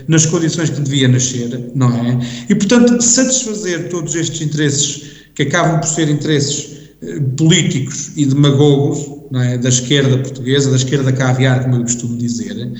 nas 0.08 0.26
condições 0.26 0.70
que 0.70 0.80
devia 0.80 1.08
nascer, 1.08 1.70
não 1.74 1.90
é? 1.90 2.18
E, 2.48 2.54
portanto, 2.54 3.00
satisfazer 3.00 3.88
todos 3.88 4.14
estes 4.14 4.40
interesses 4.40 5.02
que 5.34 5.42
acabam 5.42 5.80
por 5.80 5.88
ser 5.88 6.08
interesses 6.08 6.80
políticos 7.36 8.10
e 8.16 8.26
demagogos, 8.26 9.06
é? 9.34 9.58
Da 9.58 9.68
esquerda 9.68 10.18
portuguesa, 10.18 10.70
da 10.70 10.76
esquerda 10.76 11.12
caviar, 11.12 11.62
como 11.62 11.76
eu 11.76 11.82
costumo 11.82 12.16
dizer, 12.16 12.72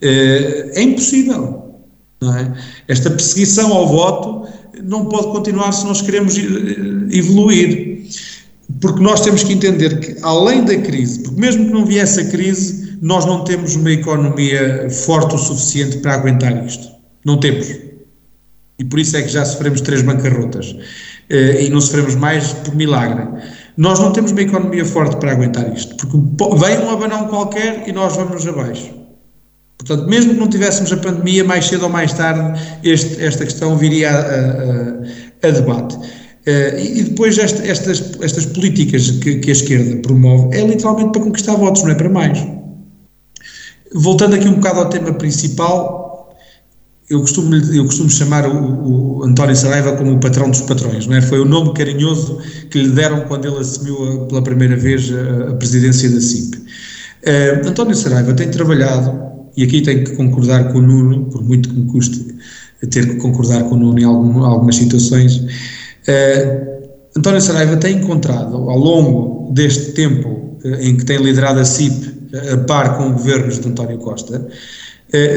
é 0.00 0.82
impossível. 0.82 1.64
É? 2.22 2.52
Esta 2.88 3.10
perseguição 3.10 3.72
ao 3.72 3.86
voto 3.86 4.48
não 4.82 5.06
pode 5.06 5.28
continuar 5.28 5.70
se 5.72 5.84
nós 5.84 6.02
queremos 6.02 6.36
evoluir. 7.10 7.98
Porque 8.80 9.00
nós 9.00 9.22
temos 9.22 9.42
que 9.42 9.52
entender 9.54 9.98
que, 9.98 10.16
além 10.22 10.62
da 10.62 10.76
crise, 10.76 11.20
porque 11.20 11.40
mesmo 11.40 11.66
que 11.66 11.72
não 11.72 11.86
viesse 11.86 12.20
a 12.20 12.24
crise, 12.26 12.77
nós 13.00 13.24
não 13.24 13.44
temos 13.44 13.76
uma 13.76 13.90
economia 13.90 14.88
forte 14.90 15.34
o 15.34 15.38
suficiente 15.38 15.98
para 15.98 16.14
aguentar 16.14 16.64
isto. 16.64 16.88
Não 17.24 17.38
temos. 17.38 17.68
E 18.78 18.84
por 18.84 18.98
isso 18.98 19.16
é 19.16 19.22
que 19.22 19.28
já 19.28 19.44
sofremos 19.44 19.80
três 19.80 20.02
bancarrotas. 20.02 20.76
Eh, 21.30 21.64
e 21.64 21.70
não 21.70 21.80
sofremos 21.80 22.14
mais 22.14 22.52
por 22.52 22.74
milagre. 22.74 23.26
Nós 23.76 23.98
não 23.98 24.12
temos 24.12 24.32
uma 24.32 24.40
economia 24.40 24.84
forte 24.84 25.16
para 25.16 25.32
aguentar 25.32 25.72
isto, 25.74 25.94
porque 25.96 26.16
vem 26.56 26.78
um 26.78 26.90
abanão 26.90 27.28
qualquer 27.28 27.86
e 27.86 27.92
nós 27.92 28.16
vamos 28.16 28.46
abaixo. 28.46 28.90
Portanto, 29.76 30.08
mesmo 30.08 30.34
que 30.34 30.40
não 30.40 30.48
tivéssemos 30.48 30.92
a 30.92 30.96
pandemia, 30.96 31.44
mais 31.44 31.66
cedo 31.66 31.84
ou 31.84 31.88
mais 31.88 32.12
tarde, 32.12 32.60
este, 32.82 33.22
esta 33.22 33.44
questão 33.44 33.76
viria 33.76 34.10
a, 34.10 35.46
a, 35.46 35.48
a 35.48 35.50
debate. 35.50 35.96
Uh, 35.96 36.78
e 36.78 37.02
depois 37.02 37.36
esta, 37.36 37.64
estas, 37.66 38.18
estas 38.22 38.46
políticas 38.46 39.10
que, 39.10 39.36
que, 39.36 39.50
a 39.50 39.52
esquerda 39.52 39.96
promove 39.96 40.56
é 40.56 40.66
literalmente 40.66 41.12
para 41.12 41.20
conquistar 41.20 41.54
votos, 41.54 41.82
não 41.82 41.90
é 41.90 41.94
para 41.94 42.08
mais. 42.08 42.38
Voltando 43.94 44.34
aqui 44.34 44.48
um 44.48 44.54
bocado 44.54 44.80
ao 44.80 44.88
tema 44.88 45.12
principal, 45.14 46.08
eu 47.08 47.20
costumo, 47.20 47.54
eu 47.54 47.84
costumo 47.84 48.10
chamar 48.10 48.46
o, 48.46 49.20
o 49.20 49.24
António 49.24 49.56
Saraiva 49.56 49.92
como 49.96 50.12
o 50.12 50.20
patrão 50.20 50.50
dos 50.50 50.60
patrões, 50.60 51.06
não 51.06 51.16
é? 51.16 51.22
Foi 51.22 51.40
o 51.40 51.44
nome 51.44 51.72
carinhoso 51.72 52.38
que 52.70 52.82
lhe 52.82 52.90
deram 52.90 53.22
quando 53.22 53.46
ele 53.46 53.58
assumiu 53.58 54.22
a, 54.22 54.26
pela 54.26 54.42
primeira 54.42 54.76
vez 54.76 55.10
a, 55.10 55.50
a 55.50 55.54
presidência 55.54 56.10
da 56.10 56.20
CIP. 56.20 56.56
Uh, 56.56 57.68
António 57.68 57.94
Saraiva 57.94 58.34
tem 58.34 58.50
trabalhado 58.50 59.28
e 59.56 59.64
aqui 59.64 59.80
tenho 59.80 60.04
que 60.04 60.16
concordar 60.16 60.70
com 60.70 60.78
o 60.78 60.82
Nuno, 60.82 61.24
por 61.26 61.42
muito 61.42 61.70
que 61.70 61.74
me 61.74 61.86
custe 61.86 62.26
ter 62.90 63.08
que 63.08 63.16
concordar 63.16 63.64
com 63.64 63.74
o 63.74 63.78
Nuno 63.78 63.98
em 63.98 64.04
algum, 64.04 64.44
algumas 64.44 64.76
situações. 64.76 65.36
Uh, 65.36 66.78
António 67.16 67.40
Saraiva 67.40 67.76
tem 67.78 67.96
encontrado, 67.96 68.54
ao 68.54 68.78
longo 68.78 69.52
deste 69.54 69.92
tempo 69.92 70.28
uh, 70.62 70.74
em 70.80 70.96
que 70.96 71.06
tem 71.06 71.16
liderado 71.16 71.58
a 71.58 71.64
CIP, 71.64 72.17
a 72.52 72.56
par 72.58 72.96
com 72.96 73.12
governos 73.12 73.58
de 73.58 73.68
António 73.68 73.98
Costa, 73.98 74.48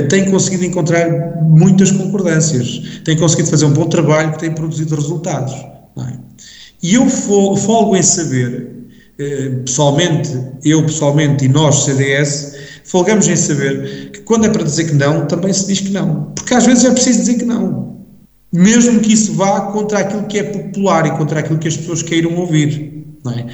tem 0.10 0.30
conseguido 0.30 0.66
encontrar 0.66 1.42
muitas 1.42 1.92
concordâncias, 1.92 3.02
tem 3.06 3.16
conseguido 3.18 3.50
fazer 3.50 3.66
um 3.66 3.74
bom 3.74 3.86
trabalho 3.86 4.34
que 4.34 4.40
tem 4.40 4.52
produzido 4.52 4.96
resultados. 4.96 5.54
É? 5.54 6.14
E 6.84 6.96
eu 6.96 7.08
folgo 7.08 7.96
em 7.96 8.04
saber, 8.04 8.70
pessoalmente, 9.66 10.38
eu 10.66 10.84
pessoalmente 10.84 11.46
e 11.46 11.48
nós, 11.48 11.86
CDS, 11.86 12.56
folgamos 12.84 13.28
em 13.28 13.36
saber 13.36 14.10
que 14.12 14.20
quando 14.22 14.46
é 14.46 14.50
para 14.50 14.64
dizer 14.64 14.86
que 14.86 14.94
não, 14.94 15.26
também 15.28 15.54
se 15.54 15.68
diz 15.68 15.80
que 15.80 15.92
não. 15.92 16.34
Porque 16.36 16.54
às 16.54 16.66
vezes 16.66 16.84
é 16.84 16.92
preciso 16.92 17.20
dizer 17.20 17.36
que 17.36 17.46
não. 17.46 17.92
Mesmo 18.52 19.00
que 19.00 19.14
isso 19.14 19.34
vá 19.34 19.62
contra 19.72 20.00
aquilo 20.00 20.24
que 20.24 20.40
é 20.40 20.44
popular 20.44 21.06
e 21.06 21.12
contra 21.12 21.40
aquilo 21.40 21.58
que 21.58 21.70
as 21.70 21.78
pessoas 21.78 22.04
queiram 22.04 22.36
ouvir. 22.36 23.06
É? 23.28 23.46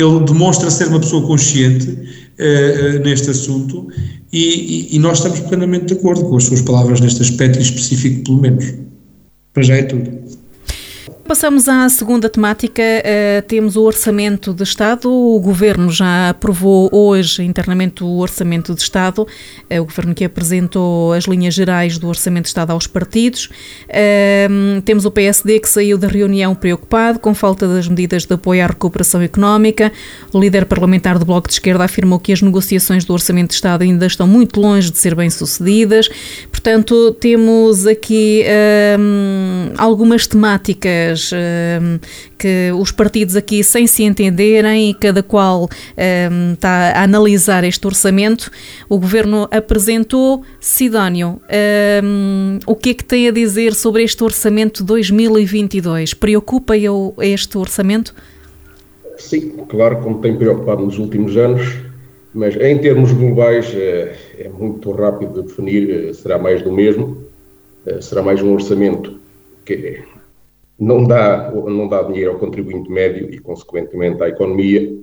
Ele 0.00 0.20
demonstra 0.24 0.70
ser 0.70 0.86
uma 0.86 1.00
pessoa 1.00 1.26
consciente 1.26 2.25
uh, 2.38 2.96
uh, 2.96 2.98
neste 3.00 3.30
assunto 3.30 3.88
e, 4.32 4.38
e, 4.92 4.96
e, 4.96 4.98
nós 4.98 5.18
estamos 5.18 5.40
plenamente 5.40 5.86
de 5.86 5.94
acordo 5.94 6.24
com 6.28 6.36
as 6.36 6.44
suas 6.44 6.60
palavras 6.60 7.00
neste 7.00 7.22
aspecto 7.22 7.60
específico, 7.60 8.24
pelo 8.24 8.40
menos. 8.40 8.74
Para 9.52 9.62
já 9.62 9.76
é 9.76 9.82
tudo. 9.82 10.25
Passamos 11.26 11.68
à 11.68 11.88
segunda 11.88 12.28
temática. 12.30 12.82
Uh, 12.82 13.42
temos 13.48 13.74
o 13.74 13.82
Orçamento 13.82 14.54
de 14.54 14.62
Estado. 14.62 15.10
O 15.10 15.40
Governo 15.40 15.90
já 15.90 16.28
aprovou 16.28 16.88
hoje 16.92 17.42
internamente 17.42 18.04
o 18.04 18.18
Orçamento 18.18 18.72
de 18.72 18.82
Estado. 18.82 19.22
Uh, 19.22 19.80
o 19.80 19.84
Governo 19.84 20.14
que 20.14 20.24
apresentou 20.24 21.12
as 21.12 21.24
linhas 21.24 21.52
gerais 21.52 21.98
do 21.98 22.06
Orçamento 22.06 22.44
de 22.44 22.50
Estado 22.50 22.70
aos 22.70 22.86
partidos. 22.86 23.46
Uh, 23.88 24.80
temos 24.82 25.04
o 25.04 25.10
PSD 25.10 25.58
que 25.58 25.68
saiu 25.68 25.98
da 25.98 26.06
reunião 26.06 26.54
preocupado 26.54 27.18
com 27.18 27.34
falta 27.34 27.66
das 27.66 27.88
medidas 27.88 28.24
de 28.24 28.32
apoio 28.32 28.62
à 28.62 28.68
recuperação 28.68 29.20
económica. 29.20 29.90
O 30.32 30.38
líder 30.38 30.64
parlamentar 30.66 31.18
do 31.18 31.24
Bloco 31.24 31.48
de 31.48 31.54
Esquerda 31.54 31.82
afirmou 31.82 32.20
que 32.20 32.32
as 32.32 32.40
negociações 32.40 33.04
do 33.04 33.12
Orçamento 33.12 33.48
de 33.48 33.54
Estado 33.54 33.82
ainda 33.82 34.06
estão 34.06 34.28
muito 34.28 34.60
longe 34.60 34.92
de 34.92 34.98
ser 34.98 35.16
bem-sucedidas. 35.16 36.08
Portanto, 36.52 37.12
temos 37.18 37.84
aqui 37.84 38.44
algumas 39.76 40.26
temáticas 40.28 41.15
Ehm, 41.32 41.98
que 42.38 42.70
os 42.72 42.90
partidos 42.90 43.36
aqui, 43.36 43.62
sem 43.64 43.86
se 43.86 44.02
entenderem 44.02 44.90
e 44.90 44.94
cada 44.94 45.22
qual 45.22 45.68
está 46.52 46.92
a 46.92 47.02
analisar 47.02 47.64
este 47.64 47.86
orçamento, 47.86 48.50
o 48.88 48.98
governo 48.98 49.48
apresentou. 49.50 50.42
Sidónio, 50.60 51.40
ehm, 51.48 52.58
o 52.66 52.74
que 52.74 52.90
é 52.90 52.94
que 52.94 53.04
tem 53.04 53.28
a 53.28 53.30
dizer 53.30 53.74
sobre 53.74 54.02
este 54.02 54.22
orçamento 54.22 54.84
2022? 54.84 56.14
Preocupa 56.14 56.76
eu 56.76 57.14
este 57.18 57.56
orçamento? 57.56 58.14
Sim, 59.18 59.64
claro, 59.68 59.98
como 60.02 60.20
tem 60.20 60.36
preocupado 60.36 60.84
nos 60.84 60.98
últimos 60.98 61.36
anos, 61.36 61.62
mas 62.34 62.54
em 62.56 62.78
termos 62.78 63.12
globais 63.12 63.74
é, 63.74 64.14
é 64.38 64.48
muito 64.48 64.90
rápido 64.92 65.40
de 65.40 65.48
definir, 65.48 65.90
eh, 65.90 66.12
será 66.12 66.38
mais 66.38 66.62
do 66.62 66.70
mesmo, 66.70 67.24
eh, 67.86 68.00
será 68.02 68.22
mais 68.22 68.42
um 68.42 68.52
orçamento 68.52 69.18
que 69.64 70.02
não 70.78 71.04
dá, 71.04 71.50
não 71.52 71.88
dá 71.88 72.02
dinheiro 72.02 72.32
ao 72.32 72.38
contribuinte 72.38 72.90
médio 72.90 73.32
e, 73.32 73.38
consequentemente, 73.38 74.22
à 74.22 74.28
economia, 74.28 74.94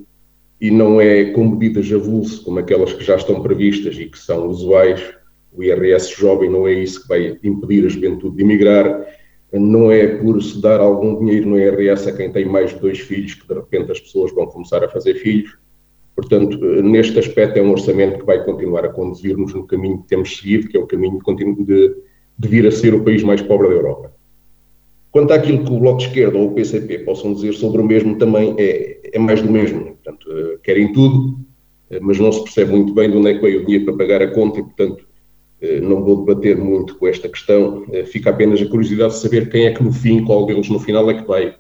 e 0.62 0.72
não 0.72 1.02
é 1.02 1.26
com 1.32 1.46
medidas 1.46 1.92
avulso 1.92 2.44
como 2.44 2.60
aquelas 2.60 2.94
que 2.94 3.04
já 3.04 3.16
estão 3.16 3.42
previstas 3.42 3.98
e 3.98 4.06
que 4.06 4.18
são 4.18 4.48
usuais. 4.48 5.14
O 5.52 5.64
IRS 5.64 6.16
jovem 6.16 6.50
não 6.50 6.68
é 6.68 6.74
isso 6.74 7.02
que 7.02 7.08
vai 7.08 7.38
impedir 7.44 7.86
a 7.86 7.90
juventude 7.90 8.38
de 8.38 8.44
emigrar, 8.44 9.06
não 9.52 9.92
é 9.92 10.08
por 10.08 10.42
se 10.42 10.60
dar 10.60 10.80
algum 10.80 11.20
dinheiro 11.20 11.50
no 11.50 11.60
IRS 11.60 12.10
a 12.10 12.16
quem 12.16 12.32
tem 12.32 12.46
mais 12.46 12.72
de 12.72 12.80
dois 12.80 13.00
filhos 13.00 13.36
que 13.36 13.48
de 13.48 13.54
repente 13.54 13.92
as 13.92 14.00
pessoas 14.00 14.34
vão 14.34 14.48
começar 14.48 14.84
a 14.84 14.90
fazer 14.90 15.16
filhos. 15.16 15.56
Portanto, 16.16 16.58
neste 16.82 17.18
aspecto 17.20 17.58
é 17.58 17.62
um 17.62 17.72
orçamento 17.72 18.20
que 18.20 18.26
vai 18.26 18.44
continuar 18.44 18.86
a 18.86 18.90
conduzir-nos 18.90 19.54
no 19.54 19.66
caminho 19.66 20.02
que 20.02 20.08
temos 20.08 20.38
seguido, 20.38 20.68
que 20.68 20.78
é 20.78 20.80
o 20.80 20.88
caminho 20.88 21.20
de, 21.20 21.66
de, 21.66 21.96
de 22.40 22.48
vir 22.48 22.66
a 22.68 22.72
ser 22.72 22.94
o 22.94 23.04
país 23.04 23.24
mais 23.24 23.42
pobre 23.42 23.68
da 23.68 23.76
Europa. 23.76 24.14
Quanto 25.14 25.32
àquilo 25.32 25.64
que 25.64 25.72
o 25.72 25.80
Bloco 25.80 26.00
de 26.00 26.08
Esquerda 26.08 26.40
ou 26.40 26.48
o 26.48 26.56
PCP 26.56 26.98
possam 27.06 27.34
dizer 27.34 27.54
sobre 27.54 27.80
o 27.80 27.86
mesmo, 27.86 28.18
também 28.18 28.56
é, 28.58 29.12
é 29.14 29.20
mais 29.20 29.44
do 29.44 29.52
mesmo. 29.52 29.96
Portanto, 30.04 30.28
uh, 30.28 30.58
querem 30.64 30.92
tudo, 30.92 31.38
uh, 31.92 32.00
mas 32.02 32.18
não 32.18 32.32
se 32.32 32.44
percebe 32.44 32.72
muito 32.72 32.96
bem 32.96 33.12
de 33.12 33.18
onde 33.18 33.30
é 33.30 33.36
que 33.36 33.42
veio 33.42 33.62
o 33.62 33.66
dinheiro 33.66 33.86
para 33.86 33.96
pagar 33.96 34.24
a 34.24 34.32
conta 34.32 34.60
e, 34.60 34.64
portanto, 34.64 35.06
uh, 35.62 35.82
não 35.84 36.04
vou 36.04 36.26
debater 36.26 36.58
muito 36.58 36.98
com 36.98 37.06
esta 37.06 37.30
questão. 37.30 37.86
fica 38.08 38.32
apenas 38.32 38.60
a 38.60 38.66
curiosidade 38.66 39.14
de 39.14 39.20
saber 39.20 39.52
quem 39.52 39.68
é 39.68 39.72
que 39.72 39.84
no 39.84 39.94
fim, 39.94 40.26
qual 40.26 40.48
deles 40.48 40.68
no 40.68 40.80
final 40.80 41.08
é 41.12 41.14
que 41.14 41.28
vai 41.28 41.56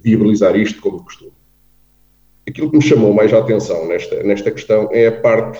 viabilizar 0.00 0.56
isto 0.56 0.80
como 0.80 1.02
costume. 1.02 1.32
Aquilo 2.48 2.70
que 2.70 2.76
me 2.76 2.82
chamou 2.82 3.12
mais 3.12 3.32
a 3.34 3.38
atenção 3.38 3.88
nesta, 3.88 4.22
nesta 4.22 4.52
questão 4.52 4.88
é 4.92 5.08
a 5.08 5.20
parte 5.20 5.58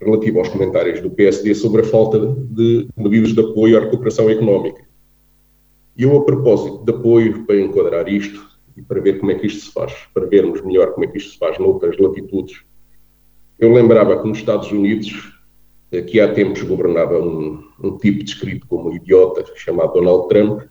relativa 0.00 0.38
aos 0.38 0.48
comentários 0.48 1.00
do 1.00 1.10
PSD 1.10 1.54
sobre 1.54 1.82
a 1.82 1.84
falta 1.84 2.18
de 2.18 2.88
medidas 2.96 3.34
de 3.34 3.40
apoio 3.40 3.76
à 3.76 3.80
recuperação 3.80 4.28
económica. 4.28 4.82
E 6.02 6.04
eu, 6.04 6.16
a 6.16 6.24
propósito 6.24 6.84
de 6.84 6.90
apoio 6.90 7.46
para 7.46 7.60
enquadrar 7.60 8.08
isto 8.08 8.44
e 8.76 8.82
para 8.82 9.00
ver 9.00 9.20
como 9.20 9.30
é 9.30 9.36
que 9.36 9.46
isto 9.46 9.66
se 9.66 9.72
faz, 9.72 9.94
para 10.12 10.26
vermos 10.26 10.60
melhor 10.60 10.90
como 10.94 11.04
é 11.04 11.08
que 11.08 11.16
isto 11.16 11.34
se 11.34 11.38
faz 11.38 11.60
noutras 11.60 11.96
latitudes, 11.96 12.60
eu 13.56 13.72
lembrava 13.72 14.20
que 14.20 14.26
nos 14.26 14.38
Estados 14.38 14.72
Unidos, 14.72 15.32
que 16.08 16.18
há 16.18 16.34
tempos 16.34 16.60
governava 16.64 17.22
um, 17.22 17.62
um 17.80 17.96
tipo 17.98 18.24
descrito 18.24 18.66
como 18.66 18.92
idiota, 18.92 19.44
chamado 19.54 19.92
Donald 19.92 20.28
Trump, 20.28 20.62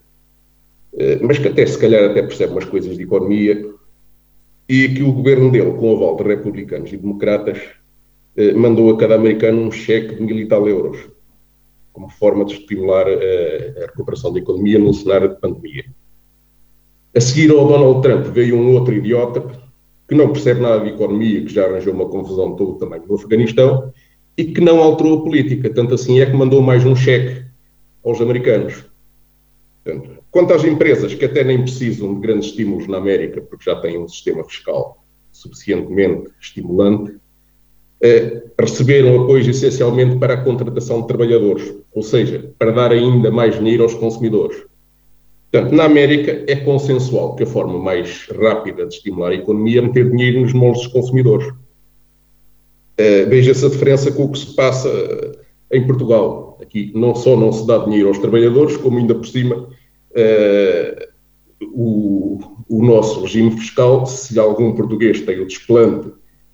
eh, 0.98 1.18
mas 1.22 1.38
que 1.38 1.48
até 1.48 1.64
se 1.64 1.78
calhar 1.78 2.10
até 2.10 2.20
percebe 2.20 2.52
umas 2.52 2.66
coisas 2.66 2.94
de 2.98 3.02
economia, 3.02 3.72
e 4.68 4.86
que 4.86 5.02
o 5.02 5.12
governo 5.12 5.50
dele, 5.50 5.72
com 5.78 5.94
o 5.94 5.96
aval 5.96 6.16
de 6.16 6.24
republicanos 6.24 6.92
e 6.92 6.98
democratas, 6.98 7.58
eh, 8.36 8.52
mandou 8.52 8.90
a 8.90 8.98
cada 8.98 9.14
americano 9.14 9.62
um 9.62 9.72
cheque 9.72 10.14
de 10.14 10.22
mil 10.22 10.38
e 10.38 10.46
tal 10.46 10.68
euros 10.68 11.08
como 11.92 12.08
forma 12.08 12.44
de 12.44 12.54
estimular 12.54 13.06
a, 13.06 13.82
a 13.82 13.86
recuperação 13.86 14.32
da 14.32 14.38
economia 14.38 14.78
num 14.78 14.92
cenário 14.92 15.28
de 15.28 15.40
pandemia. 15.40 15.84
A 17.14 17.20
seguir 17.20 17.50
ao 17.50 17.66
Donald 17.66 18.00
Trump 18.00 18.26
veio 18.32 18.56
um 18.56 18.74
outro 18.74 18.94
idiota 18.94 19.42
que 20.08 20.14
não 20.14 20.32
percebe 20.32 20.60
nada 20.60 20.84
de 20.84 20.90
economia, 20.90 21.44
que 21.44 21.52
já 21.52 21.64
arranjou 21.64 21.92
uma 21.92 22.08
confusão 22.08 22.56
todo 22.56 22.72
o 22.72 22.78
tamanho 22.78 23.04
no 23.06 23.14
Afeganistão 23.14 23.92
e 24.36 24.44
que 24.44 24.60
não 24.60 24.80
alterou 24.80 25.18
a 25.18 25.22
política. 25.22 25.70
Tanto 25.70 25.94
assim 25.94 26.20
é 26.20 26.26
que 26.26 26.32
mandou 26.32 26.62
mais 26.62 26.84
um 26.84 26.96
cheque 26.96 27.44
aos 28.04 28.20
americanos. 28.20 28.84
Portanto, 29.84 30.22
quanto 30.30 30.54
às 30.54 30.64
empresas 30.64 31.14
que 31.14 31.24
até 31.24 31.44
nem 31.44 31.62
precisam 31.62 32.14
de 32.14 32.20
grandes 32.20 32.48
estímulos 32.48 32.86
na 32.86 32.98
América, 32.98 33.40
porque 33.40 33.64
já 33.64 33.80
têm 33.80 33.98
um 33.98 34.08
sistema 34.08 34.44
fiscal 34.44 35.04
suficientemente 35.30 36.30
estimulante, 36.40 37.12
eh, 37.12 37.16
receberam 38.58 39.22
apoios 39.22 39.46
essencialmente 39.46 40.16
para 40.16 40.34
a 40.34 40.42
contratação 40.42 41.02
de 41.02 41.06
trabalhadores, 41.06 41.74
ou 41.94 42.02
seja, 42.02 42.52
para 42.58 42.72
dar 42.72 42.90
ainda 42.90 43.30
mais 43.30 43.56
dinheiro 43.56 43.82
aos 43.82 43.94
consumidores. 43.94 44.64
Portanto, 45.50 45.74
na 45.74 45.84
América 45.84 46.44
é 46.48 46.56
consensual 46.56 47.36
que 47.36 47.42
a 47.42 47.46
forma 47.46 47.78
mais 47.78 48.26
rápida 48.40 48.86
de 48.86 48.94
estimular 48.94 49.30
a 49.30 49.34
economia 49.34 49.80
é 49.80 49.82
meter 49.82 50.10
dinheiro 50.10 50.40
nos 50.40 50.52
moldes 50.52 50.84
dos 50.84 50.92
consumidores. 50.92 51.46
Uh, 51.46 53.28
Veja-se 53.28 53.66
a 53.66 53.68
diferença 53.68 54.10
com 54.10 54.24
o 54.24 54.32
que 54.32 54.38
se 54.38 54.54
passa 54.56 54.88
em 55.70 55.86
Portugal. 55.86 56.58
Aqui 56.60 56.90
não 56.94 57.14
só 57.14 57.36
não 57.36 57.52
se 57.52 57.66
dá 57.66 57.78
dinheiro 57.78 58.08
aos 58.08 58.18
trabalhadores, 58.18 58.76
como 58.78 58.98
ainda 58.98 59.14
por 59.14 59.26
cima 59.26 59.56
uh, 59.56 61.08
o, 61.70 62.38
o, 62.68 62.82
nosso 62.82 63.20
regime 63.20 63.50
fiscal, 63.52 64.06
se 64.06 64.38
algum 64.38 64.72
português 64.74 65.20
tem 65.20 65.38
o 65.38 65.46
desplante 65.46 66.12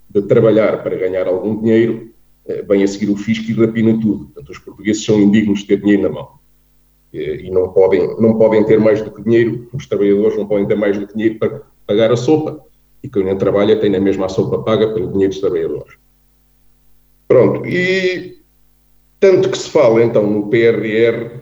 de 0.09 0.21
trabalhar 0.23 0.83
para 0.83 0.97
ganhar 0.97 1.27
algum 1.27 1.59
dinheiro, 1.61 2.11
uh, 2.45 2.65
vem 2.67 2.83
a 2.83 2.87
seguir 2.87 3.09
o 3.11 3.17
fisco 3.17 3.51
e 3.51 3.53
rapina 3.53 3.93
tudo. 3.99 4.25
Portanto, 4.25 4.49
os 4.49 4.59
portugueses 4.59 5.03
são 5.03 5.19
indignos 5.19 5.59
de 5.59 5.67
ter 5.67 5.81
dinheiro 5.81 6.03
na 6.03 6.09
mão. 6.09 6.39
Uh, 7.13 7.17
e 7.17 7.51
não 7.51 7.69
podem, 7.71 8.19
não 8.19 8.37
podem 8.37 8.63
ter 8.65 8.79
mais 8.79 9.01
do 9.01 9.11
que 9.11 9.23
dinheiro, 9.23 9.67
os 9.73 9.85
trabalhadores 9.85 10.37
não 10.37 10.47
podem 10.47 10.67
ter 10.67 10.75
mais 10.75 10.97
do 10.97 11.07
que 11.07 11.13
dinheiro 11.13 11.39
para 11.39 11.61
pagar 11.85 12.11
a 12.11 12.17
sopa. 12.17 12.65
E 13.01 13.07
quem 13.07 13.23
não 13.23 13.37
trabalha 13.37 13.79
tem 13.79 13.89
na 13.89 13.99
mesma 13.99 14.25
a 14.25 14.29
sopa 14.29 14.59
paga 14.59 14.93
pelo 14.93 15.11
dinheiro 15.11 15.31
dos 15.31 15.39
trabalhadores. 15.39 15.97
Pronto, 17.27 17.65
e 17.65 18.39
tanto 19.19 19.49
que 19.49 19.57
se 19.57 19.69
fala 19.69 20.03
então 20.03 20.27
no 20.29 20.49
PRR, 20.49 21.39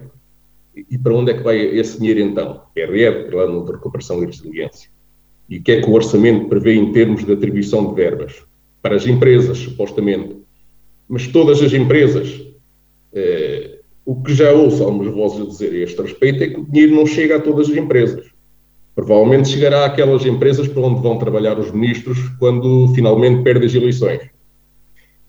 e 0.76 0.98
para 0.98 1.14
onde 1.14 1.32
é 1.32 1.38
que 1.38 1.44
vai 1.44 1.58
esse 1.58 1.98
dinheiro 1.98 2.20
então? 2.20 2.64
PRR, 2.74 3.30
Plano 3.30 3.66
de 3.66 3.72
Recuperação 3.72 4.22
e 4.22 4.26
Resiliência. 4.26 4.90
E 5.50 5.58
o 5.58 5.64
que 5.64 5.72
é 5.72 5.82
que 5.82 5.90
o 5.90 5.94
orçamento 5.94 6.50
prevê 6.50 6.74
em 6.74 6.92
termos 6.92 7.24
de 7.24 7.32
atribuição 7.32 7.88
de 7.88 7.96
verbas? 7.96 8.44
Para 8.82 8.96
as 8.96 9.06
empresas, 9.06 9.58
supostamente. 9.58 10.38
Mas 11.08 11.28
todas 11.28 11.62
as 11.62 11.74
empresas, 11.74 12.42
eh, 13.14 13.80
o 14.06 14.22
que 14.22 14.34
já 14.34 14.52
ouço 14.52 14.84
algumas 14.84 15.14
vozes 15.14 15.42
a 15.42 15.50
dizer 15.50 15.74
a 15.74 15.84
este 15.84 16.02
respeito 16.02 16.44
é 16.44 16.48
que 16.48 16.60
o 16.60 16.66
dinheiro 16.66 16.96
não 16.96 17.06
chega 17.06 17.38
a 17.38 17.42
todas 17.42 17.70
as 17.70 17.76
empresas. 17.76 18.26
Provavelmente 18.96 19.50
chegará 19.50 19.86
àquelas 19.86 20.26
empresas 20.26 20.68
para 20.68 20.82
onde 20.82 21.02
vão 21.02 21.18
trabalhar 21.18 21.60
os 21.60 21.72
ministros 21.72 22.18
quando 22.40 22.92
finalmente 22.96 23.44
perdem 23.44 23.68
as 23.68 23.76
eleições. 23.76 24.22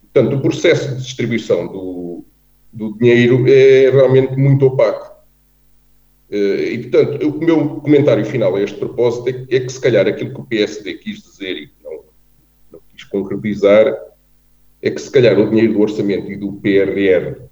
Portanto, 0.01 0.37
o 0.37 0.41
processo 0.41 0.97
de 0.97 1.03
distribuição 1.03 1.67
do, 1.67 2.25
do 2.73 2.97
dinheiro 2.99 3.47
é 3.49 3.91
realmente 3.91 4.37
muito 4.37 4.67
opaco. 4.67 5.19
Eh, 6.31 6.73
e, 6.73 6.79
portanto, 6.79 7.29
o 7.29 7.45
meu 7.45 7.69
comentário 7.81 8.25
final 8.25 8.55
a 8.57 8.63
este 8.63 8.79
propósito 8.79 9.29
é, 9.29 9.57
é 9.57 9.61
que, 9.61 9.73
se 9.73 9.81
calhar, 9.81 10.07
aquilo 10.07 10.35
que 10.35 10.41
o 10.41 10.45
PSD 10.45 10.95
quis 10.95 11.23
dizer 11.23 11.57
e 11.57 11.67
concretizar 13.09 13.97
é 14.81 14.91
que, 14.91 15.01
se 15.01 15.11
calhar, 15.11 15.39
o 15.39 15.51
dinheiro 15.51 15.75
do 15.75 15.81
orçamento 15.81 16.31
e 16.31 16.37
do 16.37 16.53
PRR 16.55 17.49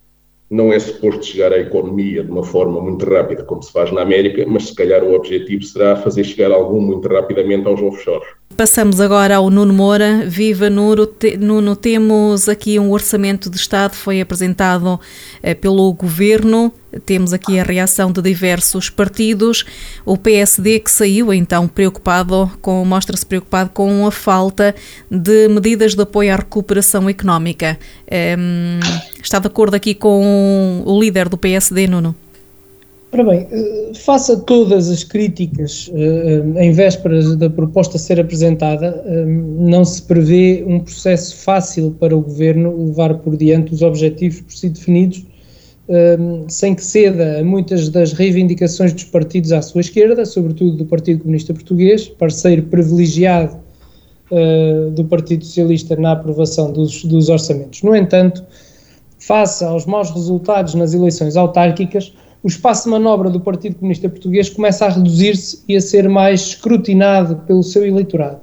não 0.49 0.73
é 0.73 0.79
suposto 0.79 1.25
chegar 1.25 1.53
à 1.53 1.59
economia 1.59 2.23
de 2.23 2.31
uma 2.31 2.45
forma 2.45 2.81
muito 2.81 3.05
rápida, 3.05 3.43
como 3.43 3.63
se 3.63 3.73
faz 3.73 3.91
na 3.91 4.03
América, 4.03 4.45
mas 4.47 4.69
se 4.69 4.75
calhar 4.75 5.03
o 5.03 5.15
objetivo 5.15 5.65
será 5.65 5.97
fazer 5.97 6.23
chegar 6.25 6.53
algum 6.53 6.81
muito 6.81 7.09
rapidamente 7.09 7.67
aos 7.67 7.83
offshores. 7.83 8.29
Passamos 8.57 9.03
agora 9.03 9.37
ao 9.37 9.51
Nuno 9.51 9.75
Moura. 9.75 10.25
Viva 10.27 10.71
Nuno, 10.71 11.07
Nuno 11.39 11.77
temos 11.77 12.49
aqui 12.49 12.79
um 12.81 12.91
orçamento 12.91 13.51
de 13.51 13.59
Estado, 13.59 13.95
foi 13.95 14.19
apresentado 14.19 14.99
eh, 15.43 15.55
pelo 15.55 15.93
Governo, 15.93 16.73
temos 17.05 17.35
aqui 17.35 17.59
a 17.59 17.63
reação 17.63 18.11
de 18.11 18.23
diversos 18.23 18.89
partidos. 18.89 19.67
O 20.07 20.17
PSD 20.17 20.81
que 20.81 20.91
saiu 20.91 21.35
então 21.35 21.69
preocupado, 21.69 22.51
com, 22.63 22.83
mostra-se 22.83 23.27
preocupado 23.27 23.69
com 23.75 24.07
a 24.07 24.11
falta 24.11 24.75
de 25.11 25.49
medidas 25.49 25.95
de 25.95 26.01
apoio 26.01 26.33
à 26.33 26.37
recuperação 26.37 27.11
económica. 27.11 27.79
Um, 28.39 28.81
está 29.23 29.39
de 29.39 29.49
acordo 29.49 29.75
aqui 29.75 29.95
com 29.95 30.83
o 30.87 30.99
líder 30.99 31.29
do 31.29 31.37
PSD, 31.37 31.87
Nuno? 31.87 32.17
Ora 33.13 33.23
bem, 33.23 33.47
eh, 33.51 33.93
faça 33.95 34.37
todas 34.37 34.91
as 34.91 35.05
críticas 35.05 35.89
uh, 35.89 36.59
em 36.59 36.73
vésperas 36.73 37.37
da 37.37 37.49
proposta 37.49 37.99
ser 37.99 38.19
apresentada, 38.19 39.03
não 39.27 39.85
se 39.85 40.03
prevê 40.03 40.65
um 40.67 40.81
processo 40.81 41.37
fácil 41.37 41.93
para 42.01 42.17
o 42.17 42.21
Governo 42.21 42.87
levar 42.87 43.15
por 43.19 43.37
diante 43.37 43.73
os 43.73 43.81
objetivos 43.81 44.41
por 44.41 44.53
si 44.53 44.69
definidos, 44.69 45.25
sem 46.49 46.75
que 46.75 46.85
ceda 46.85 47.39
a 47.39 47.45
muitas 47.45 47.89
das 47.89 48.13
reivindicações 48.13 48.93
dos 48.93 49.05
partidos 49.05 49.53
à 49.53 49.63
sua 49.63 49.81
esquerda, 49.81 50.25
sobretudo 50.25 50.77
do 50.77 50.85
Partido 50.85 51.21
Comunista 51.21 51.55
Português, 51.55 52.09
parceiro 52.09 52.65
privilegiado 52.65 53.57
do 54.95 55.05
Partido 55.05 55.45
Socialista 55.45 55.95
na 55.95 56.13
aprovação 56.13 56.73
dos, 56.73 57.05
dos 57.05 57.29
orçamentos. 57.29 57.83
No 57.83 57.95
entanto, 57.95 58.45
face 59.21 59.65
aos 59.65 59.87
maus 59.87 60.11
resultados 60.11 60.75
nas 60.75 60.93
eleições 60.93 61.37
autárquicas, 61.37 62.13
o 62.47 62.49
espaço 62.49 62.85
de 62.85 62.91
manobra 62.91 63.29
do 63.29 63.41
Partido 63.41 63.75
Comunista 63.75 64.09
Português 64.09 64.49
começa 64.49 64.87
a 64.87 64.89
reduzir-se 64.89 65.65
e 65.67 65.75
a 65.75 65.81
ser 65.81 66.09
mais 66.09 66.43
escrutinado 66.43 67.39
pelo 67.39 67.61
seu 67.65 67.85
eleitorado. 67.85 68.39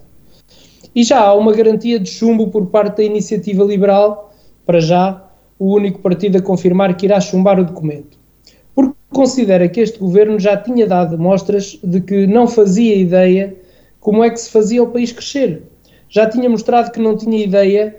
E 0.93 1.05
já 1.05 1.21
há 1.21 1.33
uma 1.33 1.53
garantia 1.53 1.97
de 1.97 2.09
chumbo 2.09 2.49
por 2.49 2.65
parte 2.65 2.97
da 2.97 3.03
iniciativa 3.05 3.63
liberal, 3.63 4.35
para 4.65 4.81
já, 4.81 5.25
o 5.57 5.73
único 5.73 5.99
partido 5.99 6.37
a 6.37 6.41
confirmar 6.41 6.97
que 6.97 7.05
irá 7.05 7.21
chumbar 7.21 7.61
o 7.61 7.63
documento. 7.63 8.19
Porque 8.75 8.93
considera 9.09 9.69
que 9.69 9.79
este 9.79 9.97
governo 9.99 10.37
já 10.37 10.57
tinha 10.57 10.85
dado 10.85 11.17
mostras 11.17 11.79
de 11.81 12.01
que 12.01 12.27
não 12.27 12.45
fazia 12.45 12.97
ideia 12.97 13.55
como 14.01 14.21
é 14.21 14.29
que 14.29 14.35
se 14.37 14.49
fazia 14.49 14.83
o 14.83 14.87
país 14.87 15.13
crescer. 15.13 15.63
Já 16.09 16.27
tinha 16.27 16.49
mostrado 16.49 16.91
que 16.91 16.99
não 16.99 17.15
tinha 17.15 17.41
ideia 17.41 17.95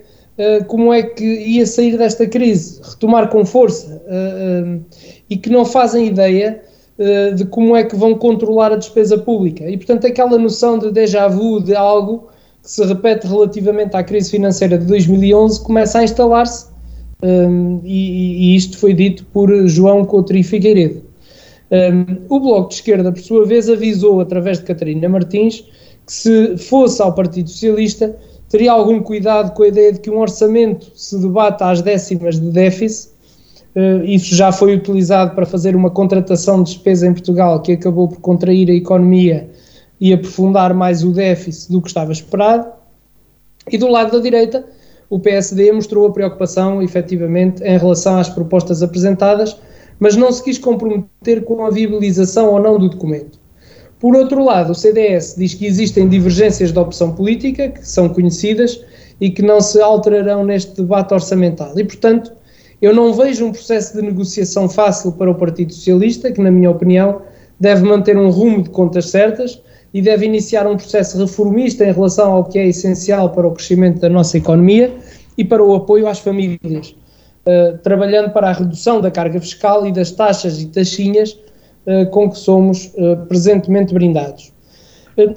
como 0.66 0.93
é 0.93 1.03
que 1.03 1.24
ia 1.24 1.66
sair 1.66 1.97
desta 1.97 2.26
crise, 2.26 2.80
retomar 2.82 3.28
com 3.28 3.45
força. 3.45 4.03
Uh, 4.07 4.78
uh, 4.78 4.85
e 5.28 5.37
que 5.37 5.51
não 5.51 5.64
fazem 5.64 6.07
ideia 6.07 6.62
uh, 6.99 7.35
de 7.35 7.45
como 7.47 7.76
é 7.76 7.85
que 7.85 7.97
vão 7.97 8.14
controlar 8.14 8.72
a 8.72 8.76
despesa 8.76 9.18
pública. 9.18 9.68
E, 9.68 9.76
portanto, 9.76 10.07
aquela 10.07 10.39
noção 10.39 10.78
de 10.78 10.91
déjà 10.91 11.28
vu 11.28 11.61
de 11.61 11.74
algo 11.74 12.28
que 12.62 12.70
se 12.70 12.85
repete 12.85 13.26
relativamente 13.26 13.97
à 13.97 14.03
crise 14.03 14.30
financeira 14.30 14.78
de 14.78 14.87
2011 14.87 15.62
começa 15.62 15.99
a 15.99 16.05
instalar-se, 16.05 16.66
um, 17.22 17.80
e, 17.85 18.53
e, 18.53 18.57
isto 18.57 18.76
foi 18.76 18.93
dito 18.93 19.24
por 19.26 19.51
João 19.66 20.05
Coutrinho 20.05 20.45
Figueiredo. 20.45 21.03
Um, 21.70 22.16
o 22.28 22.41
Bloco 22.41 22.68
de 22.68 22.74
Esquerda, 22.74 23.11
por 23.11 23.20
sua 23.20 23.47
vez, 23.47 23.68
avisou, 23.68 24.20
através 24.20 24.59
de 24.59 24.64
Catarina 24.64 25.09
Martins, 25.09 25.64
que 26.07 26.12
se 26.12 26.57
fosse 26.59 27.01
ao 27.01 27.14
Partido 27.14 27.49
Socialista, 27.49 28.14
teria 28.55 28.70
algum 28.70 29.02
cuidado 29.02 29.52
com 29.52 29.64
a 29.64 29.66
ideia 29.66 29.92
de 29.92 29.98
que 29.98 30.09
um 30.09 30.20
orçamento 30.20 30.92
se 30.94 31.18
debata 31.18 31.68
às 31.68 31.82
décimas 31.82 32.38
de 32.38 32.50
déficit 32.50 33.12
Uh, 33.76 34.05
isso 34.05 34.36
já 34.36 34.52
foi 34.52 34.72
utilizado 34.76 35.34
para 35.34 35.44
fazer 35.44 35.74
uma 35.74 35.90
contratação 35.90 36.62
de 36.62 36.70
despesa 36.70 37.09
em 37.09 37.12
Portugal 37.12 37.61
que 37.61 37.72
acabou 37.72 38.07
por 38.07 38.20
contrair 38.20 38.70
a 38.70 38.72
economia 38.72 39.50
e 40.00 40.12
aprofundar 40.12 40.72
mais 40.72 41.02
o 41.02 41.11
déficit 41.11 41.72
do 41.72 41.82
que 41.82 41.88
estava 41.88 42.12
esperado. 42.12 42.68
E 43.68 43.76
do 43.76 43.88
lado 43.88 44.12
da 44.12 44.20
direita, 44.20 44.64
o 45.11 45.18
PSD 45.18 45.72
mostrou 45.72 46.07
a 46.07 46.12
preocupação, 46.12 46.80
efetivamente, 46.80 47.64
em 47.64 47.76
relação 47.76 48.16
às 48.16 48.28
propostas 48.28 48.80
apresentadas, 48.80 49.59
mas 49.98 50.14
não 50.14 50.30
se 50.30 50.44
quis 50.44 50.57
comprometer 50.57 51.42
com 51.42 51.66
a 51.66 51.70
viabilização 51.70 52.52
ou 52.52 52.61
não 52.61 52.78
do 52.78 52.88
documento. 52.88 53.40
Por 54.05 54.14
outro 54.14 54.44
lado, 54.44 54.72
o 54.72 54.74
CDS 54.74 55.34
diz 55.34 55.55
que 55.55 55.64
existem 55.64 56.07
divergências 56.07 56.70
de 56.70 56.78
opção 56.78 57.12
política, 57.12 57.70
que 57.70 57.88
são 57.88 58.07
conhecidas 58.07 58.78
e 59.18 59.30
que 59.30 59.40
não 59.40 59.62
se 59.62 59.80
alterarão 59.80 60.44
neste 60.44 60.76
debate 60.76 61.14
orçamental. 61.14 61.72
E, 61.74 61.82
portanto, 61.84 62.30
eu 62.82 62.94
não 62.94 63.14
vejo 63.14 63.46
um 63.46 63.50
processo 63.50 63.96
de 63.96 64.02
negociação 64.02 64.68
fácil 64.68 65.12
para 65.12 65.30
o 65.30 65.34
Partido 65.34 65.72
Socialista, 65.72 66.30
que, 66.30 66.42
na 66.42 66.50
minha 66.50 66.70
opinião, 66.70 67.22
deve 67.59 67.82
manter 67.84 68.18
um 68.18 68.28
rumo 68.28 68.62
de 68.62 68.68
contas 68.68 69.09
certas 69.09 69.59
e 69.94 70.02
deve 70.02 70.26
iniciar 70.26 70.66
um 70.66 70.76
processo 70.76 71.16
reformista 71.16 71.82
em 71.82 71.90
relação 71.90 72.30
ao 72.30 72.44
que 72.44 72.59
é 72.59 72.66
essencial 72.66 73.30
para 73.30 73.46
o 73.46 73.52
crescimento 73.52 74.00
da 74.00 74.11
nossa 74.11 74.36
economia 74.36 74.94
e 75.38 75.46
para 75.46 75.64
o 75.64 75.74
apoio 75.74 76.07
às 76.07 76.18
famílias, 76.18 76.94
uh, 77.46 77.78
trabalhando 77.78 78.34
para 78.34 78.50
a 78.50 78.52
redução 78.52 79.00
da 79.00 79.11
carga 79.11 79.40
fiscal 79.40 79.86
e 79.86 79.92
das 79.92 80.11
taxas 80.11 80.61
e 80.61 80.66
taxinhas 80.66 81.38
com 82.11 82.30
que 82.30 82.39
somos 82.39 82.93
uh, 82.95 83.16
presentemente 83.28 83.93
brindados. 83.93 84.53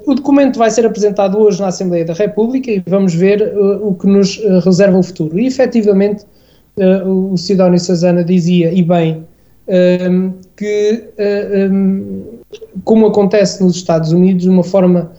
O 0.07 0.15
documento 0.15 0.57
vai 0.57 0.71
ser 0.71 0.87
apresentado 0.87 1.37
hoje 1.37 1.61
na 1.61 1.67
Assembleia 1.67 2.03
da 2.03 2.13
República 2.13 2.71
e 2.71 2.81
vamos 2.87 3.13
ver 3.13 3.53
o 3.83 3.93
que 3.93 4.07
nos 4.07 4.41
reserva 4.65 4.97
o 4.97 5.03
futuro. 5.03 5.37
E, 5.37 5.45
efetivamente, 5.45 6.25
o 7.05 7.37
Sidónio 7.37 7.79
Sazana 7.79 8.23
dizia, 8.23 8.73
e 8.73 8.81
bem, 8.81 9.23
um, 10.09 10.33
que, 10.55 11.03
um, 11.71 12.39
como 12.83 13.05
acontece 13.05 13.63
nos 13.63 13.75
Estados 13.75 14.11
Unidos, 14.11 14.47
uma 14.47 14.63
forma, 14.63 15.11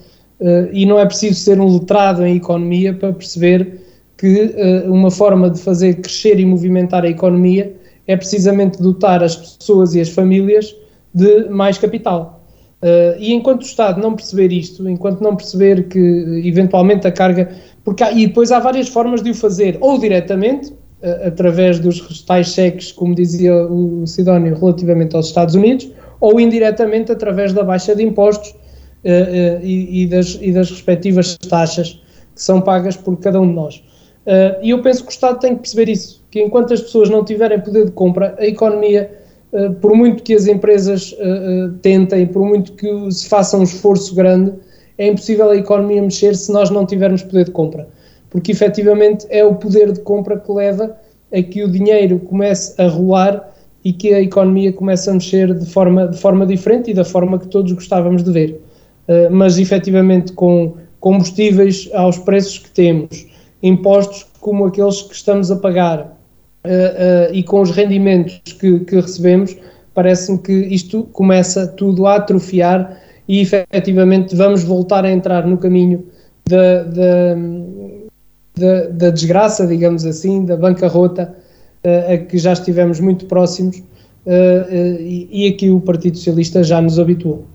e 0.73 0.85
não 0.85 0.99
é 0.99 1.05
preciso 1.05 1.39
ser 1.39 1.57
um 1.61 1.75
letrado 1.75 2.25
em 2.25 2.35
economia 2.35 2.93
para 2.93 3.13
perceber 3.13 3.79
que 4.17 4.53
uma 4.87 5.09
forma 5.09 5.49
de 5.49 5.61
fazer 5.61 6.01
crescer 6.01 6.37
e 6.37 6.45
movimentar 6.45 7.05
a 7.05 7.09
economia 7.09 7.73
é 8.05 8.17
precisamente 8.17 8.81
dotar 8.81 9.23
as 9.23 9.37
pessoas 9.37 9.95
e 9.95 10.01
as 10.01 10.09
famílias 10.09 10.75
de 11.13 11.49
mais 11.49 11.77
capital. 11.77 12.43
Uh, 12.81 13.19
e 13.19 13.33
enquanto 13.33 13.61
o 13.61 13.65
Estado 13.65 14.01
não 14.01 14.15
perceber 14.15 14.53
isto, 14.53 14.87
enquanto 14.87 15.21
não 15.21 15.35
perceber 15.35 15.89
que 15.89 16.41
eventualmente 16.45 17.05
a 17.07 17.11
carga. 17.11 17.49
Porque 17.83 18.03
há, 18.03 18.11
e 18.11 18.27
depois 18.27 18.51
há 18.51 18.59
várias 18.59 18.87
formas 18.87 19.21
de 19.21 19.31
o 19.31 19.35
fazer, 19.35 19.77
ou 19.81 19.97
diretamente, 19.97 20.73
através 21.25 21.79
dos 21.79 22.21
tais 22.23 22.47
cheques, 22.47 22.91
como 22.91 23.15
dizia 23.15 23.55
o 23.65 24.05
Sidónio, 24.05 24.55
relativamente 24.55 25.15
aos 25.15 25.27
Estados 25.27 25.55
Unidos, 25.55 25.89
ou 26.19 26.39
indiretamente 26.39 27.11
através 27.11 27.53
da 27.53 27.63
baixa 27.63 27.95
de 27.95 28.03
impostos 28.03 28.49
uh, 28.49 28.53
uh, 28.53 29.63
e, 29.63 30.03
e, 30.03 30.07
das, 30.07 30.37
e, 30.41 30.51
das, 30.51 30.69
respectivas 30.69 31.37
taxas 31.37 32.01
que 32.35 32.43
são 32.43 32.61
pagas 32.61 32.97
por 32.97 33.17
cada 33.17 33.39
um 33.39 33.47
de 33.47 33.53
nós. 33.53 33.77
Uh, 34.25 34.61
e 34.61 34.71
eu 34.71 34.81
penso 34.81 35.03
que 35.03 35.09
o 35.09 35.11
Estado 35.13 35.39
tem 35.39 35.55
que 35.55 35.61
perceber 35.61 35.89
isso, 35.89 36.23
que 36.29 36.41
enquanto 36.41 36.73
as 36.73 36.81
pessoas 36.81 37.09
não 37.09 37.23
tiverem 37.23 37.59
poder 37.59 37.85
de 37.85 37.91
compra, 37.91 38.35
a 38.37 38.45
economia, 38.45 39.09
uh, 39.09 39.28
por 39.81 39.95
muito 39.95 40.21
que 40.23 40.33
as 40.33 40.47
empresas 40.47 41.13
uh, 41.13 41.71
tentem, 41.81 42.27
por 42.27 42.45
muito 42.45 42.73
que 42.73 43.11
se 43.11 43.27
faça 43.27 43.57
um 43.57 43.63
esforço 43.63 44.13
grande, 44.13 44.53
é 44.97 45.07
impossível 45.07 45.49
a 45.49 45.55
economia 45.55 46.01
mexer 46.01 46.35
se 46.35 46.51
nós 46.51 46.69
não 46.69 46.85
tivermos 46.85 47.23
poder 47.23 47.45
de 47.45 47.51
compra. 47.51 47.87
Porque 48.29 48.51
efetivamente 48.51 49.25
é 49.29 49.43
o 49.43 49.55
poder 49.55 49.91
de 49.91 50.01
compra 50.01 50.37
que 50.37 50.51
leva 50.51 50.95
a 51.33 51.41
que 51.41 51.63
o 51.63 51.67
dinheiro 51.71 52.19
comece 52.19 52.79
a 52.79 52.87
rolar 52.87 53.49
e 53.83 53.93
que 53.93 54.13
a 54.13 54.21
economia 54.21 54.71
comece 54.73 55.09
a 55.09 55.13
mexer 55.13 55.53
de 55.53 55.65
forma, 55.65 56.07
de 56.07 56.17
forma 56.17 56.45
diferente 56.45 56.91
e 56.91 56.93
da 56.93 57.05
forma 57.05 57.39
que 57.39 57.47
todos 57.47 57.71
gostávamos 57.71 58.23
de 58.23 58.31
ver. 58.31 58.61
mas 59.31 59.57
efetivamente 59.57 60.33
com 60.33 60.73
combustíveis 60.99 61.89
aos 61.93 62.17
preços 62.17 62.59
que 62.59 62.69
temos, 62.69 63.25
impostos 63.63 64.27
como 64.39 64.65
aqueles 64.65 65.01
que 65.01 65.15
estamos 65.15 65.49
a 65.49 65.55
pagar 65.55 66.18
uh, 66.65 67.31
uh, 67.31 67.33
e 67.33 67.43
com 67.43 67.61
os 67.61 67.71
rendimentos 67.71 68.41
que, 68.53 68.79
que 68.79 68.95
recebemos, 68.95 69.55
parece-me 69.93 70.37
que 70.37 70.53
isto 70.53 71.03
começa 71.11 71.67
tudo 71.67 72.05
a 72.05 72.15
atrofiar 72.15 72.99
e 73.27 73.41
efetivamente 73.41 74.35
vamos 74.35 74.63
voltar 74.63 75.05
a 75.05 75.11
entrar 75.11 75.45
no 75.45 75.57
caminho 75.57 76.05
da, 76.47 76.83
da, 76.83 77.35
da, 78.57 78.87
da 78.89 79.09
desgraça, 79.09 79.67
digamos 79.67 80.05
assim, 80.05 80.45
da 80.45 80.57
bancarrota, 80.57 81.35
uh, 81.83 82.13
a 82.13 82.17
que 82.17 82.37
já 82.37 82.53
estivemos 82.53 82.99
muito 82.99 83.25
próximos 83.25 83.81
e, 84.29 85.27
e 85.31 85.47
aqui 85.47 85.71
o 85.71 85.79
Partido 85.79 86.15
Socialista 86.15 86.63
já 86.63 86.79
nos 86.79 86.99
habituou. 86.99 87.45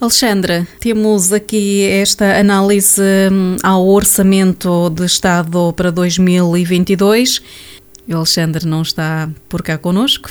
Alexandra, 0.00 0.66
temos 0.80 1.30
aqui 1.30 1.84
esta 1.84 2.40
análise 2.40 3.02
hum, 3.30 3.56
ao 3.62 3.86
orçamento 3.86 4.88
de 4.88 5.04
Estado 5.04 5.74
para 5.74 5.92
2022. 5.92 7.42
O 8.10 8.16
Alexandre 8.16 8.66
não 8.66 8.82
está 8.82 9.30
por 9.48 9.62
cá 9.62 9.78
conosco. 9.78 10.30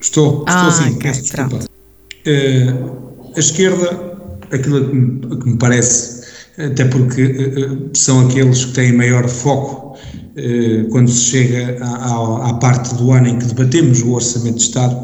Estou, 0.00 0.40
estou 0.40 0.44
ah, 0.46 0.70
sim, 0.70 0.94
okay, 0.94 1.10
desculpa. 1.10 1.56
Uh, 1.56 3.32
a 3.34 3.40
esquerda, 3.40 4.18
aquilo 4.52 4.88
que 4.88 4.94
me, 4.94 5.36
que 5.40 5.48
me, 5.48 5.58
parece, 5.58 6.28
até 6.56 6.84
porque 6.84 7.24
uh, 7.24 7.90
são 7.92 8.28
aqueles 8.28 8.66
que 8.66 8.72
têm 8.72 8.92
maior 8.92 9.28
foco 9.28 9.98
eh, 10.36 10.84
quando 10.90 11.10
se 11.10 11.30
chega 11.30 11.78
à, 11.80 12.50
à, 12.50 12.54
parte 12.54 12.94
do 12.96 13.12
ano 13.12 13.28
em 13.28 13.38
que 13.38 13.46
debatemos 13.46 14.02
o 14.02 14.12
Orçamento 14.12 14.56
de 14.56 14.62
Estado, 14.62 14.96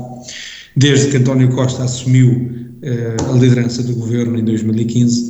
desde 0.77 1.11
que 1.11 1.17
António 1.17 1.49
Costa 1.51 1.85
assumiu 1.85 2.51
a 3.29 3.33
liderança 3.33 3.83
do 3.83 3.95
governo 3.95 4.39
em 4.39 4.45
2015, 4.45 5.30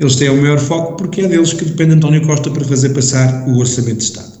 eles 0.00 0.16
têm 0.16 0.30
o 0.30 0.40
maior 0.40 0.58
foco 0.58 0.96
porque 0.96 1.20
é 1.20 1.28
deles 1.28 1.52
que 1.52 1.64
depende 1.64 1.94
António 1.94 2.26
Costa 2.26 2.50
para 2.50 2.64
fazer 2.64 2.88
passar 2.88 3.46
o 3.46 3.58
Orçamento 3.58 3.98
de 3.98 4.04
Estado. 4.04 4.40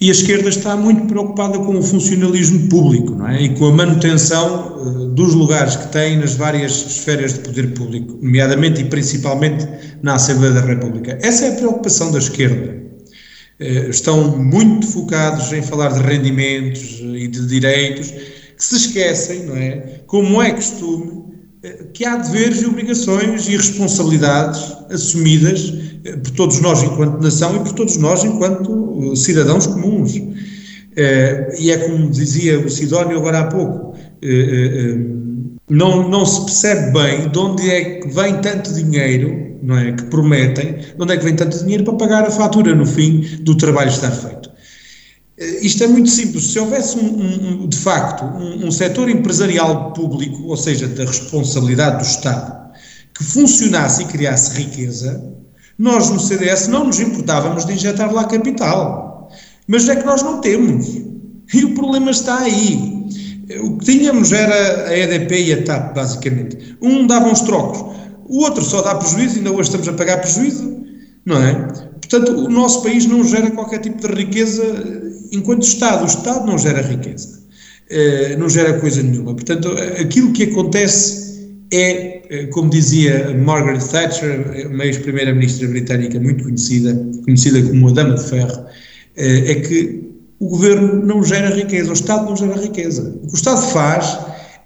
E 0.00 0.08
a 0.08 0.10
esquerda 0.10 0.48
está 0.48 0.76
muito 0.76 1.06
preocupada 1.06 1.56
com 1.60 1.78
o 1.78 1.82
funcionalismo 1.82 2.68
público 2.68 3.14
não 3.14 3.28
é? 3.28 3.40
e 3.40 3.54
com 3.54 3.66
a 3.66 3.72
manutenção 3.72 4.76
uh, 4.76 5.06
dos 5.10 5.32
lugares 5.34 5.76
que 5.76 5.92
tem 5.92 6.16
nas 6.16 6.34
várias 6.34 6.72
esferas 6.72 7.34
de 7.34 7.40
poder 7.40 7.72
público, 7.72 8.18
nomeadamente 8.20 8.80
e 8.80 8.84
principalmente 8.84 9.68
na 10.02 10.16
Assembleia 10.16 10.54
da 10.54 10.60
República. 10.60 11.16
Essa 11.22 11.44
é 11.44 11.52
a 11.52 11.54
preocupação 11.54 12.10
da 12.10 12.18
esquerda. 12.18 12.82
Eh, 13.60 13.90
estão 13.90 14.36
muito 14.38 14.88
focados 14.88 15.52
em 15.52 15.62
falar 15.62 15.92
de 15.92 16.00
rendimentos 16.00 16.98
e 17.00 17.28
de 17.28 17.46
direitos, 17.46 18.10
que 18.10 18.64
se 18.64 18.76
esquecem, 18.76 19.46
não 19.46 19.56
é? 19.56 20.00
Como 20.06 20.42
é 20.42 20.50
costume, 20.50 21.21
que 21.92 22.04
há 22.04 22.16
deveres 22.16 22.62
e 22.62 22.66
obrigações 22.66 23.48
e 23.48 23.56
responsabilidades 23.56 24.76
assumidas 24.90 25.72
eh, 26.04 26.16
por 26.16 26.30
todos 26.32 26.60
nós 26.60 26.82
enquanto 26.82 27.22
nação 27.22 27.56
e 27.56 27.60
por 27.60 27.72
todos 27.72 27.96
nós 27.96 28.24
enquanto 28.24 29.14
cidadãos 29.16 29.66
comuns. 29.66 30.14
E 31.58 31.70
é 31.70 31.76
como 31.78 32.10
dizia 32.10 32.58
o 32.58 32.68
Sidónio 32.68 33.16
agora 33.16 33.40
há 33.40 33.44
pouco, 33.46 33.96
não, 35.70 36.06
não 36.10 36.26
se 36.26 36.44
percebe 36.44 36.92
bem 36.92 37.30
de 37.30 37.38
onde 37.38 37.70
é 37.70 37.84
que 38.00 38.08
vem 38.08 38.38
tanto 38.42 38.74
dinheiro 38.74 39.52
não 39.62 39.78
é, 39.78 39.92
que 39.92 40.02
prometem, 40.04 40.72
de 40.74 40.96
onde 40.98 41.14
é 41.14 41.16
que 41.16 41.24
vem 41.24 41.36
tanto 41.36 41.58
dinheiro 41.58 41.84
para 41.84 41.94
pagar 41.94 42.24
a 42.24 42.30
fatura 42.30 42.74
no 42.74 42.84
fim 42.84 43.20
do 43.40 43.56
trabalho 43.56 43.88
estar 43.88 44.10
feito. 44.10 44.50
Eh, 45.42 45.66
isto 45.66 45.82
é 45.84 45.86
muito 45.86 46.08
simples. 46.08 46.52
Se 46.52 46.58
houvesse, 46.58 46.96
um, 46.98 47.62
um, 47.64 47.68
de 47.68 47.76
facto, 47.76 48.24
um, 48.24 48.66
um 48.66 48.70
setor 48.70 49.08
empresarial 49.08 49.92
público, 49.92 50.44
ou 50.44 50.56
seja, 50.56 50.86
da 50.86 51.04
responsabilidade 51.04 51.98
do 51.98 52.08
Estado, 52.08 52.72
que 53.14 53.24
funcionasse 53.24 54.02
e 54.02 54.06
criasse 54.06 54.62
riqueza, 54.62 55.22
nós 55.78 56.10
no 56.10 56.20
CDS 56.20 56.68
não 56.68 56.84
nos 56.84 57.00
importávamos 57.00 57.64
de 57.64 57.72
injetar 57.72 58.12
lá 58.12 58.24
capital. 58.24 59.30
Mas 59.66 59.88
é 59.88 59.96
que 59.96 60.06
nós 60.06 60.22
não 60.22 60.40
temos. 60.40 60.86
E 61.52 61.64
o 61.64 61.74
problema 61.74 62.10
está 62.10 62.38
aí. 62.38 63.02
O 63.62 63.76
que 63.76 63.84
tínhamos 63.84 64.32
era 64.32 64.88
a 64.88 64.96
EDP 64.96 65.44
e 65.44 65.52
a 65.52 65.62
TAP, 65.64 65.94
basicamente. 65.94 66.76
Um 66.80 67.06
dava 67.06 67.28
uns 67.28 67.40
trocos 67.42 67.92
o 68.32 68.38
outro 68.38 68.64
só 68.64 68.80
dá 68.80 68.94
prejuízo, 68.94 69.36
ainda 69.36 69.50
hoje 69.50 69.62
estamos 69.62 69.86
a 69.88 69.92
pagar 69.92 70.18
prejuízo, 70.18 70.82
não 71.24 71.36
é? 71.36 71.54
Portanto, 71.54 72.32
o 72.32 72.48
nosso 72.48 72.82
país 72.82 73.04
não 73.04 73.22
gera 73.24 73.50
qualquer 73.50 73.80
tipo 73.80 74.00
de 74.00 74.14
riqueza 74.14 74.62
enquanto 75.32 75.62
Estado. 75.62 76.02
O 76.02 76.06
Estado 76.06 76.46
não 76.46 76.58
gera 76.58 76.82
riqueza, 76.82 77.40
eh, 77.90 78.36
não 78.36 78.48
gera 78.48 78.78
coisa 78.78 79.02
nenhuma. 79.02 79.34
Portanto, 79.34 79.68
aquilo 80.00 80.32
que 80.32 80.44
acontece 80.44 81.56
é, 81.72 82.22
eh, 82.28 82.46
como 82.46 82.70
dizia 82.70 83.34
Margaret 83.34 83.80
Thatcher, 83.80 84.68
uma 84.70 84.84
ex-primeira-ministra 84.84 85.66
britânica 85.68 86.20
muito 86.20 86.44
conhecida, 86.44 86.94
conhecida 87.24 87.62
como 87.62 87.88
a 87.88 87.92
Dama 87.92 88.14
de 88.14 88.24
Ferro, 88.24 88.66
eh, 89.16 89.52
é 89.52 89.54
que 89.56 90.10
o 90.38 90.48
governo 90.48 91.04
não 91.04 91.24
gera 91.24 91.54
riqueza, 91.54 91.90
o 91.90 91.94
Estado 91.94 92.26
não 92.26 92.36
gera 92.36 92.60
riqueza. 92.60 93.18
O 93.22 93.26
que 93.26 93.34
o 93.34 93.36
Estado 93.36 93.62
faz 93.72 94.18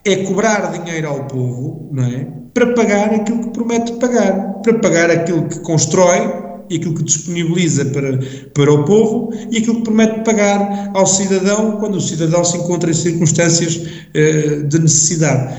é 0.05 0.17
cobrar 0.17 0.73
dinheiro 0.73 1.09
ao 1.09 1.27
povo, 1.27 1.89
não 1.93 2.05
é? 2.05 2.37
para 2.57 2.73
pagar 2.73 3.13
aquilo 3.13 3.41
que 3.41 3.51
promete 3.51 3.93
pagar, 3.99 4.55
para 4.63 4.79
pagar 4.79 5.11
aquilo 5.11 5.47
que 5.47 5.59
constrói 5.59 6.46
e 6.71 6.77
aquilo 6.77 6.95
que 6.95 7.05
disponibiliza 7.05 7.85
para, 7.87 8.19
para 8.55 8.73
o 8.73 8.85
povo 8.85 9.33
e 9.51 9.59
aquilo 9.59 9.77
que 9.77 9.83
promete 9.83 10.25
pagar 10.25 10.91
ao 10.95 11.07
cidadão 11.07 11.79
quando 11.79 11.97
o 11.97 12.01
cidadão 12.01 12.45
se 12.45 12.57
encontra 12.57 12.91
em 12.91 12.95
circunstâncias 12.95 13.77
uh, 13.77 14.63
de 14.67 14.79
necessidade. 14.79 15.55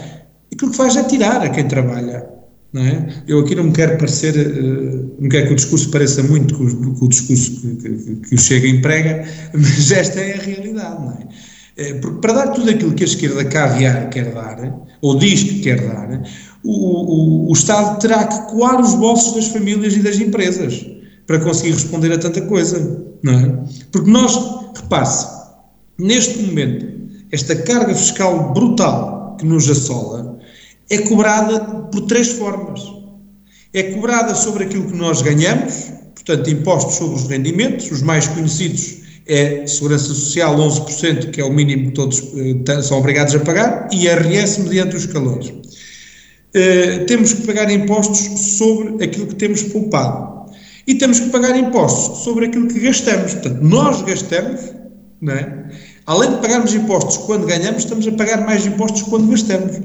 Aquilo 0.53 0.71
que 0.71 0.77
faz 0.77 0.95
é 0.95 1.03
tirar 1.03 1.41
a 1.41 1.49
quem 1.49 1.67
trabalha. 1.67 2.25
Não 2.73 2.81
é? 2.81 3.07
Eu 3.27 3.39
aqui 3.39 3.55
não 3.55 3.65
me 3.65 3.71
quero 3.71 3.97
parecer, 3.97 4.35
uh, 4.35 5.15
não 5.19 5.29
quero 5.29 5.47
que 5.47 5.53
o 5.53 5.55
discurso 5.55 5.89
pareça 5.89 6.21
muito 6.23 6.55
com 6.55 6.63
o, 6.63 6.95
com 6.95 7.05
o 7.05 7.09
discurso 7.09 7.61
que, 7.61 7.75
que, 7.75 8.15
que, 8.15 8.35
o 8.35 8.37
Chega 8.37 8.67
emprega, 8.67 9.25
mas 9.53 9.91
esta 9.91 10.19
é 10.19 10.33
a 10.33 10.41
realidade. 10.41 11.01
Não 11.01 11.11
é? 11.11 11.27
Eh, 11.77 11.93
porque 11.95 12.19
para 12.19 12.33
dar 12.33 12.47
tudo 12.47 12.69
aquilo 12.71 12.93
que 12.93 13.03
a 13.03 13.05
esquerda 13.05 13.45
caviar 13.45 14.09
quer 14.09 14.33
dar, 14.33 14.85
ou 15.01 15.17
diz 15.17 15.43
que 15.43 15.59
quer 15.59 15.79
dar, 15.79 16.23
o, 16.63 16.71
o, 16.71 17.49
o 17.49 17.53
Estado 17.53 17.99
terá 17.99 18.25
que 18.25 18.51
coar 18.51 18.81
os 18.81 18.95
bolsos 18.95 19.35
das 19.35 19.47
famílias 19.47 19.95
e 19.95 19.99
das 19.99 20.19
empresas 20.19 20.85
para 21.27 21.39
conseguir 21.39 21.73
responder 21.73 22.11
a 22.13 22.17
tanta 22.17 22.41
coisa, 22.41 23.05
não 23.21 23.33
é? 23.33 23.59
Porque 23.91 24.09
nós, 24.09 24.35
repare-se, 24.75 25.27
neste 25.99 26.39
momento, 26.39 26.87
esta 27.31 27.55
carga 27.55 27.93
fiscal 27.93 28.53
brutal 28.53 29.35
que 29.37 29.45
nos 29.45 29.69
assola 29.69 30.39
é 30.89 30.99
cobrada 30.99 31.59
por 31.91 32.01
três 32.07 32.29
formas. 32.29 32.81
É 33.73 33.83
cobrada 33.83 34.33
sobre 34.33 34.63
aquilo 34.63 34.87
que 34.87 34.95
nós 34.97 35.21
ganhamos, 35.21 35.91
portanto, 36.15 36.49
impostos 36.49 36.95
sobre 36.95 37.17
os 37.17 37.27
rendimentos, 37.27 37.91
os 37.91 38.01
mais 38.01 38.27
conhecidos 38.27 39.05
é 39.27 39.67
Segurança 39.67 40.05
Social 40.05 40.55
11%, 40.55 41.31
que 41.31 41.41
é 41.41 41.43
o 41.43 41.51
mínimo 41.51 41.87
que 41.87 41.91
todos 41.91 42.19
uh, 42.19 42.81
são 42.81 42.97
obrigados 42.99 43.35
a 43.35 43.39
pagar, 43.39 43.89
e 43.91 44.05
IRS 44.05 44.61
mediante 44.61 44.95
os 44.95 45.05
calores. 45.05 45.49
Uh, 45.49 47.05
temos 47.05 47.33
que 47.33 47.45
pagar 47.45 47.69
impostos 47.69 48.19
sobre 48.57 49.03
aquilo 49.03 49.27
que 49.27 49.35
temos 49.35 49.63
poupado. 49.63 50.36
E 50.87 50.95
temos 50.95 51.19
que 51.19 51.29
pagar 51.29 51.55
impostos 51.57 52.23
sobre 52.23 52.45
aquilo 52.45 52.67
que 52.67 52.79
gastamos. 52.79 53.33
Portanto, 53.33 53.61
nós 53.61 54.01
gastamos, 54.03 54.61
não 55.21 55.33
é? 55.33 55.69
além 56.05 56.31
de 56.31 56.37
pagarmos 56.37 56.73
impostos 56.73 57.17
quando 57.17 57.45
ganhamos, 57.45 57.83
estamos 57.83 58.07
a 58.07 58.11
pagar 58.13 58.45
mais 58.45 58.65
impostos 58.65 59.01
quando 59.03 59.29
gastamos. 59.29 59.81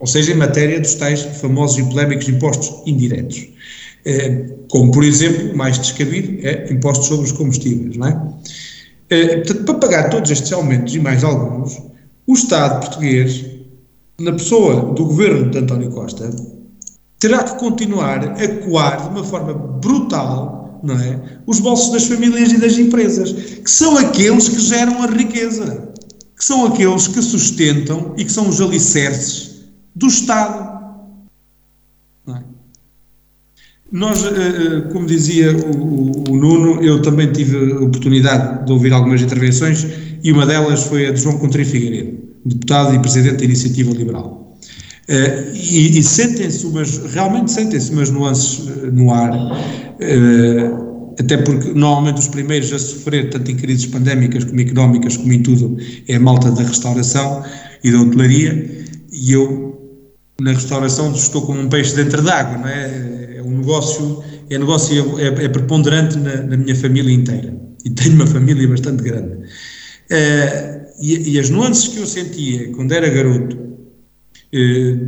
Ou 0.00 0.06
seja, 0.06 0.32
em 0.32 0.36
matéria 0.36 0.80
dos 0.80 0.94
tais 0.94 1.22
famosos 1.22 1.78
e 1.78 1.84
polémicos 1.84 2.28
impostos 2.28 2.82
indiretos. 2.84 3.48
Uh, 4.04 4.66
como, 4.68 4.90
por 4.90 5.04
exemplo, 5.04 5.52
o 5.52 5.56
mais 5.56 5.78
descabido 5.78 6.44
é 6.44 6.72
impostos 6.72 7.06
sobre 7.06 7.26
os 7.26 7.32
combustíveis, 7.32 7.96
não 7.96 8.08
é? 8.08 8.20
Eh, 9.10 9.36
portanto, 9.36 9.64
para 9.64 9.74
pagar 9.74 10.10
todos 10.10 10.30
estes 10.30 10.52
aumentos 10.52 10.94
e 10.94 10.98
mais 10.98 11.22
alguns, 11.22 11.80
o 12.26 12.32
Estado 12.32 12.80
português, 12.80 13.44
na 14.18 14.32
pessoa 14.32 14.94
do 14.94 15.04
governo 15.04 15.50
de 15.50 15.58
António 15.58 15.90
Costa, 15.90 16.30
terá 17.22 17.44
que 17.44 17.56
continuar 17.56 18.18
a 18.18 18.48
coar 18.64 19.00
de 19.00 19.08
uma 19.10 19.22
forma 19.22 19.54
brutal 19.54 20.80
não 20.82 20.98
é, 20.98 21.38
os 21.46 21.60
bolsos 21.60 21.92
das 21.92 22.06
famílias 22.06 22.50
e 22.50 22.58
das 22.58 22.76
empresas, 22.76 23.30
que 23.30 23.70
são 23.70 23.96
aqueles 23.96 24.48
que 24.48 24.58
geram 24.58 25.00
a 25.00 25.06
riqueza, 25.06 25.92
que 26.36 26.44
são 26.44 26.66
aqueles 26.66 27.06
que 27.06 27.22
sustentam 27.22 28.12
e 28.18 28.24
que 28.24 28.32
são 28.32 28.48
os 28.48 28.60
alicerces 28.60 29.62
do 29.94 30.08
Estado. 30.08 30.82
É? 32.26 32.42
Nós, 33.92 34.24
como 34.92 35.06
dizia 35.06 35.56
o, 35.56 36.28
o, 36.28 36.36
Nuno, 36.36 36.82
eu 36.82 37.00
também 37.02 37.30
tive 37.30 37.74
a 37.74 37.76
oportunidade 37.82 38.66
de 38.66 38.72
ouvir 38.72 38.92
algumas 38.92 39.22
intervenções 39.22 39.86
e 40.24 40.32
uma 40.32 40.44
delas 40.44 40.82
foi 40.82 41.06
a 41.06 41.12
de 41.12 41.20
João 41.20 41.38
Contrim 41.38 41.64
Figueiredo, 41.64 42.18
deputado 42.44 42.96
e 42.96 42.98
presidente 42.98 43.36
da 43.36 43.44
Iniciativa 43.44 43.92
Liberal. 43.92 44.41
E, 45.54 45.98
e 45.98 46.02
sentem-se 46.02 46.66
umas, 46.66 46.98
realmente 47.12 47.50
sentem-se 47.50 47.90
umas 47.92 48.10
nuances 48.10 48.66
no 48.92 49.12
ar, 49.12 49.32
até 51.18 51.36
porque 51.36 51.72
normalmente 51.72 52.18
os 52.18 52.28
primeiros 52.28 52.72
a 52.72 52.78
sofrer, 52.78 53.30
tanto 53.30 53.50
em 53.50 53.56
crises 53.56 53.86
pandémicas 53.86 54.44
como 54.44 54.60
económicas, 54.60 55.16
como 55.16 55.32
em 55.32 55.42
tudo, 55.42 55.76
é 56.08 56.16
a 56.16 56.20
malta 56.20 56.50
da 56.50 56.62
restauração 56.62 57.44
e 57.84 57.90
da 57.90 58.00
hotelaria, 58.00 58.84
e 59.12 59.32
eu 59.32 59.72
na 60.40 60.52
restauração 60.52 61.12
estou 61.12 61.42
como 61.42 61.60
um 61.60 61.68
peixe 61.68 61.94
dentro 61.94 62.22
d'água, 62.22 62.58
não 62.58 62.68
é? 62.68 63.36
É 63.36 63.42
um 63.42 63.58
negócio, 63.58 64.22
é 64.50 64.58
negócio 64.58 65.18
é, 65.20 65.26
é 65.26 65.48
preponderante 65.48 66.18
na, 66.18 66.42
na, 66.42 66.56
minha 66.56 66.74
família 66.74 67.12
inteira 67.12 67.54
e 67.84 67.90
tenho 67.90 68.14
uma 68.14 68.26
família 68.26 68.66
bastante 68.66 69.02
grande. 69.02 69.34
Uh, 70.10 70.82
e, 71.00 71.34
e, 71.34 71.38
as 71.38 71.48
nuances 71.48 71.88
que 71.88 71.98
eu 71.98 72.06
sentia 72.06 72.70
quando 72.72 72.92
era 72.92 73.08
garoto, 73.08 73.56
uh, 73.56 73.71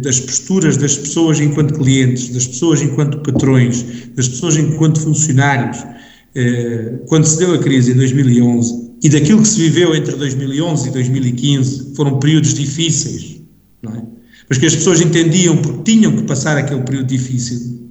das 0.00 0.20
posturas 0.20 0.78
das 0.78 0.96
pessoas 0.96 1.38
enquanto 1.38 1.74
clientes, 1.74 2.30
das 2.30 2.46
pessoas 2.46 2.80
enquanto 2.80 3.18
patrões, 3.18 3.84
das 4.14 4.26
pessoas 4.28 4.56
enquanto 4.56 5.00
funcionários, 5.00 5.78
uh, 5.80 6.98
quando 7.06 7.24
se 7.26 7.38
deu 7.38 7.54
a 7.54 7.58
crise 7.58 7.92
em 7.92 7.94
2011 7.94 8.92
e 9.02 9.08
daquilo 9.10 9.42
que 9.42 9.48
se 9.48 9.60
viveu 9.60 9.94
entre 9.94 10.16
2011 10.16 10.88
e 10.88 10.92
2015, 10.92 11.94
foram 11.94 12.18
períodos 12.18 12.54
difíceis, 12.54 13.42
é? 13.86 14.02
mas 14.48 14.56
que 14.56 14.64
as 14.64 14.74
pessoas 14.74 15.02
entendiam 15.02 15.58
porque 15.58 15.92
tinham 15.92 16.16
que 16.16 16.22
passar 16.22 16.56
aquele 16.56 16.80
período 16.80 17.08
difícil, 17.08 17.90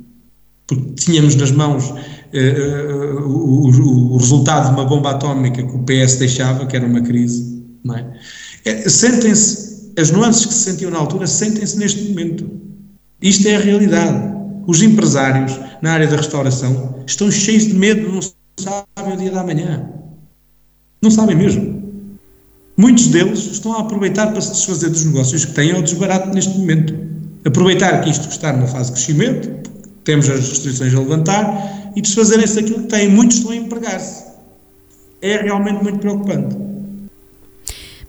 porque 0.66 0.94
tínhamos 0.96 1.36
nas 1.36 1.52
mãos 1.52 1.92
uh, 1.92 3.20
o, 3.28 3.68
o, 4.14 4.18
resultado 4.18 4.70
de 4.70 4.74
uma 4.74 4.86
bomba 4.86 5.12
atómica 5.12 5.62
que 5.62 5.76
o 5.76 5.84
PS 5.84 6.16
deixava, 6.16 6.66
que 6.66 6.76
era 6.76 6.86
uma 6.86 7.02
crise. 7.02 7.62
É 8.66 8.90
sentem-se, 8.90 9.73
as 9.98 10.12
nuances 10.12 10.46
que 10.46 10.54
se 10.54 10.72
sentiam 10.72 10.92
na 10.92 10.98
altura, 10.98 11.28
sentem-se 11.28 11.78
neste 11.78 12.10
momento. 12.10 12.50
Isto 13.22 13.48
é 13.48 13.56
a 13.56 13.60
realidade. 13.60 14.34
Os 14.66 14.82
empresários 14.82 15.60
na 15.82 15.94
área 15.94 16.08
da 16.08 16.16
restauração 16.16 17.04
estão 17.06 17.30
cheios 17.30 17.68
de 17.68 17.74
medo, 17.74 18.12
não 18.12 18.22
sabem 18.58 19.14
o 19.14 19.18
dia 19.18 19.32
da 19.32 19.44
manhã. 19.44 19.90
Não 21.02 21.12
sabem 21.12 21.36
mesmo. 21.36 21.84
Muitos 22.78 23.08
deles 23.08 23.40
estão 23.40 23.74
a 23.74 23.82
aproveitar 23.82 24.32
para 24.32 24.42
se 24.42 24.52
desfazer 24.52 24.90
dos 24.90 25.06
negócios 25.06 25.46
que 25.46 25.54
têm 25.54 25.74
ao 25.74 25.82
desbarato 25.82 26.34
neste 26.34 26.58
momento. 26.58 26.96
Aproveitar 27.46 28.02
que 28.02 28.10
isto 28.10 28.30
está 28.30 28.54
numa 28.54 28.68
fase 28.68 28.86
de 28.86 28.94
crescimento, 28.94 29.70
temos 30.04 30.30
as 30.30 30.50
restrições 30.50 30.94
a 30.96 31.00
levantar, 31.00 31.92
e 31.96 32.02
desfazerem-se 32.02 32.56
daquilo 32.56 32.84
que 32.84 32.88
têm. 32.88 33.10
Muitos 33.10 33.38
estão 33.38 33.52
a 33.52 33.56
empregar-se. 33.56 34.24
É 35.22 35.38
realmente 35.38 35.84
muito 35.84 36.00
preocupante. 36.00 36.63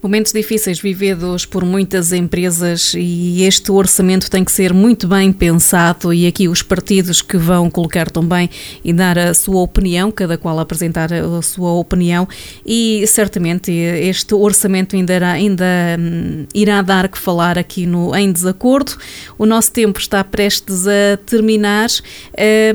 Momentos 0.04 0.34
difíceis 0.34 0.78
vividos 0.78 1.46
por 1.46 1.64
muitas 1.64 2.12
empresas 2.12 2.92
e 2.94 3.42
este 3.42 3.72
orçamento 3.72 4.30
tem 4.30 4.44
que 4.44 4.52
ser 4.52 4.74
muito 4.74 5.08
bem 5.08 5.32
pensado 5.32 6.12
e 6.12 6.26
aqui 6.26 6.46
os 6.46 6.60
partidos 6.60 7.22
que 7.22 7.38
vão 7.38 7.70
colocar 7.70 8.10
também 8.10 8.50
e 8.84 8.92
dar 8.92 9.18
a 9.18 9.32
sua 9.32 9.62
opinião, 9.62 10.12
cada 10.12 10.36
qual 10.36 10.58
apresentar 10.58 11.08
a 11.10 11.40
sua 11.40 11.72
opinião 11.72 12.28
e 12.66 13.02
certamente 13.06 13.72
este 13.72 14.34
orçamento 14.34 14.94
ainda, 14.94 15.14
irá, 15.14 15.32
ainda 15.32 15.64
hum, 15.98 16.44
irá 16.54 16.82
dar 16.82 17.08
que 17.08 17.16
falar 17.16 17.58
aqui 17.58 17.86
no 17.86 18.14
Em 18.14 18.30
Desacordo. 18.30 18.92
O 19.38 19.46
nosso 19.46 19.72
tempo 19.72 19.98
está 19.98 20.22
prestes 20.22 20.86
a 20.86 21.16
terminar. 21.24 21.88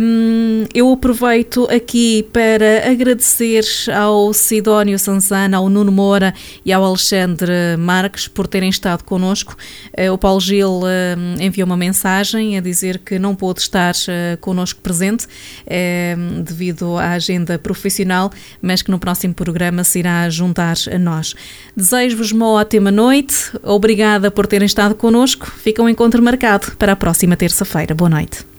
Hum, 0.02 0.66
eu 0.74 0.92
aproveito 0.92 1.68
aqui 1.70 2.28
para 2.34 2.90
agradecer 2.90 3.64
ao 3.96 4.34
Sidónio 4.34 4.98
Sansana, 4.98 5.58
ao 5.58 5.70
Nuno 5.70 5.92
Moura 5.92 6.34
e 6.66 6.74
ao 6.74 6.84
Alexandre 6.84 7.19
Alexandre 7.20 7.76
Marques 7.78 8.28
por 8.28 8.48
terem 8.48 8.70
estado 8.70 9.04
connosco. 9.04 9.56
Eh, 9.94 10.10
o 10.10 10.18
Paulo 10.18 10.40
Gil 10.40 10.82
eh, 10.88 11.16
enviou 11.44 11.66
uma 11.66 11.76
mensagem 11.76 12.58
a 12.58 12.62
dizer 12.62 13.00
que 13.00 13.20
não 13.20 13.36
pôde 13.36 13.60
estar 13.60 13.94
eh, 14.08 14.38
connosco 14.40 14.80
presente 14.82 15.28
devido 16.44 16.98
à 16.98 17.12
agenda 17.12 17.60
profissional, 17.60 18.32
mas 18.62 18.82
que 18.82 18.92
no 18.92 19.00
próximo 19.00 19.34
programa 19.34 19.84
se 19.84 20.00
irá 20.00 20.30
juntar 20.30 20.76
a 20.94 20.98
nós. 20.98 21.36
Desejo-vos 21.76 22.32
uma 22.32 22.50
ótima 22.50 22.92
noite. 22.92 23.52
Obrigada 23.64 24.32
por 24.32 24.48
terem 24.48 24.66
estado 24.66 24.96
connosco. 24.96 25.46
Fica 25.46 25.82
um 25.82 25.90
encontro 25.90 26.22
marcado 26.22 26.72
para 26.78 26.94
a 26.94 26.96
próxima 26.96 27.36
terça-feira. 27.36 27.94
Boa 27.94 28.10
noite. 28.10 28.59